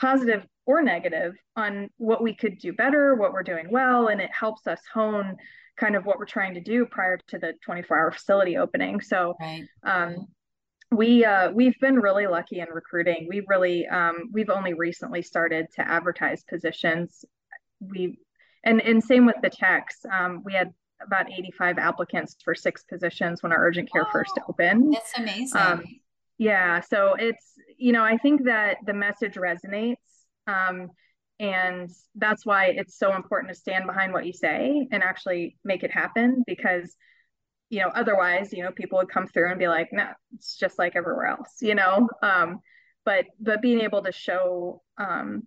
positive 0.00 0.46
or 0.66 0.82
negative, 0.82 1.34
on 1.56 1.90
what 1.98 2.22
we 2.22 2.34
could 2.34 2.58
do 2.58 2.72
better, 2.72 3.14
what 3.14 3.32
we're 3.32 3.42
doing 3.42 3.66
well, 3.70 4.08
and 4.08 4.20
it 4.20 4.30
helps 4.32 4.66
us 4.66 4.80
hone 4.92 5.36
kind 5.76 5.96
of 5.96 6.06
what 6.06 6.18
we're 6.18 6.24
trying 6.24 6.54
to 6.54 6.60
do 6.60 6.86
prior 6.86 7.18
to 7.28 7.38
the 7.38 7.54
24 7.64 7.98
hour 7.98 8.10
facility 8.12 8.56
opening. 8.56 9.00
So, 9.00 9.34
right. 9.40 9.64
um, 9.82 10.26
we 10.90 11.24
uh, 11.24 11.50
we've 11.50 11.78
been 11.80 11.96
really 11.96 12.26
lucky 12.26 12.60
in 12.60 12.68
recruiting. 12.68 13.26
We 13.28 13.42
really 13.48 13.86
um, 13.86 14.30
we've 14.32 14.50
only 14.50 14.74
recently 14.74 15.22
started 15.22 15.66
to 15.76 15.88
advertise 15.88 16.44
positions. 16.44 17.24
We 17.80 18.18
and 18.64 18.80
and 18.80 19.02
same 19.02 19.26
with 19.26 19.36
the 19.42 19.50
techs. 19.50 20.04
Um, 20.10 20.42
we 20.44 20.52
had 20.52 20.72
about 21.06 21.30
85 21.30 21.78
applicants 21.78 22.36
for 22.44 22.54
six 22.54 22.82
positions 22.84 23.42
when 23.42 23.52
our 23.52 23.64
urgent 23.64 23.90
care 23.92 24.06
oh, 24.06 24.12
first 24.12 24.38
opened. 24.48 24.94
That's 24.94 25.18
amazing. 25.18 25.60
Um, 25.60 25.84
yeah, 26.38 26.80
so 26.80 27.14
it's 27.18 27.52
you 27.76 27.92
know 27.92 28.02
I 28.02 28.16
think 28.16 28.44
that 28.44 28.78
the 28.86 28.94
message 28.94 29.34
resonates, 29.34 29.96
um, 30.46 30.90
and 31.38 31.90
that's 32.16 32.44
why 32.44 32.66
it's 32.66 32.98
so 32.98 33.14
important 33.14 33.52
to 33.52 33.58
stand 33.58 33.86
behind 33.86 34.12
what 34.12 34.26
you 34.26 34.32
say 34.32 34.86
and 34.90 35.02
actually 35.02 35.56
make 35.64 35.82
it 35.82 35.90
happen 35.90 36.42
because 36.46 36.96
you 37.70 37.80
know 37.80 37.88
otherwise 37.94 38.52
you 38.52 38.62
know 38.62 38.70
people 38.70 38.98
would 38.98 39.08
come 39.08 39.26
through 39.26 39.50
and 39.50 39.58
be 39.58 39.68
like 39.68 39.88
no 39.92 40.08
it's 40.34 40.56
just 40.56 40.78
like 40.78 40.94
everywhere 40.94 41.26
else 41.26 41.56
you 41.60 41.74
know 41.74 42.08
um, 42.22 42.60
but 43.04 43.24
but 43.40 43.62
being 43.62 43.80
able 43.80 44.02
to 44.02 44.12
show 44.12 44.82
um, 44.98 45.42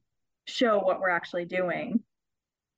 show 0.46 0.80
what 0.80 1.00
we're 1.00 1.10
actually 1.10 1.46
doing 1.46 2.02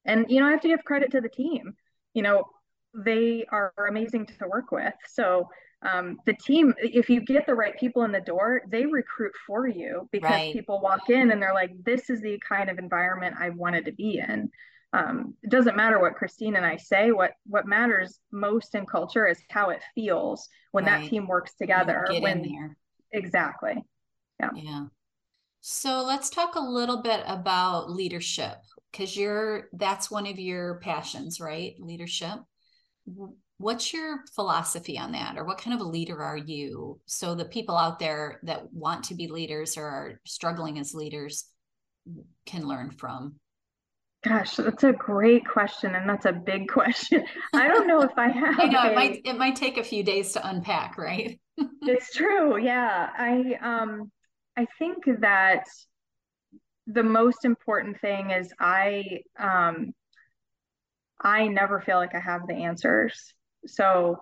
and 0.05 0.25
you 0.29 0.39
know 0.39 0.47
i 0.47 0.51
have 0.51 0.61
to 0.61 0.67
give 0.67 0.83
credit 0.83 1.11
to 1.11 1.21
the 1.21 1.29
team 1.29 1.73
you 2.13 2.21
know 2.21 2.45
they 2.93 3.45
are 3.51 3.73
amazing 3.89 4.25
to 4.25 4.47
work 4.47 4.71
with. 4.71 4.93
So 5.07 5.49
um, 5.81 6.17
the 6.25 6.33
team, 6.33 6.73
if 6.77 7.09
you 7.09 7.21
get 7.21 7.45
the 7.45 7.55
right 7.55 7.77
people 7.79 8.03
in 8.03 8.11
the 8.11 8.19
door, 8.19 8.61
they 8.69 8.85
recruit 8.85 9.31
for 9.47 9.67
you 9.67 10.09
because 10.11 10.31
right. 10.31 10.53
people 10.53 10.81
walk 10.81 11.09
in 11.09 11.31
and 11.31 11.41
they're 11.41 11.53
like, 11.53 11.71
this 11.83 12.09
is 12.09 12.21
the 12.21 12.39
kind 12.47 12.69
of 12.69 12.79
environment 12.79 13.35
I 13.39 13.49
wanted 13.49 13.85
to 13.85 13.93
be 13.93 14.19
in. 14.19 14.49
Um, 14.91 15.35
it 15.43 15.51
doesn't 15.51 15.77
matter 15.77 15.99
what 15.99 16.15
Christine 16.15 16.55
and 16.55 16.65
I 16.65 16.75
say. 16.77 17.11
What 17.11 17.33
what 17.45 17.67
matters 17.67 18.19
most 18.31 18.73
in 18.73 18.87
culture 18.87 19.27
is 19.27 19.39
how 19.51 19.69
it 19.69 19.81
feels 19.93 20.49
when 20.71 20.85
right. 20.85 21.03
that 21.03 21.09
team 21.09 21.27
works 21.27 21.53
together. 21.55 22.07
when 22.19 22.75
exactly, 23.11 23.75
yeah. 24.39 24.49
Yeah. 24.55 24.85
So 25.61 26.01
let's 26.01 26.31
talk 26.31 26.55
a 26.55 26.59
little 26.59 27.03
bit 27.03 27.21
about 27.27 27.91
leadership 27.91 28.55
because 28.91 29.15
you're 29.15 29.69
that's 29.73 30.09
one 30.09 30.25
of 30.25 30.39
your 30.39 30.79
passions, 30.79 31.39
right? 31.39 31.75
Leadership 31.79 32.39
what's 33.59 33.93
your 33.93 34.23
philosophy 34.33 34.97
on 34.97 35.11
that 35.11 35.37
or 35.37 35.43
what 35.43 35.57
kind 35.57 35.73
of 35.73 35.85
a 35.85 35.89
leader 35.89 36.21
are 36.23 36.37
you? 36.37 36.99
So 37.05 37.35
the 37.35 37.45
people 37.45 37.77
out 37.77 37.99
there 37.99 38.39
that 38.43 38.71
want 38.73 39.03
to 39.05 39.15
be 39.15 39.27
leaders 39.27 39.77
or 39.77 39.83
are 39.83 40.21
struggling 40.25 40.79
as 40.79 40.93
leaders 40.93 41.45
can 42.45 42.67
learn 42.67 42.91
from. 42.91 43.35
Gosh 44.23 44.55
that's 44.55 44.83
a 44.83 44.91
great 44.91 45.45
question 45.45 45.95
and 45.95 46.09
that's 46.09 46.25
a 46.25 46.33
big 46.33 46.67
question. 46.67 47.25
I 47.53 47.67
don't 47.67 47.87
know 47.87 48.01
if 48.01 48.11
i 48.17 48.27
have 48.29 48.59
I 48.59 48.65
know, 48.65 48.81
a, 48.81 48.91
it 48.91 48.95
might 48.95 49.21
it 49.25 49.37
might 49.37 49.55
take 49.55 49.77
a 49.77 49.83
few 49.83 50.03
days 50.03 50.33
to 50.33 50.47
unpack 50.47 50.97
right? 50.97 51.39
It's 51.81 52.13
true 52.13 52.57
yeah. 52.57 53.09
I 53.17 53.57
um 53.61 54.11
i 54.57 54.65
think 54.77 55.03
that 55.19 55.65
the 56.87 57.03
most 57.03 57.45
important 57.45 57.99
thing 57.99 58.31
is 58.31 58.51
i 58.59 59.21
um 59.37 59.93
I 61.21 61.47
never 61.47 61.81
feel 61.81 61.97
like 61.97 62.15
I 62.15 62.19
have 62.19 62.47
the 62.47 62.55
answers. 62.55 63.33
So 63.65 64.19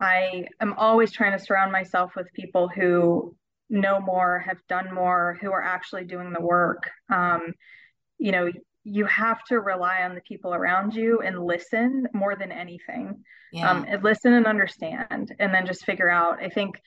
I 0.00 0.46
am 0.60 0.74
always 0.74 1.12
trying 1.12 1.38
to 1.38 1.44
surround 1.44 1.72
myself 1.72 2.12
with 2.16 2.32
people 2.32 2.68
who 2.68 3.36
know 3.68 4.00
more, 4.00 4.38
have 4.40 4.58
done 4.68 4.94
more, 4.94 5.38
who 5.40 5.50
are 5.52 5.62
actually 5.62 6.04
doing 6.04 6.32
the 6.32 6.40
work. 6.40 6.90
Um, 7.10 7.54
you 8.18 8.32
know, 8.32 8.50
you 8.84 9.06
have 9.06 9.42
to 9.44 9.60
rely 9.60 10.02
on 10.02 10.14
the 10.14 10.20
people 10.22 10.54
around 10.54 10.94
you 10.94 11.20
and 11.20 11.44
listen 11.44 12.08
more 12.12 12.36
than 12.36 12.52
anything. 12.52 13.22
Yeah. 13.52 13.70
Um, 13.70 13.84
and 13.86 14.02
listen 14.02 14.32
and 14.32 14.46
understand, 14.46 15.34
and 15.38 15.52
then 15.52 15.66
just 15.66 15.84
figure 15.84 16.08
out. 16.08 16.42
I 16.42 16.48
think 16.48 16.80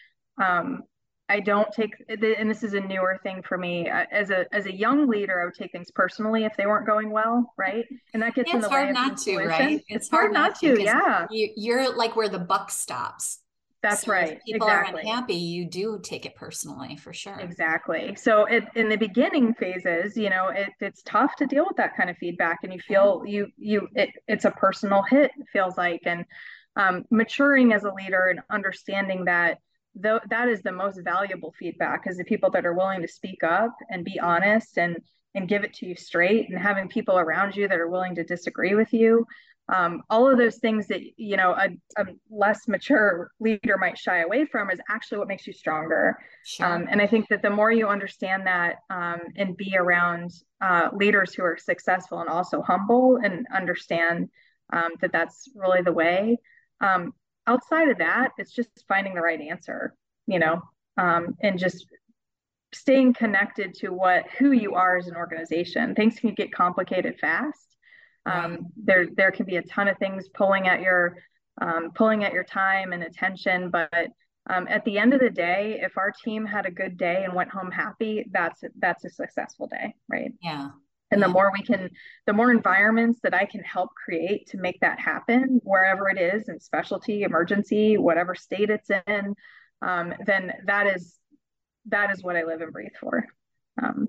um, 0.43 0.81
I 1.27 1.39
don't 1.39 1.71
take, 1.71 1.95
and 2.07 2.49
this 2.49 2.61
is 2.61 2.73
a 2.75 2.79
newer 2.79 3.19
thing 3.23 3.41
for 3.41 3.57
me. 3.57 3.87
As 3.87 4.29
a 4.29 4.45
as 4.53 4.67
a 4.67 4.73
young 4.73 5.07
leader, 5.07 5.41
I 5.41 5.45
would 5.45 5.55
take 5.55 5.71
things 5.71 5.89
personally 5.89 6.45
if 6.45 6.55
they 6.55 6.67
weren't 6.67 6.85
going 6.85 7.09
well, 7.09 7.51
right? 7.57 7.85
And 8.13 8.21
that 8.21 8.35
gets 8.35 8.49
it's 8.49 8.55
in 8.55 8.61
the 8.61 8.69
way 8.69 8.89
of 8.89 8.93
not 8.93 9.17
to, 9.19 9.37
right? 9.37 9.71
It's, 9.71 10.05
it's 10.05 10.09
hard, 10.09 10.25
hard, 10.25 10.33
not 10.33 10.59
to, 10.59 10.81
yeah. 10.81 11.25
You, 11.31 11.73
are 11.73 11.95
like 11.95 12.15
where 12.15 12.29
the 12.29 12.39
buck 12.39 12.69
stops. 12.69 13.39
That's 13.81 14.05
so 14.05 14.11
right. 14.11 14.39
people 14.45 14.67
exactly. 14.67 15.01
are 15.01 15.01
unhappy. 15.01 15.35
You 15.35 15.65
do 15.65 15.99
take 16.01 16.25
it 16.25 16.35
personally 16.35 16.95
for 16.95 17.13
sure. 17.13 17.39
Exactly. 17.39 18.15
So 18.15 18.45
it, 18.45 18.63
in 18.75 18.89
the 18.89 18.95
beginning 18.95 19.53
phases, 19.53 20.17
you 20.17 20.31
know, 20.31 20.49
it, 20.49 20.69
it's 20.79 21.03
tough 21.03 21.35
to 21.37 21.45
deal 21.45 21.65
with 21.67 21.77
that 21.77 21.95
kind 21.95 22.09
of 22.09 22.17
feedback, 22.17 22.59
and 22.63 22.73
you 22.73 22.79
feel 22.79 23.23
you 23.25 23.47
you 23.57 23.87
it, 23.95 24.09
it's 24.27 24.45
a 24.45 24.51
personal 24.51 25.03
hit. 25.03 25.31
feels 25.51 25.77
like, 25.77 26.01
and 26.05 26.25
um, 26.75 27.05
maturing 27.09 27.73
as 27.73 27.83
a 27.83 27.91
leader 27.91 28.27
and 28.29 28.41
understanding 28.49 29.25
that 29.25 29.59
though 29.95 30.19
that 30.29 30.49
is 30.49 30.61
the 30.61 30.71
most 30.71 30.99
valuable 31.03 31.53
feedback 31.57 32.03
is 32.05 32.17
the 32.17 32.23
people 32.23 32.51
that 32.51 32.65
are 32.65 32.73
willing 32.73 33.01
to 33.01 33.07
speak 33.07 33.43
up 33.43 33.75
and 33.89 34.03
be 34.03 34.19
honest 34.19 34.77
and 34.77 34.97
and 35.33 35.47
give 35.49 35.63
it 35.63 35.73
to 35.73 35.85
you 35.85 35.95
straight 35.95 36.49
and 36.49 36.57
having 36.57 36.87
people 36.87 37.17
around 37.17 37.55
you 37.55 37.67
that 37.67 37.79
are 37.79 37.89
willing 37.89 38.15
to 38.15 38.23
disagree 38.23 38.75
with 38.75 38.93
you 38.93 39.25
um, 39.67 40.03
all 40.11 40.29
of 40.29 40.37
those 40.37 40.57
things 40.57 40.87
that 40.87 41.01
you 41.17 41.37
know 41.37 41.51
a, 41.51 41.69
a, 42.01 42.05
less 42.29 42.67
mature 42.67 43.31
leader 43.39 43.77
might 43.79 43.97
shy 43.97 44.21
away 44.21 44.45
from 44.45 44.69
is 44.69 44.79
actually 44.89 45.17
what 45.17 45.27
makes 45.27 45.47
you 45.47 45.53
stronger 45.53 46.17
sure. 46.43 46.65
um, 46.65 46.87
and 46.89 47.01
i 47.01 47.07
think 47.07 47.27
that 47.29 47.41
the 47.41 47.49
more 47.49 47.71
you 47.71 47.87
understand 47.87 48.45
that 48.45 48.77
um, 48.89 49.19
and 49.37 49.57
be 49.57 49.75
around 49.77 50.31
uh, 50.61 50.89
leaders 50.93 51.33
who 51.33 51.43
are 51.43 51.57
successful 51.57 52.19
and 52.19 52.29
also 52.29 52.61
humble 52.61 53.17
and 53.23 53.45
understand 53.55 54.29
um, 54.73 54.89
that 55.01 55.11
that's 55.11 55.49
really 55.55 55.81
the 55.81 55.91
way 55.91 56.37
um, 56.81 57.13
outside 57.47 57.89
of 57.89 57.97
that, 57.99 58.31
it's 58.37 58.51
just 58.51 58.69
finding 58.87 59.15
the 59.15 59.21
right 59.21 59.41
answer, 59.41 59.95
you 60.27 60.39
know, 60.39 60.61
um, 60.97 61.35
and 61.41 61.59
just 61.59 61.85
staying 62.73 63.13
connected 63.13 63.73
to 63.75 63.89
what 63.89 64.25
who 64.37 64.51
you 64.51 64.75
are 64.75 64.97
as 64.97 65.07
an 65.07 65.15
organization. 65.15 65.95
Things 65.95 66.19
can 66.19 66.33
get 66.33 66.51
complicated 66.51 67.17
fast. 67.19 67.77
Um. 68.25 68.67
There 68.75 69.07
there 69.15 69.31
can 69.31 69.45
be 69.45 69.57
a 69.57 69.61
ton 69.61 69.87
of 69.87 69.97
things 69.97 70.27
pulling 70.29 70.67
at 70.67 70.81
your 70.81 71.17
um, 71.61 71.91
pulling 71.93 72.23
at 72.23 72.33
your 72.33 72.43
time 72.43 72.91
and 72.91 73.03
attention, 73.03 73.69
but 73.69 74.09
um, 74.49 74.67
at 74.69 74.85
the 74.85 74.97
end 74.97 75.13
of 75.13 75.19
the 75.19 75.29
day, 75.29 75.79
if 75.81 75.97
our 75.97 76.11
team 76.23 76.45
had 76.45 76.65
a 76.65 76.71
good 76.71 76.97
day 76.97 77.23
and 77.23 77.33
went 77.33 77.49
home 77.49 77.71
happy, 77.71 78.25
that's 78.31 78.63
that's 78.77 79.03
a 79.05 79.09
successful 79.09 79.67
day, 79.67 79.95
right? 80.07 80.33
Yeah. 80.41 80.69
And 81.11 81.21
the 81.21 81.27
more 81.27 81.51
we 81.53 81.63
can, 81.63 81.91
the 82.25 82.33
more 82.33 82.51
environments 82.51 83.19
that 83.21 83.33
I 83.33 83.45
can 83.45 83.61
help 83.61 83.91
create 83.93 84.47
to 84.47 84.57
make 84.57 84.79
that 84.81 84.99
happen, 84.99 85.61
wherever 85.63 86.09
it 86.09 86.19
is 86.19 86.49
in 86.49 86.59
specialty, 86.59 87.21
emergency, 87.21 87.97
whatever 87.97 88.33
state 88.33 88.69
it's 88.69 88.89
in, 88.89 89.35
um, 89.81 90.13
then 90.25 90.51
that 90.65 90.87
is 90.87 91.15
that 91.87 92.11
is 92.11 92.23
what 92.23 92.35
I 92.35 92.43
live 92.43 92.61
and 92.61 92.73
breathe 92.73 92.95
for. 92.99 93.25
Um, 93.81 94.07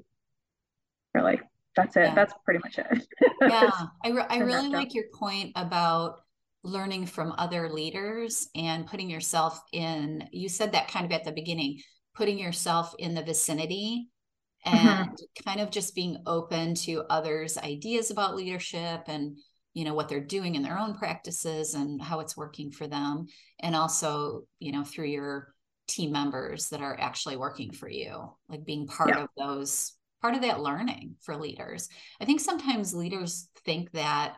really, 1.14 1.40
that's 1.74 1.96
it. 1.96 2.04
Yeah. 2.04 2.14
That's 2.14 2.34
pretty 2.44 2.60
much 2.64 2.78
it. 2.78 3.06
yeah, 3.42 3.70
I, 4.04 4.08
re- 4.08 4.26
I 4.28 4.38
really 4.38 4.70
like 4.70 4.94
your 4.94 5.04
point 5.14 5.52
about 5.54 6.20
learning 6.64 7.06
from 7.06 7.34
other 7.38 7.68
leaders 7.68 8.48
and 8.54 8.86
putting 8.86 9.10
yourself 9.10 9.60
in. 9.72 10.28
You 10.32 10.48
said 10.48 10.72
that 10.72 10.88
kind 10.88 11.04
of 11.04 11.12
at 11.12 11.24
the 11.24 11.32
beginning, 11.32 11.80
putting 12.14 12.38
yourself 12.38 12.94
in 12.98 13.14
the 13.14 13.22
vicinity. 13.22 14.08
And 14.66 15.10
mm-hmm. 15.10 15.44
kind 15.44 15.60
of 15.60 15.70
just 15.70 15.94
being 15.94 16.18
open 16.26 16.74
to 16.74 17.04
others' 17.08 17.56
ideas 17.56 18.10
about 18.10 18.36
leadership 18.36 19.04
and 19.06 19.38
you 19.72 19.84
know 19.84 19.94
what 19.94 20.08
they're 20.08 20.20
doing 20.20 20.54
in 20.54 20.62
their 20.62 20.78
own 20.78 20.94
practices 20.94 21.74
and 21.74 22.00
how 22.02 22.20
it's 22.20 22.36
working 22.36 22.70
for 22.70 22.86
them 22.86 23.26
and 23.60 23.76
also 23.76 24.42
you 24.58 24.72
know 24.72 24.82
through 24.82 25.06
your 25.06 25.54
team 25.86 26.10
members 26.10 26.70
that 26.70 26.80
are 26.80 26.98
actually 26.98 27.36
working 27.36 27.70
for 27.70 27.88
you 27.88 28.32
like 28.48 28.64
being 28.64 28.86
part 28.86 29.10
yeah. 29.10 29.22
of 29.22 29.28
those 29.36 29.92
part 30.20 30.34
of 30.34 30.40
that 30.40 30.60
learning 30.60 31.14
for 31.22 31.36
leaders 31.36 31.88
i 32.20 32.24
think 32.24 32.40
sometimes 32.40 32.94
leaders 32.94 33.48
think 33.64 33.92
that 33.92 34.36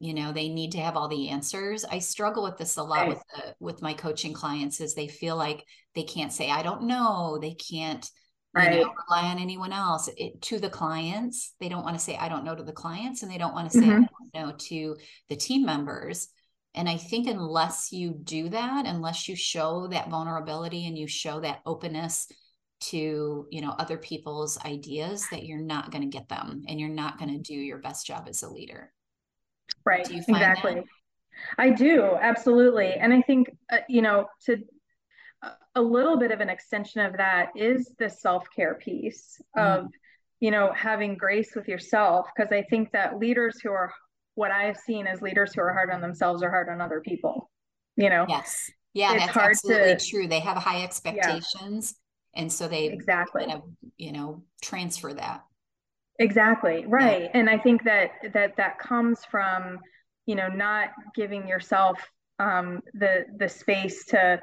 you 0.00 0.14
know 0.14 0.32
they 0.32 0.48
need 0.48 0.72
to 0.72 0.80
have 0.80 0.96
all 0.96 1.06
the 1.06 1.28
answers 1.28 1.84
i 1.84 1.98
struggle 1.98 2.42
with 2.42 2.56
this 2.56 2.78
a 2.78 2.82
lot 2.82 3.00
right. 3.02 3.08
with 3.10 3.22
the, 3.36 3.54
with 3.60 3.82
my 3.82 3.92
coaching 3.92 4.32
clients 4.32 4.80
is 4.80 4.94
they 4.94 5.06
feel 5.06 5.36
like 5.36 5.64
they 5.94 6.02
can't 6.02 6.32
say 6.32 6.50
i 6.50 6.62
don't 6.62 6.82
know 6.82 7.38
they 7.40 7.54
can't 7.54 8.10
right. 8.54 8.74
you 8.74 8.84
know, 8.84 8.92
rely 9.08 9.28
on 9.30 9.38
anyone 9.38 9.72
else 9.72 10.08
it, 10.16 10.40
to 10.42 10.58
the 10.58 10.70
clients 10.70 11.54
they 11.60 11.68
don't 11.68 11.84
want 11.84 11.96
to 11.96 12.02
say 12.02 12.16
i 12.16 12.28
don't 12.28 12.44
know 12.44 12.54
to 12.54 12.62
the 12.62 12.72
clients 12.72 13.22
and 13.22 13.30
they 13.30 13.38
don't 13.38 13.54
want 13.54 13.70
to 13.70 13.78
say 13.78 13.84
mm-hmm. 13.84 14.02
i 14.02 14.06
don't 14.34 14.46
know 14.46 14.54
to 14.56 14.96
the 15.28 15.36
team 15.36 15.64
members 15.64 16.28
and 16.74 16.88
I 16.88 16.96
think 16.96 17.28
unless 17.28 17.92
you 17.92 18.12
do 18.12 18.48
that, 18.48 18.86
unless 18.86 19.28
you 19.28 19.36
show 19.36 19.88
that 19.88 20.08
vulnerability 20.08 20.86
and 20.86 20.96
you 20.96 21.06
show 21.06 21.40
that 21.40 21.60
openness 21.66 22.28
to, 22.80 23.46
you 23.50 23.60
know, 23.60 23.74
other 23.78 23.98
people's 23.98 24.58
ideas, 24.64 25.26
that 25.30 25.44
you're 25.44 25.60
not 25.60 25.90
going 25.90 26.02
to 26.02 26.16
get 26.16 26.28
them 26.28 26.64
and 26.66 26.80
you're 26.80 26.88
not 26.88 27.18
going 27.18 27.30
to 27.30 27.38
do 27.38 27.54
your 27.54 27.78
best 27.78 28.06
job 28.06 28.26
as 28.28 28.42
a 28.42 28.48
leader. 28.48 28.92
Right. 29.84 30.10
exactly. 30.10 30.74
That? 30.74 30.84
I 31.58 31.70
do. 31.70 32.16
Absolutely. 32.20 32.94
And 32.94 33.12
I 33.12 33.20
think, 33.22 33.50
uh, 33.70 33.78
you 33.88 34.00
know, 34.00 34.26
to 34.46 34.58
a 35.74 35.82
little 35.82 36.16
bit 36.16 36.30
of 36.30 36.40
an 36.40 36.48
extension 36.48 37.00
of 37.00 37.16
that 37.16 37.50
is 37.56 37.90
the 37.98 38.08
self-care 38.08 38.74
piece 38.74 39.40
mm-hmm. 39.56 39.84
of 39.84 39.90
you 40.40 40.50
know 40.50 40.72
having 40.72 41.16
grace 41.16 41.54
with 41.54 41.66
yourself 41.66 42.28
because 42.34 42.52
i 42.52 42.62
think 42.62 42.92
that 42.92 43.18
leaders 43.18 43.60
who 43.60 43.70
are 43.70 43.92
what 44.34 44.50
I've 44.50 44.76
seen 44.76 45.06
as 45.06 45.20
leaders 45.20 45.52
who 45.54 45.60
are 45.60 45.72
hard 45.72 45.90
on 45.90 46.00
themselves 46.00 46.42
are 46.42 46.50
hard 46.50 46.68
on 46.68 46.80
other 46.80 47.00
people. 47.00 47.50
You 47.96 48.08
know? 48.08 48.26
Yes. 48.28 48.70
Yeah, 48.94 49.14
it's 49.14 49.26
that's 49.26 49.36
absolutely 49.36 49.96
to, 49.96 50.06
true. 50.06 50.28
They 50.28 50.40
have 50.40 50.56
high 50.56 50.82
expectations. 50.82 51.94
Yeah. 52.34 52.42
And 52.42 52.52
so 52.52 52.68
they 52.68 52.86
exactly 52.86 53.46
kind 53.46 53.58
of, 53.58 53.62
you 53.98 54.12
know, 54.12 54.42
transfer 54.62 55.12
that. 55.12 55.44
Exactly. 56.18 56.84
Right. 56.86 57.22
Yeah. 57.22 57.30
And 57.34 57.50
I 57.50 57.58
think 57.58 57.84
that 57.84 58.10
that 58.32 58.56
that 58.56 58.78
comes 58.78 59.24
from, 59.24 59.78
you 60.26 60.34
know, 60.34 60.48
not 60.48 60.90
giving 61.14 61.46
yourself 61.46 61.98
um 62.38 62.80
the 62.94 63.26
the 63.36 63.48
space 63.48 64.04
to, 64.06 64.40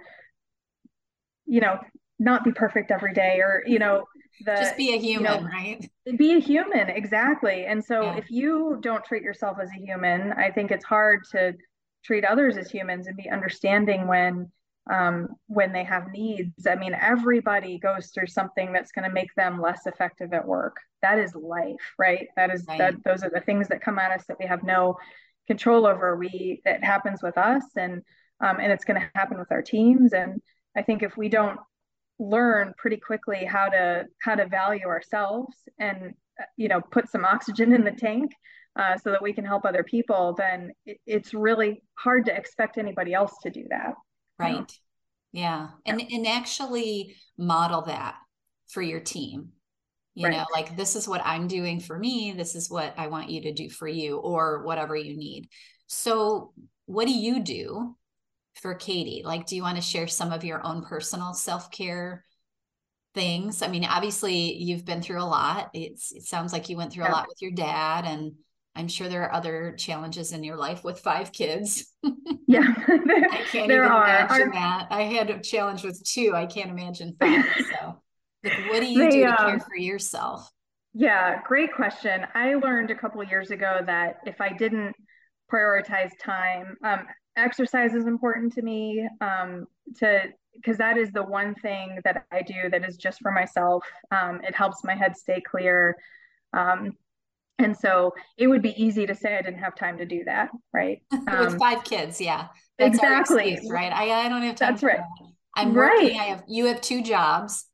you 1.50 1.62
know, 1.62 1.80
not 2.20 2.44
be 2.44 2.52
perfect 2.52 2.92
every 2.92 3.14
day 3.14 3.40
or, 3.40 3.64
you 3.66 3.80
know, 3.80 4.06
the 4.46 4.56
just 4.56 4.78
be 4.78 4.94
a 4.94 4.98
human, 4.98 5.34
you 5.34 5.42
know, 5.42 5.48
right? 5.48 5.92
Be 6.18 6.34
a 6.36 6.40
human, 6.40 6.90
exactly. 6.90 7.66
And 7.66 7.84
so 7.84 8.04
yeah. 8.04 8.18
if 8.18 8.32
you 8.32 8.78
don't 8.82 9.04
treat 9.04 9.24
yourself 9.24 9.58
as 9.62 9.70
a 9.70 9.86
human, 9.86 10.32
I 10.34 10.52
think 10.52 10.72
it's 10.72 10.86
hard 10.86 11.26
to 11.32 11.56
treat 12.06 12.24
others 12.24 12.56
as 12.56 12.70
humans 12.70 13.08
and 13.08 13.18
be 13.18 13.30
understanding 13.30 14.08
when 14.08 14.52
um, 14.90 15.28
when 15.48 15.72
they 15.72 15.84
have 15.84 16.10
needs. 16.12 16.66
I 16.66 16.76
mean, 16.76 16.96
everybody 17.00 17.78
goes 17.78 18.08
through 18.08 18.28
something 18.28 18.74
that's 18.74 18.92
going 18.92 19.08
to 19.08 19.14
make 19.14 19.34
them 19.36 19.62
less 19.62 19.86
effective 19.86 20.34
at 20.34 20.48
work. 20.48 20.78
That 21.02 21.20
is 21.20 21.36
life, 21.36 21.94
right? 22.00 22.28
That 22.36 22.52
is 22.52 22.66
right. 22.68 22.80
that 22.80 23.04
those 23.04 23.24
are 23.24 23.30
the 23.30 23.42
things 23.42 23.68
that 23.68 23.82
come 23.82 24.00
at 24.00 24.12
us 24.12 24.26
that 24.28 24.40
we 24.40 24.46
have 24.46 24.64
no 24.64 24.98
control 25.48 25.86
over. 25.86 26.16
We 26.16 26.62
it 26.66 26.84
happens 26.84 27.22
with 27.22 27.38
us 27.38 27.64
and 27.76 28.02
um, 28.42 28.58
and 28.60 28.72
it's 28.72 28.86
going 28.86 29.00
to 29.00 29.10
happen 29.16 29.38
with 29.38 29.52
our 29.52 29.62
teams. 29.62 30.14
And 30.14 30.42
I 30.76 30.82
think 30.82 31.04
if 31.04 31.18
we 31.18 31.30
don't 31.30 31.60
learn 32.20 32.74
pretty 32.78 32.98
quickly 32.98 33.46
how 33.46 33.70
to 33.70 34.06
how 34.22 34.36
to 34.36 34.46
value 34.46 34.86
ourselves 34.86 35.56
and 35.80 36.14
you 36.58 36.68
know 36.68 36.82
put 36.82 37.10
some 37.10 37.24
oxygen 37.24 37.74
in 37.74 37.84
the 37.84 37.92
tank 37.92 38.32
uh, 38.78 38.98
so 38.98 39.12
that 39.12 39.22
we 39.22 39.34
can 39.34 39.46
help 39.46 39.66
other 39.66 39.84
people 39.84 40.36
then 40.38 40.72
it, 40.86 40.98
it's 41.08 41.34
really 41.34 41.82
hard 41.96 42.26
to 42.26 42.36
expect 42.36 42.78
anybody 42.78 43.14
else 43.14 43.34
to 43.42 43.50
do 43.50 43.66
that. 43.70 43.94
Right. 44.38 44.72
Yeah. 45.32 45.70
And 45.86 46.02
and 46.02 46.28
actually 46.28 47.16
model 47.38 47.84
that 47.84 48.16
for 48.68 48.82
your 48.82 49.00
team. 49.00 49.50
You 50.16 50.28
right. 50.28 50.38
know 50.38 50.46
like 50.52 50.76
this 50.76 50.98
is 50.98 51.08
what 51.08 51.22
i'm 51.24 51.48
doing 51.48 51.80
for 51.80 51.98
me 51.98 52.34
this 52.34 52.54
is 52.54 52.70
what 52.70 52.94
i 52.98 53.08
want 53.08 53.30
you 53.30 53.44
to 53.44 53.54
do 53.54 53.70
for 53.70 53.88
you 53.88 54.18
or 54.18 54.64
whatever 54.64 54.96
you 54.96 55.16
need. 55.16 55.48
So 55.88 56.52
what 56.86 57.08
do 57.08 57.14
you 57.14 57.42
do 57.42 57.96
for 58.56 58.76
Katie? 58.76 59.22
Like, 59.26 59.46
do 59.46 59.56
you 59.56 59.62
want 59.62 59.78
to 59.78 59.82
share 59.82 60.08
some 60.08 60.32
of 60.32 60.44
your 60.44 60.66
own 60.66 60.84
personal 60.84 61.34
self 61.34 61.72
care 61.72 62.26
things? 63.14 63.62
I 63.62 63.68
mean, 63.68 63.86
obviously, 63.86 64.56
you've 64.56 64.86
been 64.86 65.02
through 65.02 65.22
a 65.22 65.26
lot. 65.26 65.70
It's, 65.74 66.12
it 66.12 66.24
sounds 66.24 66.54
like 66.54 66.70
you 66.70 66.78
went 66.78 66.94
through 66.94 67.04
yeah. 67.04 67.12
a 67.12 67.14
lot 67.14 67.28
with 67.28 67.42
your 67.42 67.52
dad, 67.52 68.06
and 68.06 68.34
I'm 68.76 68.88
sure 68.88 69.10
there 69.10 69.24
are 69.24 69.34
other 69.34 69.76
challenges 69.78 70.32
in 70.32 70.44
your 70.44 70.56
life 70.56 70.84
with 70.84 71.00
five 71.00 71.32
kids. 71.32 71.94
yeah, 72.48 72.74
I 72.88 73.46
can't 73.52 73.68
there 73.68 73.84
even 73.84 73.92
are. 73.92 74.06
imagine 74.06 74.48
Our... 74.48 74.54
that. 74.54 74.88
I 74.90 75.02
had 75.04 75.30
a 75.30 75.42
challenge 75.42 75.84
with 75.84 76.04
two. 76.04 76.34
I 76.36 76.46
can't 76.46 76.70
imagine 76.70 77.16
five. 77.20 77.46
So, 77.58 78.02
like, 78.44 78.70
what 78.70 78.80
do 78.80 78.86
you 78.86 79.00
they, 79.00 79.10
do 79.10 79.24
to 79.26 79.30
um, 79.32 79.50
care 79.50 79.60
for 79.60 79.78
yourself? 79.78 80.50
Yeah, 80.94 81.42
great 81.46 81.74
question. 81.74 82.26
I 82.34 82.56
learned 82.56 82.90
a 82.90 82.96
couple 82.96 83.24
years 83.24 83.52
ago 83.52 83.82
that 83.86 84.18
if 84.26 84.42
I 84.42 84.54
didn't 84.54 84.96
prioritize 85.52 86.12
time, 86.24 86.78
um, 86.84 87.06
exercise 87.36 87.94
is 87.94 88.06
important 88.06 88.54
to 88.54 88.62
me 88.62 89.08
um, 89.22 89.68
to 89.98 90.24
because 90.56 90.78
that 90.78 90.98
is 90.98 91.12
the 91.12 91.24
one 91.24 91.56
thing 91.56 92.00
that 92.04 92.26
I 92.32 92.42
do 92.42 92.70
that 92.70 92.88
is 92.88 92.98
just 92.98 93.22
for 93.22 93.32
myself. 93.32 93.86
Um, 94.12 94.42
it 94.44 94.54
helps 94.54 94.84
my 94.84 94.94
head 94.94 95.16
stay 95.16 95.40
clear. 95.40 95.96
Um, 96.54 96.94
and 97.60 97.78
so 97.78 98.14
it 98.38 98.48
would 98.48 98.62
be 98.62 98.82
easy 98.82 99.06
to 99.06 99.16
say 99.16 99.38
I 99.38 99.42
didn't 99.42 99.60
have 99.60 99.76
time 99.76 99.98
to 100.00 100.06
do 100.06 100.24
that, 100.26 100.50
right? 100.74 101.02
With 101.12 101.30
um, 101.30 101.60
five 101.60 101.84
kids, 101.84 102.20
yeah. 102.20 102.48
That's 102.78 102.96
exactly. 102.96 103.54
Excuse, 103.54 103.72
right. 103.72 103.92
I, 103.94 104.26
I 104.26 104.30
don't 104.30 104.42
have 104.42 104.56
time. 104.56 104.72
That's 104.72 104.84
right. 104.84 104.98
That. 104.98 105.28
I'm 105.56 105.74
working. 105.74 106.18
Right. 106.18 106.20
I 106.20 106.24
have 106.26 106.44
you 106.48 106.66
have 106.66 106.82
two 106.82 107.04
jobs 107.04 107.66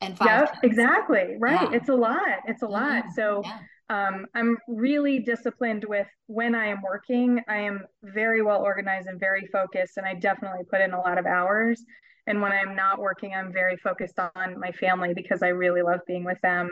and 0.00 0.16
five. 0.16 0.48
Yep, 0.52 0.56
exactly. 0.62 1.36
Right. 1.38 1.70
Yeah. 1.70 1.76
It's 1.76 1.88
a 1.88 1.94
lot. 1.94 2.40
It's 2.46 2.62
a 2.62 2.66
lot. 2.66 3.04
So 3.14 3.42
yeah 3.44 3.58
um, 3.92 4.26
I'm 4.34 4.56
really 4.66 5.18
disciplined 5.18 5.84
with 5.86 6.06
when 6.26 6.54
I 6.54 6.66
am 6.68 6.80
working. 6.80 7.42
I 7.46 7.58
am 7.58 7.84
very 8.02 8.40
well 8.40 8.62
organized 8.62 9.06
and 9.06 9.20
very 9.20 9.46
focused, 9.48 9.98
and 9.98 10.06
I 10.06 10.14
definitely 10.14 10.64
put 10.64 10.80
in 10.80 10.94
a 10.94 10.98
lot 10.98 11.18
of 11.18 11.26
hours. 11.26 11.84
And 12.26 12.40
when 12.40 12.52
I'm 12.52 12.74
not 12.74 12.98
working, 12.98 13.34
I'm 13.34 13.52
very 13.52 13.76
focused 13.76 14.18
on 14.18 14.58
my 14.58 14.72
family 14.72 15.12
because 15.12 15.42
I 15.42 15.48
really 15.48 15.82
love 15.82 16.00
being 16.06 16.24
with 16.24 16.40
them. 16.40 16.70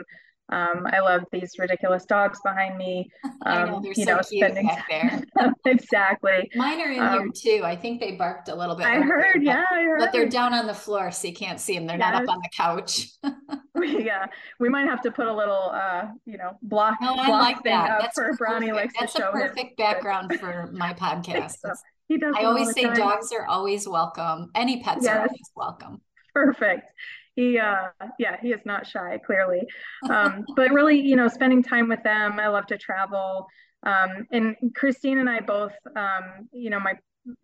Um, 0.51 0.85
I 0.91 0.99
love 0.99 1.23
these 1.31 1.53
ridiculous 1.57 2.05
dogs 2.05 2.39
behind 2.43 2.77
me. 2.77 3.09
Um, 3.43 3.65
know, 3.65 3.81
you 3.83 4.05
so 4.05 4.17
know, 4.17 4.21
spending 4.21 4.69
there. 4.87 5.23
exactly. 5.65 6.51
Mine 6.53 6.79
are 6.79 6.91
in 6.91 6.99
um, 6.99 7.19
here 7.19 7.59
too. 7.59 7.65
I 7.65 7.75
think 7.75 7.99
they 7.99 8.11
barked 8.11 8.49
a 8.49 8.55
little 8.55 8.75
bit. 8.75 8.85
I 8.85 8.99
heard, 8.99 9.33
but, 9.33 9.43
yeah, 9.43 9.63
I 9.71 9.81
heard. 9.81 9.99
But 9.99 10.11
they're 10.11 10.29
down 10.29 10.53
on 10.53 10.67
the 10.67 10.73
floor, 10.75 11.09
so 11.09 11.27
you 11.27 11.33
can't 11.33 11.59
see 11.59 11.73
them. 11.73 11.87
They're 11.87 11.97
yes. 11.97 12.13
not 12.13 12.23
up 12.23 12.29
on 12.29 12.37
the 12.37 12.49
couch. 12.55 13.07
yeah, 14.03 14.27
we 14.59 14.69
might 14.69 14.87
have 14.87 15.01
to 15.01 15.11
put 15.11 15.25
a 15.25 15.33
little, 15.33 15.71
uh, 15.73 16.09
you 16.25 16.37
know, 16.37 16.51
block. 16.61 16.97
No, 17.01 17.15
block 17.15 17.27
I 17.27 17.31
like 17.31 17.63
that. 17.63 17.99
That's 17.99 18.37
for 18.37 18.47
likes 18.49 18.93
That's 18.99 19.13
to 19.13 19.21
show 19.21 19.29
a 19.29 19.31
perfect 19.31 19.57
his. 19.57 19.75
background 19.77 20.39
for 20.39 20.69
my 20.71 20.93
podcast. 20.93 21.57
So. 21.61 21.73
He 22.07 22.19
does. 22.19 22.35
I 22.37 22.43
always 22.43 22.71
say 22.73 22.83
time. 22.83 22.95
dogs 22.95 23.31
are 23.31 23.47
always 23.47 23.87
welcome. 23.87 24.51
Any 24.53 24.83
pets 24.83 25.05
yes. 25.05 25.15
are 25.15 25.21
always 25.21 25.51
welcome. 25.55 26.01
Perfect 26.31 26.91
he 27.35 27.57
uh 27.59 27.89
yeah 28.19 28.37
he 28.41 28.49
is 28.49 28.61
not 28.65 28.85
shy 28.85 29.19
clearly. 29.25 29.61
Um 30.09 30.45
but 30.55 30.71
really 30.71 30.99
you 30.99 31.15
know 31.15 31.27
spending 31.27 31.63
time 31.63 31.87
with 31.89 32.03
them 32.03 32.39
i 32.39 32.47
love 32.47 32.67
to 32.67 32.77
travel. 32.77 33.47
Um 33.83 34.27
and 34.31 34.55
christine 34.75 35.17
and 35.17 35.29
i 35.29 35.39
both 35.39 35.73
um 35.95 36.47
you 36.51 36.69
know 36.69 36.79
my 36.79 36.93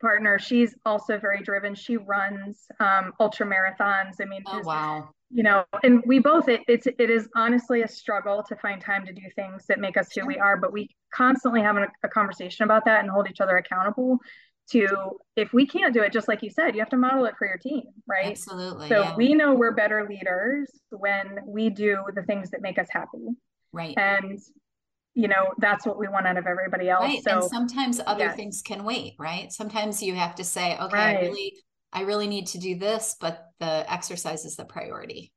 partner 0.02 0.40
she's 0.40 0.76
also 0.86 1.18
very 1.20 1.42
driven. 1.42 1.76
She 1.76 1.98
runs 1.98 2.66
um 2.80 3.14
ultra 3.20 3.46
marathons. 3.46 4.16
I 4.22 4.26
mean 4.26 4.44
oh, 4.48 4.62
wow. 4.64 5.10
you 5.30 5.44
know 5.44 5.66
and 5.84 6.04
we 6.06 6.20
both 6.20 6.48
it, 6.50 6.62
it's 6.68 6.88
it 6.88 7.10
is 7.10 7.30
honestly 7.36 7.82
a 7.82 7.88
struggle 7.88 8.44
to 8.44 8.56
find 8.56 8.82
time 8.82 9.06
to 9.06 9.14
do 9.14 9.22
things 9.36 9.66
that 9.68 9.80
make 9.80 9.98
us 9.98 10.12
who 10.14 10.26
we 10.26 10.38
are 10.38 10.58
but 10.58 10.74
we 10.74 10.90
constantly 11.14 11.62
have 11.62 11.78
a, 11.78 11.88
a 12.04 12.08
conversation 12.08 12.64
about 12.64 12.86
that 12.86 13.02
and 13.02 13.10
hold 13.10 13.30
each 13.30 13.42
other 13.42 13.58
accountable 13.58 14.18
to 14.72 14.88
if 15.36 15.54
we 15.54 15.66
can't 15.66 15.94
do 15.94 16.02
it 16.02 16.12
just 16.12 16.28
like 16.28 16.44
you 16.44 16.50
said 16.50 16.74
you 16.76 16.80
have 16.80 16.90
to 16.90 16.98
model 16.98 17.26
it 17.26 17.34
for 17.38 17.48
your 17.48 17.58
team 17.58 17.84
right 18.08 18.28
absolutely 18.28 18.90
so 18.90 19.02
yeah. 19.02 19.16
we 19.16 19.34
know 19.34 19.54
we're 19.54 19.74
better 19.74 20.08
leaders 20.08 20.70
when 20.90 21.40
we 21.46 21.70
do 21.70 22.04
the 22.16 22.24
things 22.24 22.50
that 22.52 22.62
make 22.62 22.78
us 22.78 22.88
happy 22.92 23.28
right 23.72 23.96
and 23.98 24.40
you 25.14 25.28
know 25.28 25.54
that's 25.60 25.86
what 25.86 25.98
we 25.98 26.08
want 26.08 26.28
out 26.28 26.38
of 26.38 26.46
everybody 26.46 26.90
else 26.90 27.04
right 27.04 27.24
so 27.24 27.42
and 27.42 27.44
sometimes 27.44 28.02
other 28.06 28.26
yes. 28.26 28.36
things 28.36 28.62
can 28.62 28.84
wait 28.84 29.14
right 29.18 29.52
sometimes 29.52 30.04
you 30.04 30.14
have 30.16 30.36
to 30.36 30.44
say 30.44 30.78
okay 30.78 30.96
Right. 30.96 31.18
i 31.18 31.22
really 31.22 31.54
i 31.94 32.02
really 32.02 32.28
need 32.28 32.48
to 32.48 32.58
do 32.58 32.78
this 32.78 33.16
but 33.20 33.48
the 33.60 33.92
exercise 33.92 34.46
is 34.46 34.56
the 34.56 34.66
priority 34.66 35.32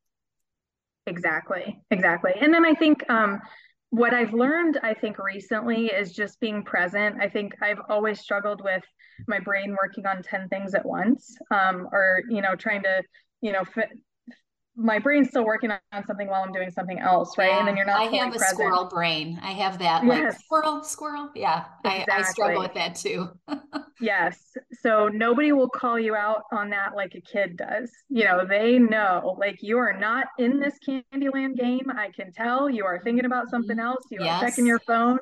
Exactly, 1.07 1.81
exactly. 1.91 2.33
And 2.41 2.53
then 2.53 2.65
I 2.65 2.75
think 2.75 3.09
um, 3.11 3.41
what 3.91 4.15
I've 4.15 4.33
learned, 4.33 4.79
I 4.83 4.95
think 4.95 5.19
recently 5.19 5.87
is 5.87 6.13
just 6.13 6.41
being 6.41 6.63
present. 6.63 7.17
I 7.21 7.29
think 7.29 7.55
I've 7.61 7.81
always 7.89 8.21
struggled 8.21 8.63
with 8.63 8.85
my 9.27 9.41
brain 9.41 9.77
working 9.81 10.07
on 10.07 10.23
10 10.23 10.49
things 10.49 10.75
at 10.75 10.87
once 10.87 11.37
um, 11.51 11.89
or, 11.93 12.23
you 12.29 12.41
know, 12.41 12.55
trying 12.55 12.83
to, 12.85 13.03
you 13.41 13.53
know, 13.53 13.65
fit, 13.65 13.89
my 14.83 14.99
brain's 14.99 15.29
still 15.29 15.45
working 15.45 15.71
on 15.71 16.07
something 16.07 16.27
while 16.29 16.43
I'm 16.43 16.53
doing 16.53 16.71
something 16.71 16.99
else, 16.99 17.37
right? 17.37 17.53
And 17.53 17.69
then 17.69 17.77
you're 17.77 17.85
not 17.87 18.01
i 18.01 18.05
have 18.05 18.29
a 18.29 18.31
present. 18.39 18.51
squirrel 18.51 18.87
brain 18.89 19.39
i 19.43 19.51
have 19.53 19.79
that 19.79 20.05
like 20.07 20.19
Yes. 20.23 20.43
squirrel 20.45 20.83
squirrel 20.83 21.29
yeah 21.35 21.65
I, 21.85 22.07
I 22.11 22.23
struggle 22.23 22.61
with 22.63 22.75
that 22.75 22.95
too 22.95 23.29
Yes. 24.03 24.39
So 24.81 25.09
nobody 25.09 25.53
will 25.53 25.69
call 25.69 25.99
you 26.01 26.17
out 26.17 26.45
on 26.53 26.71
that 26.71 26.97
like 26.97 27.15
a 27.15 27.21
kid 27.21 27.59
does. 27.59 27.91
You 28.09 28.25
know, 28.25 28.47
they 28.47 28.79
know 28.79 29.37
like 29.39 29.59
you 29.61 29.77
are 29.77 29.93
not 29.93 30.29
in 30.39 30.59
this 30.59 30.73
Candyland 30.89 31.57
game. 31.59 31.85
I 31.95 32.09
can 32.11 32.33
tell 32.33 32.71
you 32.71 32.87
are 32.87 32.99
thinking 33.05 33.27
about 33.27 33.51
something 33.51 33.77
Mhm. 33.77 33.85
else. 33.85 34.03
You 34.11 34.23
are 34.23 34.41
checking 34.41 34.65
your 34.67 34.79
phone. 34.81 35.19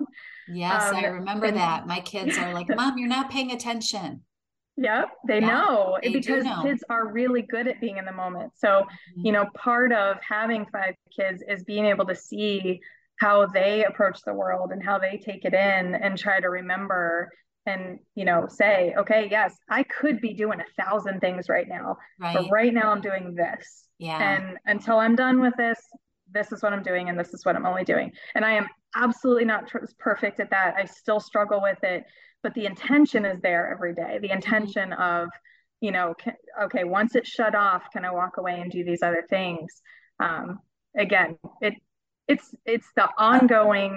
yes 0.51 0.83
i 0.95 1.05
Um, 1.07 1.15
remember 1.15 1.47
and- 1.47 1.57
that 1.57 1.87
my 1.89 2.01
kids 2.01 2.39
are 2.39 2.55
like 2.55 2.69
mom 2.77 2.97
you're 2.99 3.09
not 3.09 3.31
paying 3.31 3.51
attention 3.53 4.23
Yep, 4.81 5.09
they 5.27 5.41
Yeah, 5.41 5.47
know 5.49 5.99
they 6.01 6.11
because 6.11 6.45
know. 6.45 6.63
kids 6.63 6.85
are 6.89 7.09
really 7.09 7.43
good 7.43 7.67
at 7.67 7.81
being 7.81 7.97
in 7.99 8.05
the 8.05 8.13
moment. 8.13 8.53
So, 8.57 8.69
mm-hmm. 8.69 9.27
you 9.27 9.33
know, 9.33 9.47
part 9.55 9.93
of 9.93 10.19
having 10.27 10.67
five 10.67 10.95
kids 11.15 11.43
is 11.49 11.65
being 11.65 11.87
able 11.87 12.07
to 12.07 12.15
see 12.15 12.81
how 13.21 13.47
they 13.47 13.85
approach 13.85 14.21
the 14.25 14.33
world 14.33 14.71
and 14.71 14.83
how 14.85 14.99
they 14.99 15.19
take 15.19 15.45
it 15.45 15.53
in 15.53 15.95
and 15.97 16.17
try 16.17 16.39
to 16.41 16.49
remember 16.49 17.31
and, 17.67 17.99
you 18.15 18.25
know, 18.25 18.47
say, 18.49 18.95
okay, 18.97 19.29
yes, 19.31 19.57
I 19.69 19.83
could 19.83 20.21
be 20.21 20.33
doing 20.33 20.61
a 20.61 20.83
thousand 20.83 21.21
things 21.21 21.49
right 21.49 21.69
now, 21.69 21.97
right 22.21 22.35
but 22.37 22.51
right 22.51 22.73
now 22.73 22.93
I'm 22.93 23.01
doing 23.01 23.35
this. 23.35 23.89
yeah 23.99 24.39
And 24.39 24.59
until 24.67 24.99
I'm 24.99 25.17
done 25.17 25.41
with 25.41 25.55
this, 25.57 25.81
this 26.33 26.53
is 26.53 26.63
what 26.63 26.73
I'm 26.73 26.83
doing 26.83 27.09
and 27.09 27.19
this 27.19 27.35
is 27.35 27.45
what 27.45 27.57
I'm 27.57 27.67
only 27.67 27.85
doing. 27.85 28.13
And 28.35 28.45
I 28.45 28.53
am 28.53 28.69
absolutely 28.95 29.45
not 29.45 29.67
tr- 29.67 29.79
perfect 29.99 30.41
at 30.41 30.51
that. 30.51 30.75
I 30.77 30.85
still 30.85 31.21
struggle 31.21 31.61
with 31.61 31.83
it, 31.83 32.05
but 32.43 32.55
the 32.55 32.67
intention 32.67 33.25
is 33.25 33.41
there 33.41 33.71
every 33.71 33.95
day. 33.95 34.19
The 34.21 34.31
intention 34.31 34.93
of, 34.93 35.29
you 35.81 35.91
know, 35.93 36.15
can, 36.19 36.35
okay, 36.63 36.85
once 36.85 37.15
it's 37.15 37.29
shut 37.29 37.55
off, 37.55 37.85
can 37.93 38.05
I 38.05 38.13
walk 38.13 38.37
away 38.37 38.61
and 38.61 38.71
do 38.71 38.85
these 38.85 39.03
other 39.03 39.25
things? 39.29 39.83
Um, 40.21 40.61
again, 40.97 41.39
it 41.61 41.75
it's 42.27 42.55
it's 42.67 42.87
the 42.95 43.09
ongoing. 43.17 43.97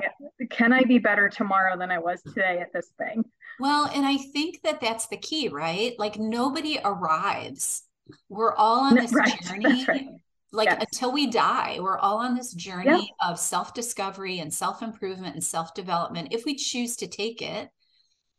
Can 0.50 0.72
I 0.72 0.84
be 0.84 1.00
better 1.00 1.28
tomorrow 1.30 1.78
than 1.78 1.92
I 1.92 2.00
was 2.00 2.22
today 2.22 2.60
at 2.62 2.72
this 2.74 2.90
thing? 2.98 3.26
Well, 3.60 3.86
and 3.94 4.06
I 4.06 4.18
think 4.18 4.62
that 4.64 4.80
that's 4.82 5.08
the 5.08 5.18
key, 5.18 5.50
right? 5.50 5.94
Like 6.00 6.18
nobody 6.18 6.80
arrives. 6.84 7.84
We're 8.30 8.56
all 8.56 8.80
on 8.82 8.96
this 9.00 9.14
right, 9.14 9.40
journey. 9.44 9.86
right. 9.88 10.08
Like 10.54 10.68
Yes. 10.70 10.86
until 10.92 11.12
we 11.14 11.28
die, 11.28 11.78
we're 11.80 11.98
all 11.98 12.18
on 12.18 12.36
this 12.36 12.54
journey 12.54 13.14
of 13.26 13.40
self-discovery 13.40 14.40
and 14.40 14.54
self-improvement 14.54 15.36
and 15.36 15.44
self-development 15.44 16.30
if 16.32 16.44
we 16.46 16.56
choose 16.56 16.98
to 16.98 17.08
take 17.08 17.42
it. 17.42 17.70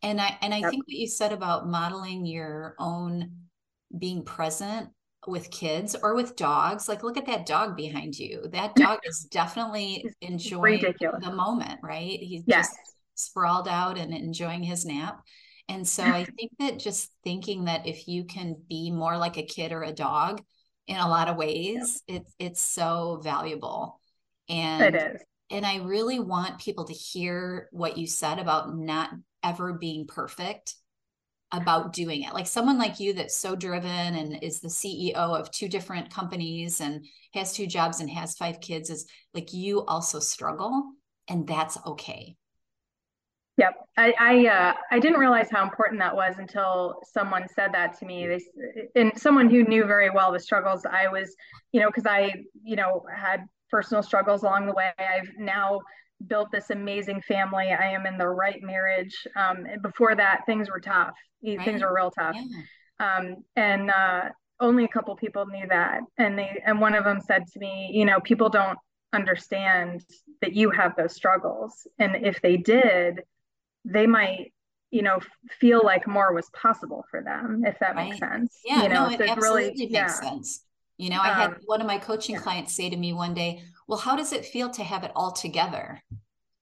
And 0.02 0.20
I 0.20 0.36
and 0.42 0.52
I 0.52 0.62
Yep. 0.62 0.64
think 0.64 0.86
what 0.86 0.96
you 0.96 1.06
said 1.06 1.32
about 1.32 1.68
modeling 1.68 2.26
your 2.26 2.74
own 2.78 3.32
being 3.96 4.24
present 4.24 4.90
with 5.26 5.50
kids 5.50 5.94
or 6.02 6.14
with 6.14 6.34
dogs, 6.36 6.88
like 6.88 7.02
look 7.04 7.16
at 7.16 7.26
that 7.26 7.46
dog 7.46 7.76
behind 7.76 8.18
you. 8.18 8.44
That 8.52 8.74
dog 8.76 8.98
is 9.04 9.28
definitely 9.30 10.10
enjoying 10.20 10.80
ridiculous. 10.80 11.20
the 11.20 11.30
moment, 11.32 11.80
right? 11.82 12.18
He's 12.18 12.44
Yes. 12.46 12.68
just 12.68 12.80
sprawled 13.14 13.68
out 13.68 13.98
and 13.98 14.12
enjoying 14.12 14.62
his 14.64 14.84
nap. 14.84 15.20
And 15.68 15.86
so 15.86 16.10
I 16.10 16.24
think 16.36 16.50
that 16.58 16.80
just 16.80 17.12
thinking 17.22 17.64
that 17.66 17.86
if 17.86 18.08
you 18.08 18.24
can 18.24 18.56
be 18.68 18.90
more 18.90 19.16
like 19.16 19.36
a 19.36 19.44
kid 19.46 19.70
or 19.72 19.82
a 19.84 19.92
dog 19.92 20.42
in 20.88 20.96
a 20.96 21.08
lot 21.08 21.28
of 21.28 21.36
ways, 21.36 22.02
it's 22.08 22.34
it's 22.40 22.60
so 22.60 23.20
valuable. 23.22 24.00
And 24.48 24.88
It 24.88 24.94
is. 24.94 25.22
and 25.50 25.64
I 25.66 25.76
really 25.76 26.18
want 26.18 26.60
people 26.60 26.86
to 26.86 26.92
hear 26.94 27.68
what 27.72 27.98
you 27.98 28.06
said 28.06 28.38
about 28.38 28.74
not 28.76 29.10
ever 29.42 29.72
being 29.72 30.06
perfect 30.06 30.74
about 31.52 31.92
doing 31.92 32.22
it. 32.22 32.32
Like 32.32 32.46
someone 32.46 32.78
like 32.78 32.98
you 32.98 33.12
that's 33.12 33.36
so 33.36 33.54
driven 33.54 33.90
and 33.90 34.42
is 34.42 34.60
the 34.60 34.68
CEO 34.68 35.14
of 35.14 35.50
two 35.50 35.68
different 35.68 36.12
companies 36.12 36.80
and 36.80 37.04
has 37.34 37.52
two 37.52 37.66
jobs 37.66 38.00
and 38.00 38.08
has 38.10 38.34
five 38.34 38.60
kids 38.60 38.88
is 38.88 39.06
like 39.34 39.52
you 39.52 39.84
also 39.84 40.18
struggle 40.18 40.92
and 41.28 41.46
that's 41.46 41.78
okay. 41.86 42.36
Yep. 43.58 43.74
I 43.98 44.14
I, 44.18 44.46
uh, 44.46 44.74
I 44.90 44.98
didn't 44.98 45.20
realize 45.20 45.48
how 45.50 45.62
important 45.62 46.00
that 46.00 46.16
was 46.16 46.36
until 46.38 46.94
someone 47.12 47.44
said 47.54 47.72
that 47.74 47.98
to 47.98 48.06
me. 48.06 48.26
They 48.26 48.40
and 48.98 49.12
someone 49.20 49.50
who 49.50 49.64
knew 49.64 49.84
very 49.84 50.08
well 50.08 50.32
the 50.32 50.40
struggles 50.40 50.86
I 50.90 51.08
was, 51.08 51.36
you 51.72 51.80
know, 51.80 51.88
because 51.88 52.06
I, 52.06 52.32
you 52.64 52.76
know, 52.76 53.04
had 53.14 53.44
personal 53.70 54.02
struggles 54.02 54.42
along 54.42 54.66
the 54.66 54.72
way. 54.72 54.90
I've 54.98 55.28
now 55.38 55.80
built 56.26 56.50
this 56.52 56.70
amazing 56.70 57.22
family. 57.22 57.68
I 57.72 57.92
am 57.92 58.06
in 58.06 58.18
the 58.18 58.28
right 58.28 58.62
marriage. 58.62 59.26
Um, 59.36 59.66
and 59.66 59.82
before 59.82 60.14
that, 60.14 60.42
things 60.46 60.70
were 60.70 60.80
tough. 60.80 61.14
Things 61.42 61.82
were 61.82 61.94
real 61.94 62.10
tough. 62.10 62.36
Yeah. 62.36 63.16
Um, 63.16 63.36
and 63.56 63.90
uh, 63.90 64.28
only 64.60 64.84
a 64.84 64.88
couple 64.88 65.14
people 65.16 65.46
knew 65.46 65.66
that. 65.68 66.00
And 66.18 66.38
they 66.38 66.62
and 66.64 66.80
one 66.80 66.94
of 66.94 67.04
them 67.04 67.20
said 67.20 67.46
to 67.52 67.58
me, 67.58 67.90
you 67.92 68.04
know, 68.04 68.20
people 68.20 68.48
don't 68.48 68.78
understand 69.14 70.04
that 70.40 70.54
you 70.54 70.70
have 70.70 70.96
those 70.96 71.14
struggles, 71.14 71.86
and 71.98 72.24
if 72.24 72.40
they 72.40 72.56
did, 72.56 73.20
they 73.84 74.06
might, 74.06 74.54
you 74.90 75.02
know, 75.02 75.18
feel 75.60 75.82
like 75.84 76.06
more 76.06 76.32
was 76.32 76.48
possible 76.50 77.04
for 77.10 77.22
them, 77.22 77.62
if 77.66 77.78
that 77.80 77.94
makes 77.94 78.18
sense. 78.18 78.58
Yeah, 78.64 78.84
you 78.84 78.88
know, 78.88 79.06
no, 79.06 79.10
it 79.10 79.18
so 79.18 79.24
absolutely 79.24 79.62
really, 79.62 79.74
makes 79.80 79.92
yeah, 79.92 80.06
sense. 80.06 80.64
You 80.96 81.10
know, 81.10 81.20
I 81.20 81.28
had 81.28 81.50
Um, 81.50 81.56
one 81.66 81.80
of 81.80 81.86
my 81.86 81.98
coaching 81.98 82.36
yeah. 82.36 82.40
clients 82.40 82.74
say 82.74 82.88
to 82.88 82.96
me 82.96 83.12
one 83.12 83.34
day, 83.34 83.62
Well, 83.92 84.00
how 84.00 84.16
does 84.16 84.32
it 84.32 84.46
feel 84.46 84.70
to 84.70 84.82
have 84.82 85.04
it 85.04 85.12
all 85.14 85.32
together? 85.32 86.02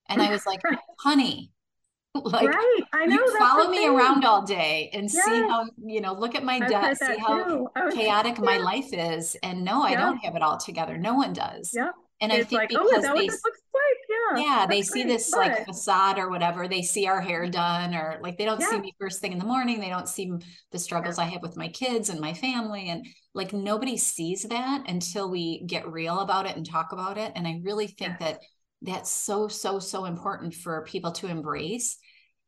And 0.08 0.20
I 0.20 0.32
was 0.32 0.46
like, 0.46 0.58
honey, 0.98 1.52
like 2.16 2.48
right. 2.48 2.80
I 2.92 3.06
know 3.06 3.14
you 3.14 3.38
follow 3.38 3.70
me 3.70 3.78
thing. 3.78 3.96
around 3.96 4.24
all 4.24 4.42
day 4.42 4.90
and 4.92 5.08
see 5.08 5.20
how, 5.20 5.66
you 5.78 6.00
know, 6.00 6.12
look 6.12 6.34
at 6.34 6.42
my 6.42 6.58
desk, 6.58 7.04
see 7.04 7.18
how 7.18 7.68
chaotic 7.94 8.40
my 8.40 8.56
life 8.58 8.92
is. 8.92 9.36
And 9.44 9.64
no, 9.64 9.80
I 9.80 9.92
Yeah. 9.92 10.00
don't 10.00 10.16
have 10.24 10.34
it 10.34 10.42
all 10.42 10.58
together. 10.58 10.98
No 10.98 11.14
one 11.14 11.32
does. 11.32 11.70
Yeah. 11.72 11.90
And 12.20 12.32
I 12.32 12.38
think 12.38 12.50
like, 12.62 12.72
oh, 12.74 12.82
because 12.82 13.02
that 13.04 13.14
they 13.14 13.20
what 13.20 13.30
this 13.30 13.44
looks 13.44 13.60
like? 13.72 13.99
Yeah. 14.34 14.42
yeah 14.42 14.66
they 14.66 14.82
see 14.82 15.04
this 15.04 15.36
like 15.36 15.64
facade 15.64 16.18
or 16.18 16.30
whatever 16.30 16.68
they 16.68 16.82
see 16.82 17.06
our 17.06 17.20
hair 17.20 17.48
done 17.48 17.94
or 17.94 18.18
like 18.22 18.38
they 18.38 18.44
don't 18.44 18.62
see 18.62 18.78
me 18.78 18.94
first 19.00 19.20
thing 19.20 19.32
in 19.32 19.38
the 19.38 19.44
morning 19.44 19.80
they 19.80 19.88
don't 19.88 20.08
see 20.08 20.32
the 20.72 20.78
struggles 20.78 21.18
i 21.18 21.24
have 21.24 21.42
with 21.42 21.56
my 21.56 21.68
kids 21.68 22.08
and 22.08 22.20
my 22.20 22.32
family 22.34 22.88
and 22.88 23.06
like 23.34 23.52
nobody 23.52 23.96
sees 23.96 24.42
that 24.42 24.84
until 24.88 25.30
we 25.30 25.64
get 25.66 25.90
real 25.90 26.20
about 26.20 26.46
it 26.46 26.56
and 26.56 26.68
talk 26.68 26.92
about 26.92 27.18
it 27.18 27.32
and 27.34 27.46
i 27.46 27.60
really 27.62 27.86
think 27.86 28.16
Yes. 28.18 28.18
that 28.20 28.40
that's 28.82 29.10
so 29.10 29.48
so 29.48 29.78
so 29.78 30.04
important 30.04 30.54
for 30.54 30.84
people 30.84 31.12
to 31.12 31.26
embrace 31.26 31.98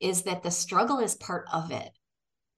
is 0.01 0.23
that 0.23 0.43
the 0.43 0.51
struggle 0.51 0.99
is 0.99 1.15
part 1.15 1.47
of 1.53 1.71
it 1.71 1.91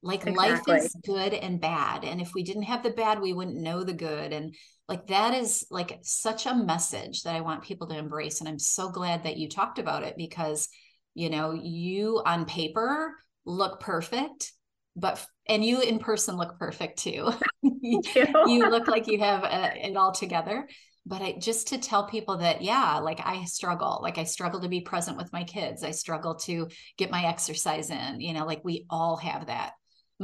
like 0.04 0.26
life 0.36 0.60
is 0.68 0.94
good 1.04 1.32
and 1.32 1.60
bad 1.60 2.04
and 2.04 2.20
if 2.20 2.34
we 2.34 2.42
didn't 2.42 2.64
have 2.64 2.82
the 2.82 2.90
bad 2.90 3.20
we 3.20 3.32
wouldn't 3.32 3.56
know 3.56 3.82
the 3.82 3.92
good 3.92 4.32
and 4.32 4.54
like 4.86 5.06
that 5.06 5.34
is 5.34 5.66
like 5.70 5.98
such 6.02 6.44
a 6.46 6.54
message 6.54 7.22
that 7.22 7.34
i 7.34 7.40
want 7.40 7.62
people 7.62 7.88
to 7.88 7.96
embrace 7.96 8.40
and 8.40 8.48
i'm 8.48 8.58
so 8.58 8.90
glad 8.90 9.24
that 9.24 9.38
you 9.38 9.48
talked 9.48 9.78
about 9.78 10.04
it 10.04 10.14
because 10.16 10.68
you 11.14 11.30
know 11.30 11.52
you 11.52 12.20
on 12.26 12.44
paper 12.44 13.16
look 13.46 13.80
perfect 13.80 14.52
but 14.94 15.24
and 15.48 15.64
you 15.64 15.80
in 15.80 15.98
person 15.98 16.36
look 16.36 16.58
perfect 16.58 16.98
too. 16.98 17.32
You. 17.86 18.00
you. 18.46 18.68
look 18.68 18.88
like 18.88 19.06
you 19.06 19.18
have 19.20 19.42
uh, 19.42 19.70
it 19.74 19.96
all 19.96 20.12
together 20.12 20.68
but 21.06 21.22
I, 21.22 21.32
just 21.38 21.68
to 21.68 21.78
tell 21.78 22.06
people 22.06 22.38
that 22.38 22.62
yeah 22.62 22.98
like 22.98 23.20
i 23.24 23.44
struggle 23.44 24.00
like 24.02 24.18
i 24.18 24.24
struggle 24.24 24.60
to 24.60 24.68
be 24.68 24.80
present 24.80 25.16
with 25.16 25.32
my 25.32 25.44
kids 25.44 25.82
i 25.82 25.90
struggle 25.90 26.34
to 26.40 26.68
get 26.96 27.10
my 27.10 27.24
exercise 27.24 27.90
in 27.90 28.20
you 28.20 28.32
know 28.34 28.46
like 28.46 28.62
we 28.64 28.86
all 28.90 29.16
have 29.16 29.46
that 29.46 29.72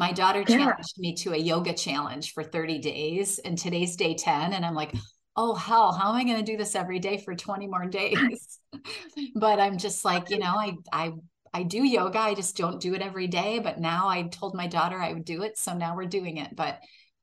my 0.01 0.12
daughter 0.12 0.42
Yeah. 0.48 0.57
challenged 0.57 0.98
me 0.98 1.14
to 1.14 1.32
a 1.34 1.36
yoga 1.36 1.74
challenge 1.74 2.32
for 2.32 2.42
30 2.42 2.78
days 2.78 3.38
and 3.38 3.57
today's 3.57 3.96
day 3.96 4.14
10 4.14 4.55
and 4.55 4.64
i'm 4.64 4.74
like 4.74 4.94
oh 5.36 5.55
hell 5.55 5.92
how 5.92 6.09
am 6.11 6.16
i 6.16 6.24
going 6.24 6.44
to 6.44 6.53
do 6.53 6.57
this 6.57 6.74
every 6.74 6.98
day 6.98 7.18
for 7.18 7.34
20 7.36 7.68
more 7.68 7.86
days 7.86 8.59
but 9.36 9.61
i'm 9.61 9.78
just 9.78 10.05
like 10.05 10.30
you 10.30 10.38
know 10.38 10.55
i 10.59 10.74
i 10.92 11.12
i 11.53 11.62
do 11.62 11.84
yoga 11.84 12.18
i 12.18 12.34
just 12.34 12.57
don't 12.57 12.80
do 12.80 12.94
it 12.94 13.03
every 13.03 13.26
day 13.26 13.59
but 13.59 13.78
now 13.78 14.09
i 14.09 14.22
told 14.22 14.55
my 14.55 14.66
daughter 14.66 14.98
i 14.98 15.12
would 15.12 15.24
do 15.24 15.42
it 15.42 15.59
so 15.59 15.74
now 15.74 15.94
we're 15.94 16.07
doing 16.07 16.38
it 16.38 16.57
but 16.57 16.80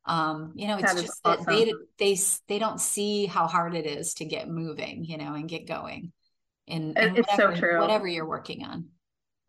um, 0.10 0.54
you 0.56 0.70
know, 0.70 0.78
it's 0.78 0.94
That 0.94 1.02
just 1.02 1.24
that 1.26 1.46
they 1.50 1.74
they 2.00 2.18
they 2.48 2.60
don't 2.60 2.80
see 2.80 3.26
how 3.26 3.46
hard 3.46 3.76
it 3.76 3.86
is 3.86 4.14
to 4.14 4.26
get 4.26 4.48
moving, 4.48 5.04
you 5.04 5.18
know, 5.18 5.34
and 5.34 5.50
get 5.50 5.68
going. 5.68 6.14
In, 6.66 6.94
in 6.98 7.16
It's 7.16 7.36
so 7.36 7.52
true. 7.52 7.80
whatever 7.80 8.08
you're 8.08 8.26
working 8.26 8.64
on. 8.64 8.88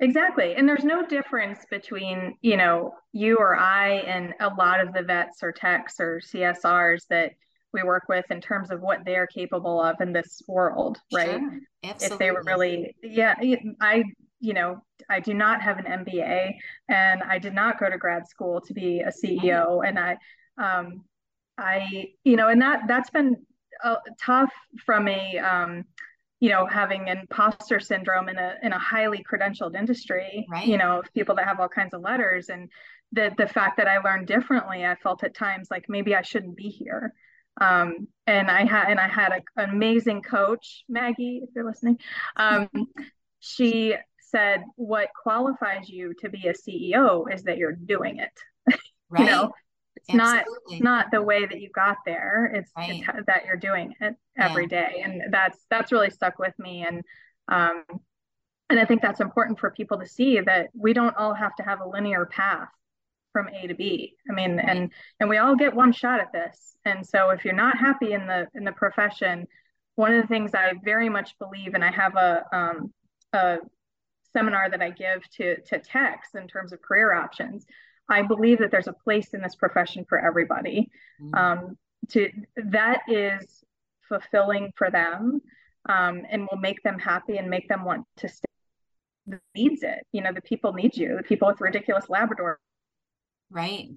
Exactly. 0.00 0.54
And 0.54 0.68
there's 0.68 0.84
no 0.84 1.04
difference 1.04 1.64
between, 1.70 2.36
you 2.40 2.56
know, 2.56 2.94
you 3.12 3.36
or 3.38 3.56
I 3.56 3.94
and 4.06 4.32
a 4.40 4.48
lot 4.54 4.80
of 4.80 4.92
the 4.92 5.02
vets 5.02 5.42
or 5.42 5.50
techs 5.50 5.98
or 5.98 6.20
CSRs 6.20 7.06
that 7.10 7.32
we 7.72 7.82
work 7.82 8.04
with 8.08 8.24
in 8.30 8.40
terms 8.40 8.70
of 8.70 8.80
what 8.80 9.04
they're 9.04 9.26
capable 9.26 9.82
of 9.82 10.00
in 10.00 10.12
this 10.12 10.40
world, 10.46 10.98
right? 11.12 11.40
Sure. 11.40 11.58
Absolutely. 11.84 12.14
If 12.14 12.18
they 12.18 12.30
were 12.30 12.42
really, 12.46 12.94
yeah, 13.02 13.34
I, 13.80 14.04
you 14.40 14.54
know, 14.54 14.80
I 15.10 15.20
do 15.20 15.34
not 15.34 15.62
have 15.62 15.78
an 15.78 16.04
MBA 16.04 16.54
and 16.88 17.22
I 17.22 17.38
did 17.38 17.54
not 17.54 17.80
go 17.80 17.90
to 17.90 17.98
grad 17.98 18.26
school 18.26 18.60
to 18.62 18.72
be 18.72 19.00
a 19.00 19.10
CEO. 19.10 19.86
And 19.86 19.98
I, 19.98 20.16
um, 20.58 21.04
I, 21.58 22.12
you 22.22 22.36
know, 22.36 22.48
and 22.48 22.62
that 22.62 22.82
that's 22.86 23.10
been 23.10 23.36
uh, 23.82 23.96
tough 24.20 24.52
from 24.86 25.08
a, 25.08 25.38
um, 25.38 25.84
you 26.40 26.50
know, 26.50 26.66
having 26.66 27.08
imposter 27.08 27.80
syndrome 27.80 28.28
in 28.28 28.36
a 28.38 28.54
in 28.62 28.72
a 28.72 28.78
highly 28.78 29.24
credentialed 29.24 29.76
industry, 29.76 30.46
right. 30.48 30.66
you 30.66 30.78
know, 30.78 31.02
people 31.14 31.34
that 31.36 31.46
have 31.46 31.60
all 31.60 31.68
kinds 31.68 31.94
of 31.94 32.00
letters 32.00 32.48
and 32.48 32.70
the 33.12 33.32
the 33.36 33.48
fact 33.48 33.78
that 33.78 33.88
I 33.88 33.98
learned 33.98 34.26
differently, 34.26 34.84
I 34.84 34.94
felt 34.96 35.24
at 35.24 35.34
times 35.34 35.68
like 35.70 35.86
maybe 35.88 36.14
I 36.14 36.22
shouldn't 36.22 36.56
be 36.56 36.68
here. 36.68 37.12
Um, 37.60 38.06
and 38.26 38.50
I 38.50 38.64
had 38.64 38.88
and 38.88 39.00
I 39.00 39.08
had 39.08 39.32
a, 39.32 39.60
an 39.60 39.70
amazing 39.70 40.22
coach, 40.22 40.84
Maggie, 40.88 41.40
if 41.42 41.50
you're 41.54 41.66
listening. 41.66 41.98
Um, 42.36 42.68
she 43.40 43.96
said, 44.20 44.62
"What 44.76 45.08
qualifies 45.20 45.88
you 45.88 46.14
to 46.20 46.28
be 46.28 46.46
a 46.46 46.52
CEO 46.52 47.32
is 47.32 47.44
that 47.44 47.58
you're 47.58 47.72
doing 47.72 48.18
it." 48.18 48.76
Right. 49.10 49.20
you 49.20 49.26
know, 49.26 49.52
Absolutely. 50.08 50.80
not 50.80 51.04
not 51.04 51.10
the 51.10 51.22
way 51.22 51.44
that 51.44 51.60
you 51.60 51.70
got 51.70 51.98
there. 52.06 52.50
It's, 52.54 52.70
right. 52.76 53.02
it's 53.06 53.26
that 53.26 53.44
you're 53.46 53.56
doing 53.56 53.94
it 54.00 54.16
every 54.38 54.64
yeah. 54.70 54.88
day, 54.88 55.02
and 55.04 55.32
that's 55.32 55.58
that's 55.70 55.92
really 55.92 56.10
stuck 56.10 56.38
with 56.38 56.58
me. 56.58 56.84
And 56.86 57.02
um, 57.48 57.84
and 58.70 58.78
I 58.78 58.84
think 58.84 59.02
that's 59.02 59.20
important 59.20 59.58
for 59.58 59.70
people 59.70 59.98
to 59.98 60.06
see 60.06 60.40
that 60.40 60.68
we 60.74 60.92
don't 60.92 61.16
all 61.16 61.34
have 61.34 61.54
to 61.56 61.62
have 61.62 61.80
a 61.80 61.88
linear 61.88 62.26
path 62.26 62.68
from 63.32 63.48
A 63.48 63.66
to 63.66 63.74
B. 63.74 64.14
I 64.28 64.32
mean, 64.32 64.56
right. 64.56 64.66
and 64.68 64.92
and 65.20 65.28
we 65.28 65.38
all 65.38 65.56
get 65.56 65.74
one 65.74 65.92
shot 65.92 66.20
at 66.20 66.32
this. 66.32 66.76
And 66.84 67.06
so 67.06 67.30
if 67.30 67.44
you're 67.44 67.54
not 67.54 67.78
happy 67.78 68.12
in 68.12 68.26
the 68.26 68.48
in 68.54 68.64
the 68.64 68.72
profession, 68.72 69.46
one 69.96 70.14
of 70.14 70.22
the 70.22 70.28
things 70.28 70.54
I 70.54 70.72
very 70.82 71.08
much 71.08 71.38
believe, 71.38 71.74
and 71.74 71.84
I 71.84 71.90
have 71.90 72.16
a 72.16 72.44
um, 72.52 72.92
a 73.32 73.58
seminar 74.32 74.70
that 74.70 74.82
I 74.82 74.90
give 74.90 75.28
to 75.36 75.60
to 75.62 75.78
techs 75.78 76.34
in 76.34 76.46
terms 76.48 76.72
of 76.72 76.82
career 76.82 77.12
options. 77.12 77.66
I 78.08 78.22
believe 78.22 78.58
that 78.58 78.70
there's 78.70 78.88
a 78.88 78.92
place 78.92 79.34
in 79.34 79.42
this 79.42 79.54
profession 79.54 80.04
for 80.08 80.18
everybody. 80.18 80.90
Mm-hmm. 81.20 81.34
Um, 81.34 81.78
to 82.10 82.30
that 82.56 83.00
is 83.08 83.62
fulfilling 84.08 84.72
for 84.76 84.90
them, 84.90 85.40
um, 85.88 86.22
and 86.30 86.48
will 86.50 86.58
make 86.58 86.82
them 86.82 86.98
happy 86.98 87.36
and 87.36 87.50
make 87.50 87.68
them 87.68 87.84
want 87.84 88.06
to 88.18 88.28
stay. 88.28 88.44
Needs 89.54 89.82
it, 89.82 90.06
you 90.12 90.22
know. 90.22 90.32
The 90.32 90.40
people 90.40 90.72
need 90.72 90.96
you. 90.96 91.16
The 91.16 91.22
people 91.22 91.48
with 91.48 91.60
ridiculous 91.60 92.08
Labrador, 92.08 92.58
right? 93.50 93.88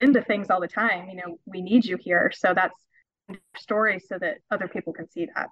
Into 0.00 0.22
things 0.22 0.48
all 0.48 0.60
the 0.60 0.68
time. 0.68 1.08
You 1.08 1.16
know, 1.16 1.38
we 1.44 1.60
need 1.60 1.84
you 1.84 1.96
here. 1.96 2.30
So 2.32 2.54
that's 2.54 2.74
story, 3.56 3.98
so 3.98 4.16
that 4.20 4.38
other 4.50 4.68
people 4.68 4.92
can 4.92 5.10
see 5.10 5.26
that. 5.34 5.48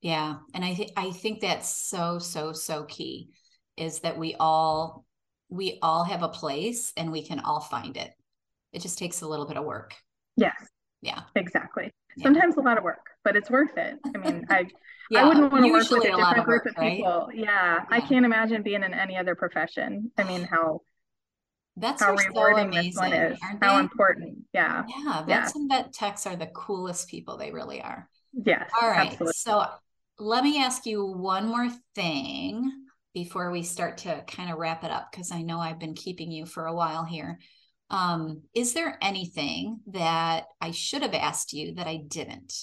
Yeah, 0.00 0.36
and 0.54 0.64
I 0.64 0.74
think 0.74 0.92
I 0.96 1.10
think 1.10 1.40
that's 1.40 1.74
so 1.74 2.20
so 2.20 2.52
so 2.52 2.84
key 2.84 3.30
is 3.76 4.00
that 4.00 4.18
we 4.18 4.36
all 4.38 5.04
we 5.52 5.78
all 5.82 6.02
have 6.04 6.22
a 6.22 6.28
place 6.28 6.94
and 6.96 7.12
we 7.12 7.22
can 7.22 7.38
all 7.40 7.60
find 7.60 7.98
it. 7.98 8.10
It 8.72 8.80
just 8.80 8.98
takes 8.98 9.20
a 9.20 9.28
little 9.28 9.46
bit 9.46 9.58
of 9.58 9.64
work. 9.64 9.94
Yes. 10.36 10.54
Yeah. 11.02 11.20
Exactly. 11.36 11.92
Yeah. 12.16 12.22
Sometimes 12.24 12.56
a 12.56 12.60
lot 12.60 12.78
of 12.78 12.84
work, 12.84 13.04
but 13.22 13.36
it's 13.36 13.50
worth 13.50 13.76
it. 13.76 13.98
I 14.14 14.18
mean, 14.18 14.46
I 14.50 14.68
yeah, 15.10 15.24
I 15.24 15.28
wouldn't 15.28 15.52
want 15.52 15.66
to 15.66 15.70
work 15.70 15.90
with 15.90 16.04
a 16.04 16.06
different 16.06 16.38
a 16.38 16.42
group 16.42 16.64
of, 16.66 16.74
work, 16.74 16.76
of 16.78 16.82
people. 16.82 17.26
Right? 17.28 17.36
Yeah, 17.36 17.44
yeah, 17.44 17.84
I 17.90 18.00
can't 18.00 18.24
imagine 18.24 18.62
being 18.62 18.82
in 18.82 18.94
any 18.94 19.16
other 19.18 19.34
profession. 19.34 20.10
I 20.16 20.24
mean, 20.24 20.42
how 20.44 20.80
that's 21.76 22.02
how 22.02 22.14
rewarding 22.14 22.72
so 22.72 22.78
amazing, 22.78 22.90
this 22.90 22.96
one 22.96 23.12
is. 23.12 23.38
How 23.60 23.78
important. 23.78 24.38
Yeah. 24.54 24.84
Yeah. 24.88 25.24
Vets 25.26 25.54
and 25.54 25.70
vet 25.70 25.92
techs 25.92 26.26
are 26.26 26.36
the 26.36 26.46
coolest 26.46 27.08
people. 27.08 27.36
They 27.36 27.50
really 27.50 27.82
are. 27.82 28.08
Yes. 28.32 28.70
All 28.80 28.88
right. 28.88 29.10
Absolutely. 29.10 29.32
So 29.36 29.66
let 30.18 30.44
me 30.44 30.62
ask 30.62 30.86
you 30.86 31.04
one 31.04 31.46
more 31.46 31.68
thing 31.94 32.81
before 33.14 33.50
we 33.50 33.62
start 33.62 33.98
to 33.98 34.22
kind 34.26 34.50
of 34.50 34.58
wrap 34.58 34.84
it 34.84 34.90
up 34.90 35.10
because 35.10 35.32
I 35.32 35.42
know 35.42 35.58
I've 35.58 35.78
been 35.78 35.94
keeping 35.94 36.30
you 36.30 36.46
for 36.46 36.66
a 36.66 36.74
while 36.74 37.04
here. 37.04 37.38
Um, 37.90 38.42
is 38.54 38.72
there 38.72 38.98
anything 39.02 39.80
that 39.88 40.46
I 40.60 40.70
should 40.70 41.02
have 41.02 41.14
asked 41.14 41.52
you 41.52 41.74
that 41.74 41.86
I 41.86 42.02
didn't? 42.08 42.54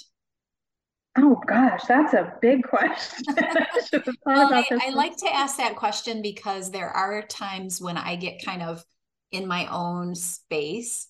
Oh 1.17 1.39
gosh, 1.47 1.81
that's 1.87 2.13
a 2.13 2.33
big 2.41 2.63
question. 2.63 3.25
I, 3.37 3.65
well, 4.25 4.53
I, 4.53 4.65
I 4.71 4.89
like 4.89 5.17
to 5.17 5.33
ask 5.33 5.57
that 5.57 5.75
question 5.75 6.21
because 6.21 6.71
there 6.71 6.89
are 6.89 7.21
times 7.23 7.81
when 7.81 7.97
I 7.97 8.15
get 8.15 8.43
kind 8.43 8.61
of 8.61 8.83
in 9.31 9.47
my 9.47 9.67
own 9.67 10.15
space 10.15 11.07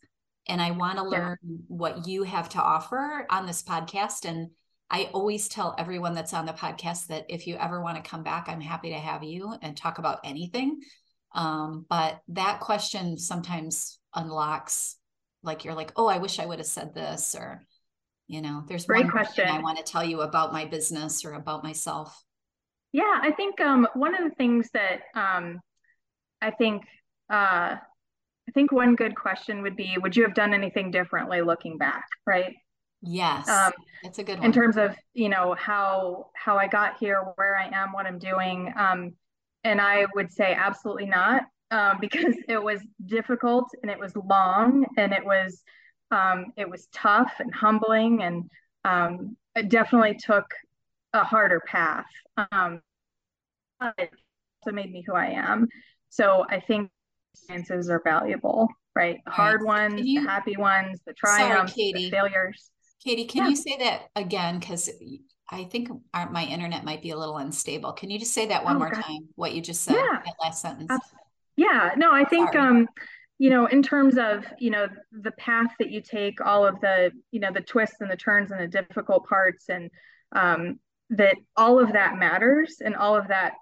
and 0.47 0.61
I 0.61 0.71
want 0.71 0.97
to 0.97 1.03
learn 1.03 1.37
yeah. 1.43 1.57
what 1.67 2.07
you 2.07 2.23
have 2.23 2.49
to 2.49 2.61
offer 2.61 3.25
on 3.29 3.45
this 3.45 3.61
podcast. 3.61 4.25
And 4.25 4.49
I 4.89 5.09
always 5.13 5.47
tell 5.47 5.75
everyone 5.77 6.15
that's 6.15 6.33
on 6.33 6.45
the 6.45 6.53
podcast 6.53 7.07
that 7.07 7.25
if 7.29 7.45
you 7.45 7.55
ever 7.57 7.81
want 7.81 8.03
to 8.03 8.09
come 8.09 8.23
back, 8.23 8.47
I'm 8.47 8.61
happy 8.61 8.89
to 8.89 8.97
have 8.97 9.23
you 9.23 9.55
and 9.61 9.77
talk 9.77 9.99
about 9.99 10.19
anything. 10.23 10.81
Um, 11.33 11.85
but 11.89 12.19
that 12.29 12.59
question 12.59 13.17
sometimes 13.17 13.99
unlocks, 14.15 14.95
like 15.43 15.63
you're 15.63 15.75
like, 15.75 15.91
oh, 15.95 16.07
I 16.07 16.17
wish 16.17 16.39
I 16.39 16.45
would 16.45 16.59
have 16.59 16.65
said 16.65 16.93
this, 16.93 17.35
or 17.35 17.63
you 18.27 18.41
know, 18.41 18.63
there's 18.67 18.85
great 18.85 19.05
one 19.05 19.11
question 19.11 19.47
I 19.47 19.61
want 19.61 19.77
to 19.77 19.83
tell 19.83 20.03
you 20.03 20.21
about 20.21 20.53
my 20.53 20.65
business 20.65 21.23
or 21.23 21.33
about 21.33 21.63
myself. 21.63 22.23
Yeah, 22.91 23.19
I 23.21 23.31
think 23.31 23.61
um, 23.61 23.87
one 23.93 24.15
of 24.15 24.27
the 24.27 24.35
things 24.35 24.69
that 24.73 25.01
um, 25.15 25.59
I 26.41 26.49
think 26.51 26.83
uh, 27.31 27.77
I 28.49 28.51
think 28.53 28.71
one 28.71 28.95
good 28.95 29.15
question 29.15 29.61
would 29.61 29.75
be, 29.75 29.95
would 30.01 30.15
you 30.15 30.23
have 30.23 30.33
done 30.33 30.55
anything 30.55 30.89
differently 30.89 31.41
looking 31.41 31.77
back, 31.77 32.05
right? 32.25 32.55
Yes, 33.01 33.47
um, 33.47 33.71
that's 34.03 34.19
a 34.19 34.23
good 34.23 34.39
one. 34.39 34.45
In 34.45 34.51
terms 34.51 34.77
of 34.77 34.95
you 35.13 35.29
know 35.29 35.55
how 35.57 36.27
how 36.35 36.57
I 36.57 36.67
got 36.67 36.97
here, 36.99 37.23
where 37.35 37.57
I 37.57 37.69
am, 37.73 37.93
what 37.93 38.05
I'm 38.05 38.19
doing, 38.19 38.73
um, 38.77 39.13
and 39.63 39.79
I 39.79 40.05
would 40.15 40.31
say 40.31 40.53
absolutely 40.53 41.05
not, 41.05 41.43
um, 41.71 41.97
because 42.01 42.35
it 42.47 42.61
was 42.61 42.81
difficult 43.05 43.69
and 43.81 43.91
it 43.91 43.99
was 43.99 44.15
long 44.15 44.85
and 44.97 45.13
it 45.13 45.23
was 45.23 45.63
um, 46.11 46.47
it 46.57 46.69
was 46.69 46.87
tough 46.93 47.33
and 47.39 47.53
humbling 47.53 48.23
and 48.23 48.49
um, 48.85 49.37
it 49.55 49.69
definitely 49.69 50.15
took 50.15 50.45
a 51.13 51.23
harder 51.23 51.61
path. 51.65 52.05
Um, 52.51 52.81
it 53.97 54.11
also 54.61 54.75
made 54.75 54.91
me 54.91 55.03
who 55.05 55.13
I 55.13 55.27
am. 55.27 55.67
So 56.09 56.45
I 56.49 56.59
think 56.59 56.89
experiences 57.33 57.89
are 57.89 58.01
valuable, 58.03 58.67
right? 58.95 59.19
right. 59.27 59.33
Hard 59.33 59.63
ones, 59.63 60.01
you, 60.03 60.21
the 60.21 60.29
happy 60.29 60.57
ones, 60.57 60.99
the 61.05 61.13
triumphs, 61.13 61.73
sorry, 61.73 61.93
the 61.93 62.09
failures. 62.09 62.71
Katie, 63.03 63.25
can 63.25 63.43
yeah. 63.43 63.49
you 63.49 63.55
say 63.55 63.77
that 63.79 64.09
again? 64.15 64.59
Because 64.59 64.89
I 65.49 65.63
think 65.65 65.89
our, 66.13 66.29
my 66.29 66.43
internet 66.43 66.83
might 66.83 67.01
be 67.01 67.11
a 67.11 67.17
little 67.17 67.37
unstable. 67.37 67.93
Can 67.93 68.09
you 68.09 68.19
just 68.19 68.33
say 68.33 68.47
that 68.47 68.63
one 68.63 68.75
oh, 68.75 68.79
more 68.79 68.91
God. 68.91 69.01
time? 69.01 69.29
What 69.35 69.53
you 69.53 69.61
just 69.61 69.83
said, 69.83 69.95
yeah. 69.95 70.19
that 70.25 70.35
last 70.41 70.61
sentence. 70.61 70.91
Yeah, 71.55 71.91
no, 71.97 72.11
I 72.11 72.23
think 72.23 72.53
Sorry. 72.53 72.67
um, 72.67 72.87
you 73.37 73.49
know, 73.49 73.65
in 73.67 73.81
terms 73.81 74.17
of 74.17 74.45
you 74.59 74.69
know 74.69 74.87
the 75.11 75.31
path 75.31 75.71
that 75.79 75.89
you 75.89 76.01
take, 76.01 76.45
all 76.45 76.67
of 76.67 76.79
the 76.81 77.11
you 77.31 77.39
know 77.39 77.51
the 77.53 77.61
twists 77.61 78.01
and 78.01 78.11
the 78.11 78.17
turns 78.17 78.51
and 78.51 78.59
the 78.59 78.67
difficult 78.67 79.27
parts, 79.27 79.69
and 79.69 79.89
um, 80.33 80.79
that 81.09 81.35
all 81.55 81.79
of 81.79 81.93
that 81.93 82.17
matters, 82.17 82.77
and 82.83 82.95
all 82.95 83.15
of 83.15 83.29
that 83.29 83.53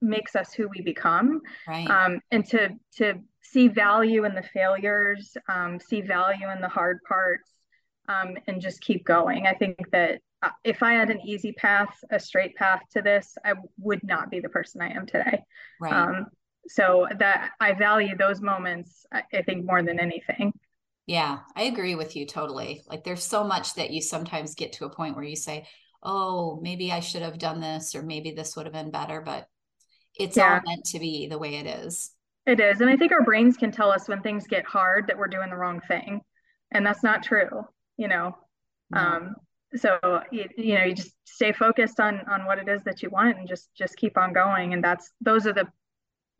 makes 0.00 0.34
us 0.34 0.52
who 0.52 0.68
we 0.68 0.82
become. 0.82 1.40
Right. 1.66 1.88
Um, 1.88 2.20
and 2.30 2.44
to 2.46 2.70
to 2.96 3.14
see 3.42 3.68
value 3.68 4.24
in 4.24 4.34
the 4.34 4.42
failures, 4.42 5.36
um, 5.48 5.78
see 5.78 6.00
value 6.00 6.50
in 6.54 6.60
the 6.60 6.68
hard 6.68 6.98
parts, 7.08 7.50
um, 8.08 8.36
and 8.46 8.60
just 8.60 8.80
keep 8.80 9.04
going. 9.04 9.46
I 9.46 9.54
think 9.54 9.90
that 9.92 10.20
uh, 10.42 10.50
if 10.62 10.82
I 10.82 10.94
had 10.94 11.10
an 11.10 11.20
easy 11.20 11.52
path, 11.52 11.94
a 12.10 12.20
straight 12.20 12.54
path 12.56 12.82
to 12.92 13.02
this, 13.02 13.36
I 13.44 13.54
would 13.78 14.02
not 14.04 14.30
be 14.30 14.40
the 14.40 14.48
person 14.48 14.80
I 14.80 14.90
am 14.90 15.06
today. 15.06 15.42
Right. 15.80 15.92
Um, 15.92 16.26
so 16.68 17.06
that 17.18 17.50
I 17.60 17.72
value 17.74 18.16
those 18.16 18.40
moments, 18.40 19.04
I 19.12 19.42
think, 19.42 19.66
more 19.66 19.82
than 19.82 20.00
anything. 20.00 20.52
Yeah, 21.06 21.40
I 21.54 21.64
agree 21.64 21.94
with 21.94 22.16
you 22.16 22.26
totally. 22.26 22.82
Like 22.86 23.04
there's 23.04 23.22
so 23.22 23.44
much 23.44 23.74
that 23.74 23.90
you 23.90 24.00
sometimes 24.00 24.54
get 24.54 24.72
to 24.74 24.86
a 24.86 24.90
point 24.90 25.16
where 25.16 25.24
you 25.24 25.36
say, 25.36 25.66
oh, 26.02 26.58
maybe 26.62 26.90
I 26.90 27.00
should 27.00 27.22
have 27.22 27.38
done 27.38 27.60
this, 27.60 27.94
or 27.94 28.02
maybe 28.02 28.30
this 28.30 28.56
would 28.56 28.66
have 28.66 28.72
been 28.72 28.90
better, 28.90 29.20
but 29.20 29.46
it's 30.18 30.36
yeah. 30.36 30.54
all 30.54 30.60
meant 30.66 30.84
to 30.86 30.98
be 30.98 31.26
the 31.26 31.38
way 31.38 31.56
it 31.56 31.66
is. 31.66 32.12
It 32.46 32.60
is. 32.60 32.80
And 32.80 32.90
I 32.90 32.96
think 32.96 33.12
our 33.12 33.22
brains 33.22 33.56
can 33.56 33.70
tell 33.70 33.90
us 33.90 34.08
when 34.08 34.20
things 34.22 34.46
get 34.46 34.64
hard 34.64 35.06
that 35.06 35.18
we're 35.18 35.28
doing 35.28 35.50
the 35.50 35.56
wrong 35.56 35.80
thing. 35.86 36.20
And 36.72 36.84
that's 36.84 37.02
not 37.02 37.22
true, 37.22 37.66
you 37.96 38.08
know. 38.08 38.36
No. 38.90 39.00
Um, 39.00 39.34
so 39.76 39.98
you, 40.30 40.48
you 40.56 40.74
know, 40.74 40.84
you 40.84 40.94
just 40.94 41.12
stay 41.24 41.52
focused 41.52 42.00
on 42.00 42.20
on 42.30 42.46
what 42.46 42.58
it 42.58 42.68
is 42.68 42.82
that 42.84 43.02
you 43.02 43.10
want 43.10 43.38
and 43.38 43.48
just 43.48 43.70
just 43.74 43.96
keep 43.96 44.16
on 44.16 44.32
going. 44.32 44.72
And 44.72 44.82
that's 44.82 45.10
those 45.20 45.46
are 45.46 45.52
the 45.52 45.66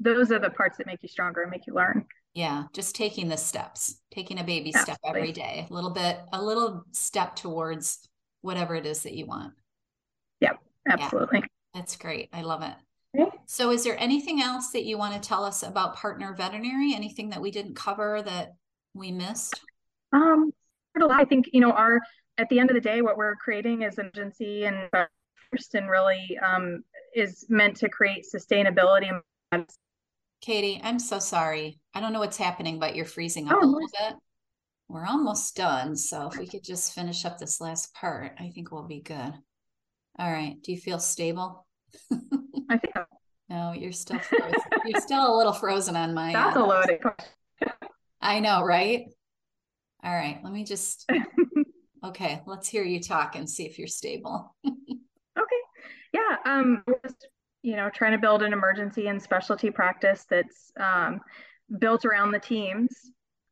those 0.00 0.30
are 0.30 0.38
the 0.38 0.50
parts 0.50 0.78
that 0.78 0.86
make 0.86 1.02
you 1.02 1.08
stronger 1.08 1.42
and 1.42 1.50
make 1.50 1.66
you 1.66 1.74
learn. 1.74 2.04
Yeah, 2.34 2.64
just 2.72 2.96
taking 2.96 3.28
the 3.28 3.36
steps, 3.36 4.00
taking 4.12 4.40
a 4.40 4.44
baby 4.44 4.72
Absolutely. 4.74 4.94
step 4.94 4.98
every 5.04 5.32
day, 5.32 5.66
a 5.70 5.72
little 5.72 5.90
bit, 5.90 6.18
a 6.32 6.42
little 6.42 6.84
step 6.90 7.36
towards 7.36 8.08
whatever 8.40 8.74
it 8.74 8.86
is 8.86 9.02
that 9.04 9.14
you 9.14 9.26
want. 9.26 9.52
Yep, 10.40 10.58
absolutely. 10.88 11.38
Yeah, 11.40 11.46
that's 11.74 11.96
great. 11.96 12.28
I 12.32 12.42
love 12.42 12.62
it. 12.62 12.74
Okay. 13.16 13.30
So, 13.46 13.70
is 13.70 13.84
there 13.84 13.98
anything 14.00 14.42
else 14.42 14.70
that 14.70 14.84
you 14.84 14.98
want 14.98 15.14
to 15.14 15.28
tell 15.28 15.44
us 15.44 15.62
about 15.62 15.94
Partner 15.94 16.34
Veterinary? 16.34 16.94
Anything 16.94 17.30
that 17.30 17.40
we 17.40 17.50
didn't 17.50 17.76
cover 17.76 18.22
that 18.22 18.54
we 18.94 19.12
missed? 19.12 19.60
Um, 20.12 20.52
I 21.10 21.24
think 21.24 21.50
you 21.52 21.60
know 21.60 21.72
our 21.72 22.00
at 22.38 22.48
the 22.48 22.58
end 22.58 22.70
of 22.70 22.74
the 22.74 22.80
day, 22.80 23.02
what 23.02 23.16
we're 23.16 23.36
creating 23.36 23.82
is 23.82 23.98
an 23.98 24.10
agency 24.14 24.64
and 24.64 24.88
first 25.50 25.74
and 25.74 25.88
really 25.88 26.38
um, 26.38 26.82
is 27.14 27.46
meant 27.48 27.76
to 27.76 27.88
create 27.88 28.26
sustainability. 28.34 29.10
Katie, 30.40 30.80
I'm 30.82 30.98
so 30.98 31.18
sorry. 31.18 31.78
I 31.94 32.00
don't 32.00 32.12
know 32.12 32.18
what's 32.18 32.36
happening, 32.36 32.78
but 32.78 32.94
you're 32.94 33.04
freezing 33.04 33.48
up 33.48 33.58
oh, 33.60 33.64
a 33.64 33.66
little 33.66 33.88
bit. 33.88 34.14
We're 34.88 35.06
almost 35.06 35.56
done. 35.56 35.96
So 35.96 36.28
if 36.28 36.38
we 36.38 36.46
could 36.46 36.62
just 36.62 36.92
finish 36.92 37.24
up 37.24 37.38
this 37.38 37.60
last 37.60 37.94
part, 37.94 38.32
I 38.38 38.50
think 38.50 38.70
we'll 38.70 38.82
be 38.82 39.00
good. 39.00 39.32
All 40.18 40.30
right. 40.30 40.56
Do 40.62 40.72
you 40.72 40.78
feel 40.78 40.98
stable? 40.98 41.66
I 42.68 42.78
think. 42.78 42.94
No, 43.48 43.72
you're 43.72 43.92
still 43.92 44.18
frozen. 44.18 44.54
you're 44.86 45.00
still 45.00 45.34
a 45.34 45.36
little 45.36 45.52
frozen 45.52 45.96
on 45.96 46.14
my. 46.14 46.32
That's 46.32 46.56
end. 46.56 46.64
a 46.64 46.68
loaded 46.68 47.00
question. 47.00 47.32
I 48.20 48.40
know, 48.40 48.62
right? 48.62 49.06
All 50.04 50.14
right. 50.14 50.40
Let 50.44 50.52
me 50.52 50.64
just. 50.64 51.10
okay, 52.04 52.42
let's 52.46 52.68
hear 52.68 52.84
you 52.84 53.00
talk 53.00 53.36
and 53.36 53.48
see 53.48 53.64
if 53.64 53.78
you're 53.78 53.88
stable. 53.88 54.54
okay. 54.66 55.62
Yeah. 56.12 56.36
Um. 56.44 56.84
Just 57.02 57.28
you 57.62 57.76
know, 57.76 57.88
trying 57.88 58.12
to 58.12 58.18
build 58.18 58.42
an 58.42 58.52
emergency 58.52 59.06
and 59.06 59.20
specialty 59.20 59.70
practice 59.70 60.26
that's 60.28 60.70
um, 60.78 61.18
built 61.78 62.04
around 62.04 62.30
the 62.30 62.38
teams, 62.38 62.90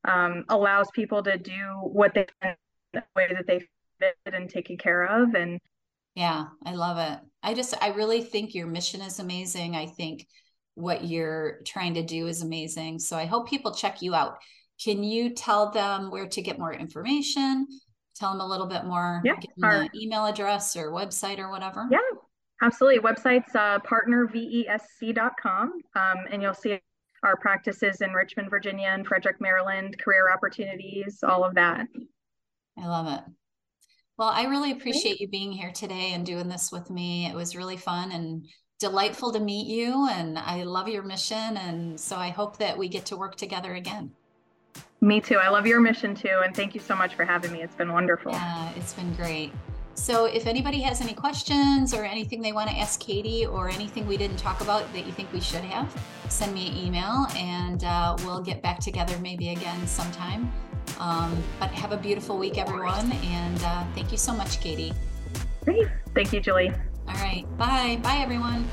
um, 0.06 0.44
allows 0.50 0.90
people 0.92 1.22
to 1.22 1.38
do 1.38 1.78
what 1.80 2.12
they 2.12 2.26
can 2.42 2.54
the 2.92 3.02
way 3.16 3.26
that 3.32 3.46
they 3.46 3.60
fit 3.98 4.16
and 4.26 4.50
taken 4.50 4.76
care 4.76 5.04
of. 5.04 5.34
And 5.34 5.58
yeah, 6.14 6.44
I 6.66 6.74
love 6.74 6.98
it. 6.98 7.20
I 7.42 7.54
just, 7.54 7.74
I 7.82 7.88
really 7.88 8.22
think 8.22 8.54
your 8.54 8.66
mission 8.66 9.00
is 9.00 9.18
amazing. 9.18 9.76
I 9.76 9.86
think 9.86 10.26
what 10.74 11.04
you're 11.04 11.60
trying 11.64 11.94
to 11.94 12.02
do 12.02 12.26
is 12.26 12.42
amazing. 12.42 12.98
So 12.98 13.16
I 13.16 13.24
hope 13.24 13.48
people 13.48 13.72
check 13.72 14.02
you 14.02 14.14
out. 14.14 14.36
Can 14.82 15.04
you 15.04 15.30
tell 15.30 15.70
them 15.70 16.10
where 16.10 16.26
to 16.26 16.42
get 16.42 16.58
more 16.58 16.72
information? 16.72 17.66
Tell 18.16 18.32
them 18.32 18.40
a 18.40 18.46
little 18.46 18.66
bit 18.66 18.84
more. 18.84 19.22
Yeah. 19.24 19.34
Our, 19.62 19.86
email 19.94 20.26
address 20.26 20.76
or 20.76 20.90
website 20.90 21.38
or 21.38 21.50
whatever. 21.50 21.86
Yeah. 21.90 21.98
Absolutely. 22.62 23.00
Website's 23.00 23.54
uh, 23.56 23.78
partnervesc.com, 23.80 25.72
um, 25.96 26.16
and 26.30 26.40
you'll 26.42 26.54
see 26.54 26.80
our 27.24 27.36
practices 27.36 28.00
in 28.00 28.12
Richmond, 28.12 28.50
Virginia, 28.50 28.88
and 28.88 29.06
Frederick, 29.06 29.40
Maryland, 29.40 29.98
career 29.98 30.32
opportunities, 30.32 31.18
all 31.22 31.44
of 31.44 31.54
that. 31.54 31.86
I 32.78 32.86
love 32.86 33.06
it. 33.18 33.24
Well, 34.16 34.28
I 34.28 34.44
really 34.44 34.70
appreciate 34.72 35.20
you 35.20 35.28
being 35.28 35.50
here 35.52 35.72
today 35.72 36.12
and 36.12 36.24
doing 36.24 36.48
this 36.48 36.70
with 36.70 36.90
me. 36.90 37.26
It 37.26 37.34
was 37.34 37.56
really 37.56 37.76
fun 37.76 38.12
and 38.12 38.46
delightful 38.78 39.32
to 39.32 39.40
meet 39.40 39.66
you, 39.66 40.08
and 40.08 40.38
I 40.38 40.62
love 40.62 40.88
your 40.88 41.02
mission. 41.02 41.56
And 41.56 41.98
so 41.98 42.16
I 42.16 42.28
hope 42.28 42.58
that 42.58 42.78
we 42.78 42.88
get 42.88 43.06
to 43.06 43.16
work 43.16 43.36
together 43.36 43.74
again. 43.74 44.12
Me 45.02 45.20
too. 45.20 45.36
I 45.36 45.48
love 45.48 45.66
your 45.66 45.80
mission 45.80 46.14
too. 46.14 46.40
And 46.44 46.54
thank 46.54 46.74
you 46.74 46.80
so 46.80 46.94
much 46.94 47.16
for 47.16 47.24
having 47.24 47.52
me. 47.52 47.60
It's 47.60 47.74
been 47.74 47.92
wonderful. 47.92 48.30
Yeah, 48.30 48.72
it's 48.76 48.94
been 48.94 49.12
great. 49.14 49.52
So 49.94 50.26
if 50.26 50.46
anybody 50.46 50.80
has 50.80 51.00
any 51.00 51.12
questions 51.12 51.92
or 51.92 52.04
anything 52.04 52.40
they 52.40 52.52
want 52.52 52.70
to 52.70 52.78
ask 52.78 53.00
Katie 53.00 53.44
or 53.44 53.68
anything 53.68 54.06
we 54.06 54.16
didn't 54.16 54.38
talk 54.38 54.60
about 54.60 54.90
that 54.94 55.04
you 55.04 55.12
think 55.12 55.30
we 55.32 55.40
should 55.40 55.62
have, 55.62 55.92
send 56.28 56.54
me 56.54 56.68
an 56.68 56.76
email 56.76 57.26
and 57.36 57.82
uh, 57.82 58.16
we'll 58.20 58.40
get 58.40 58.62
back 58.62 58.78
together 58.78 59.18
maybe 59.18 59.50
again 59.50 59.86
sometime. 59.88 60.50
Um, 61.00 61.42
but 61.58 61.70
have 61.70 61.90
a 61.90 61.96
beautiful 61.96 62.38
week, 62.38 62.56
everyone. 62.56 63.10
And 63.12 63.60
uh, 63.64 63.84
thank 63.94 64.12
you 64.12 64.18
so 64.18 64.32
much, 64.32 64.60
Katie. 64.60 64.92
Great. 65.64 65.88
Thank 66.14 66.32
you, 66.32 66.40
Julie. 66.40 66.72
All 67.08 67.14
right. 67.14 67.44
Bye. 67.58 67.98
Bye, 68.02 68.18
everyone. 68.18 68.68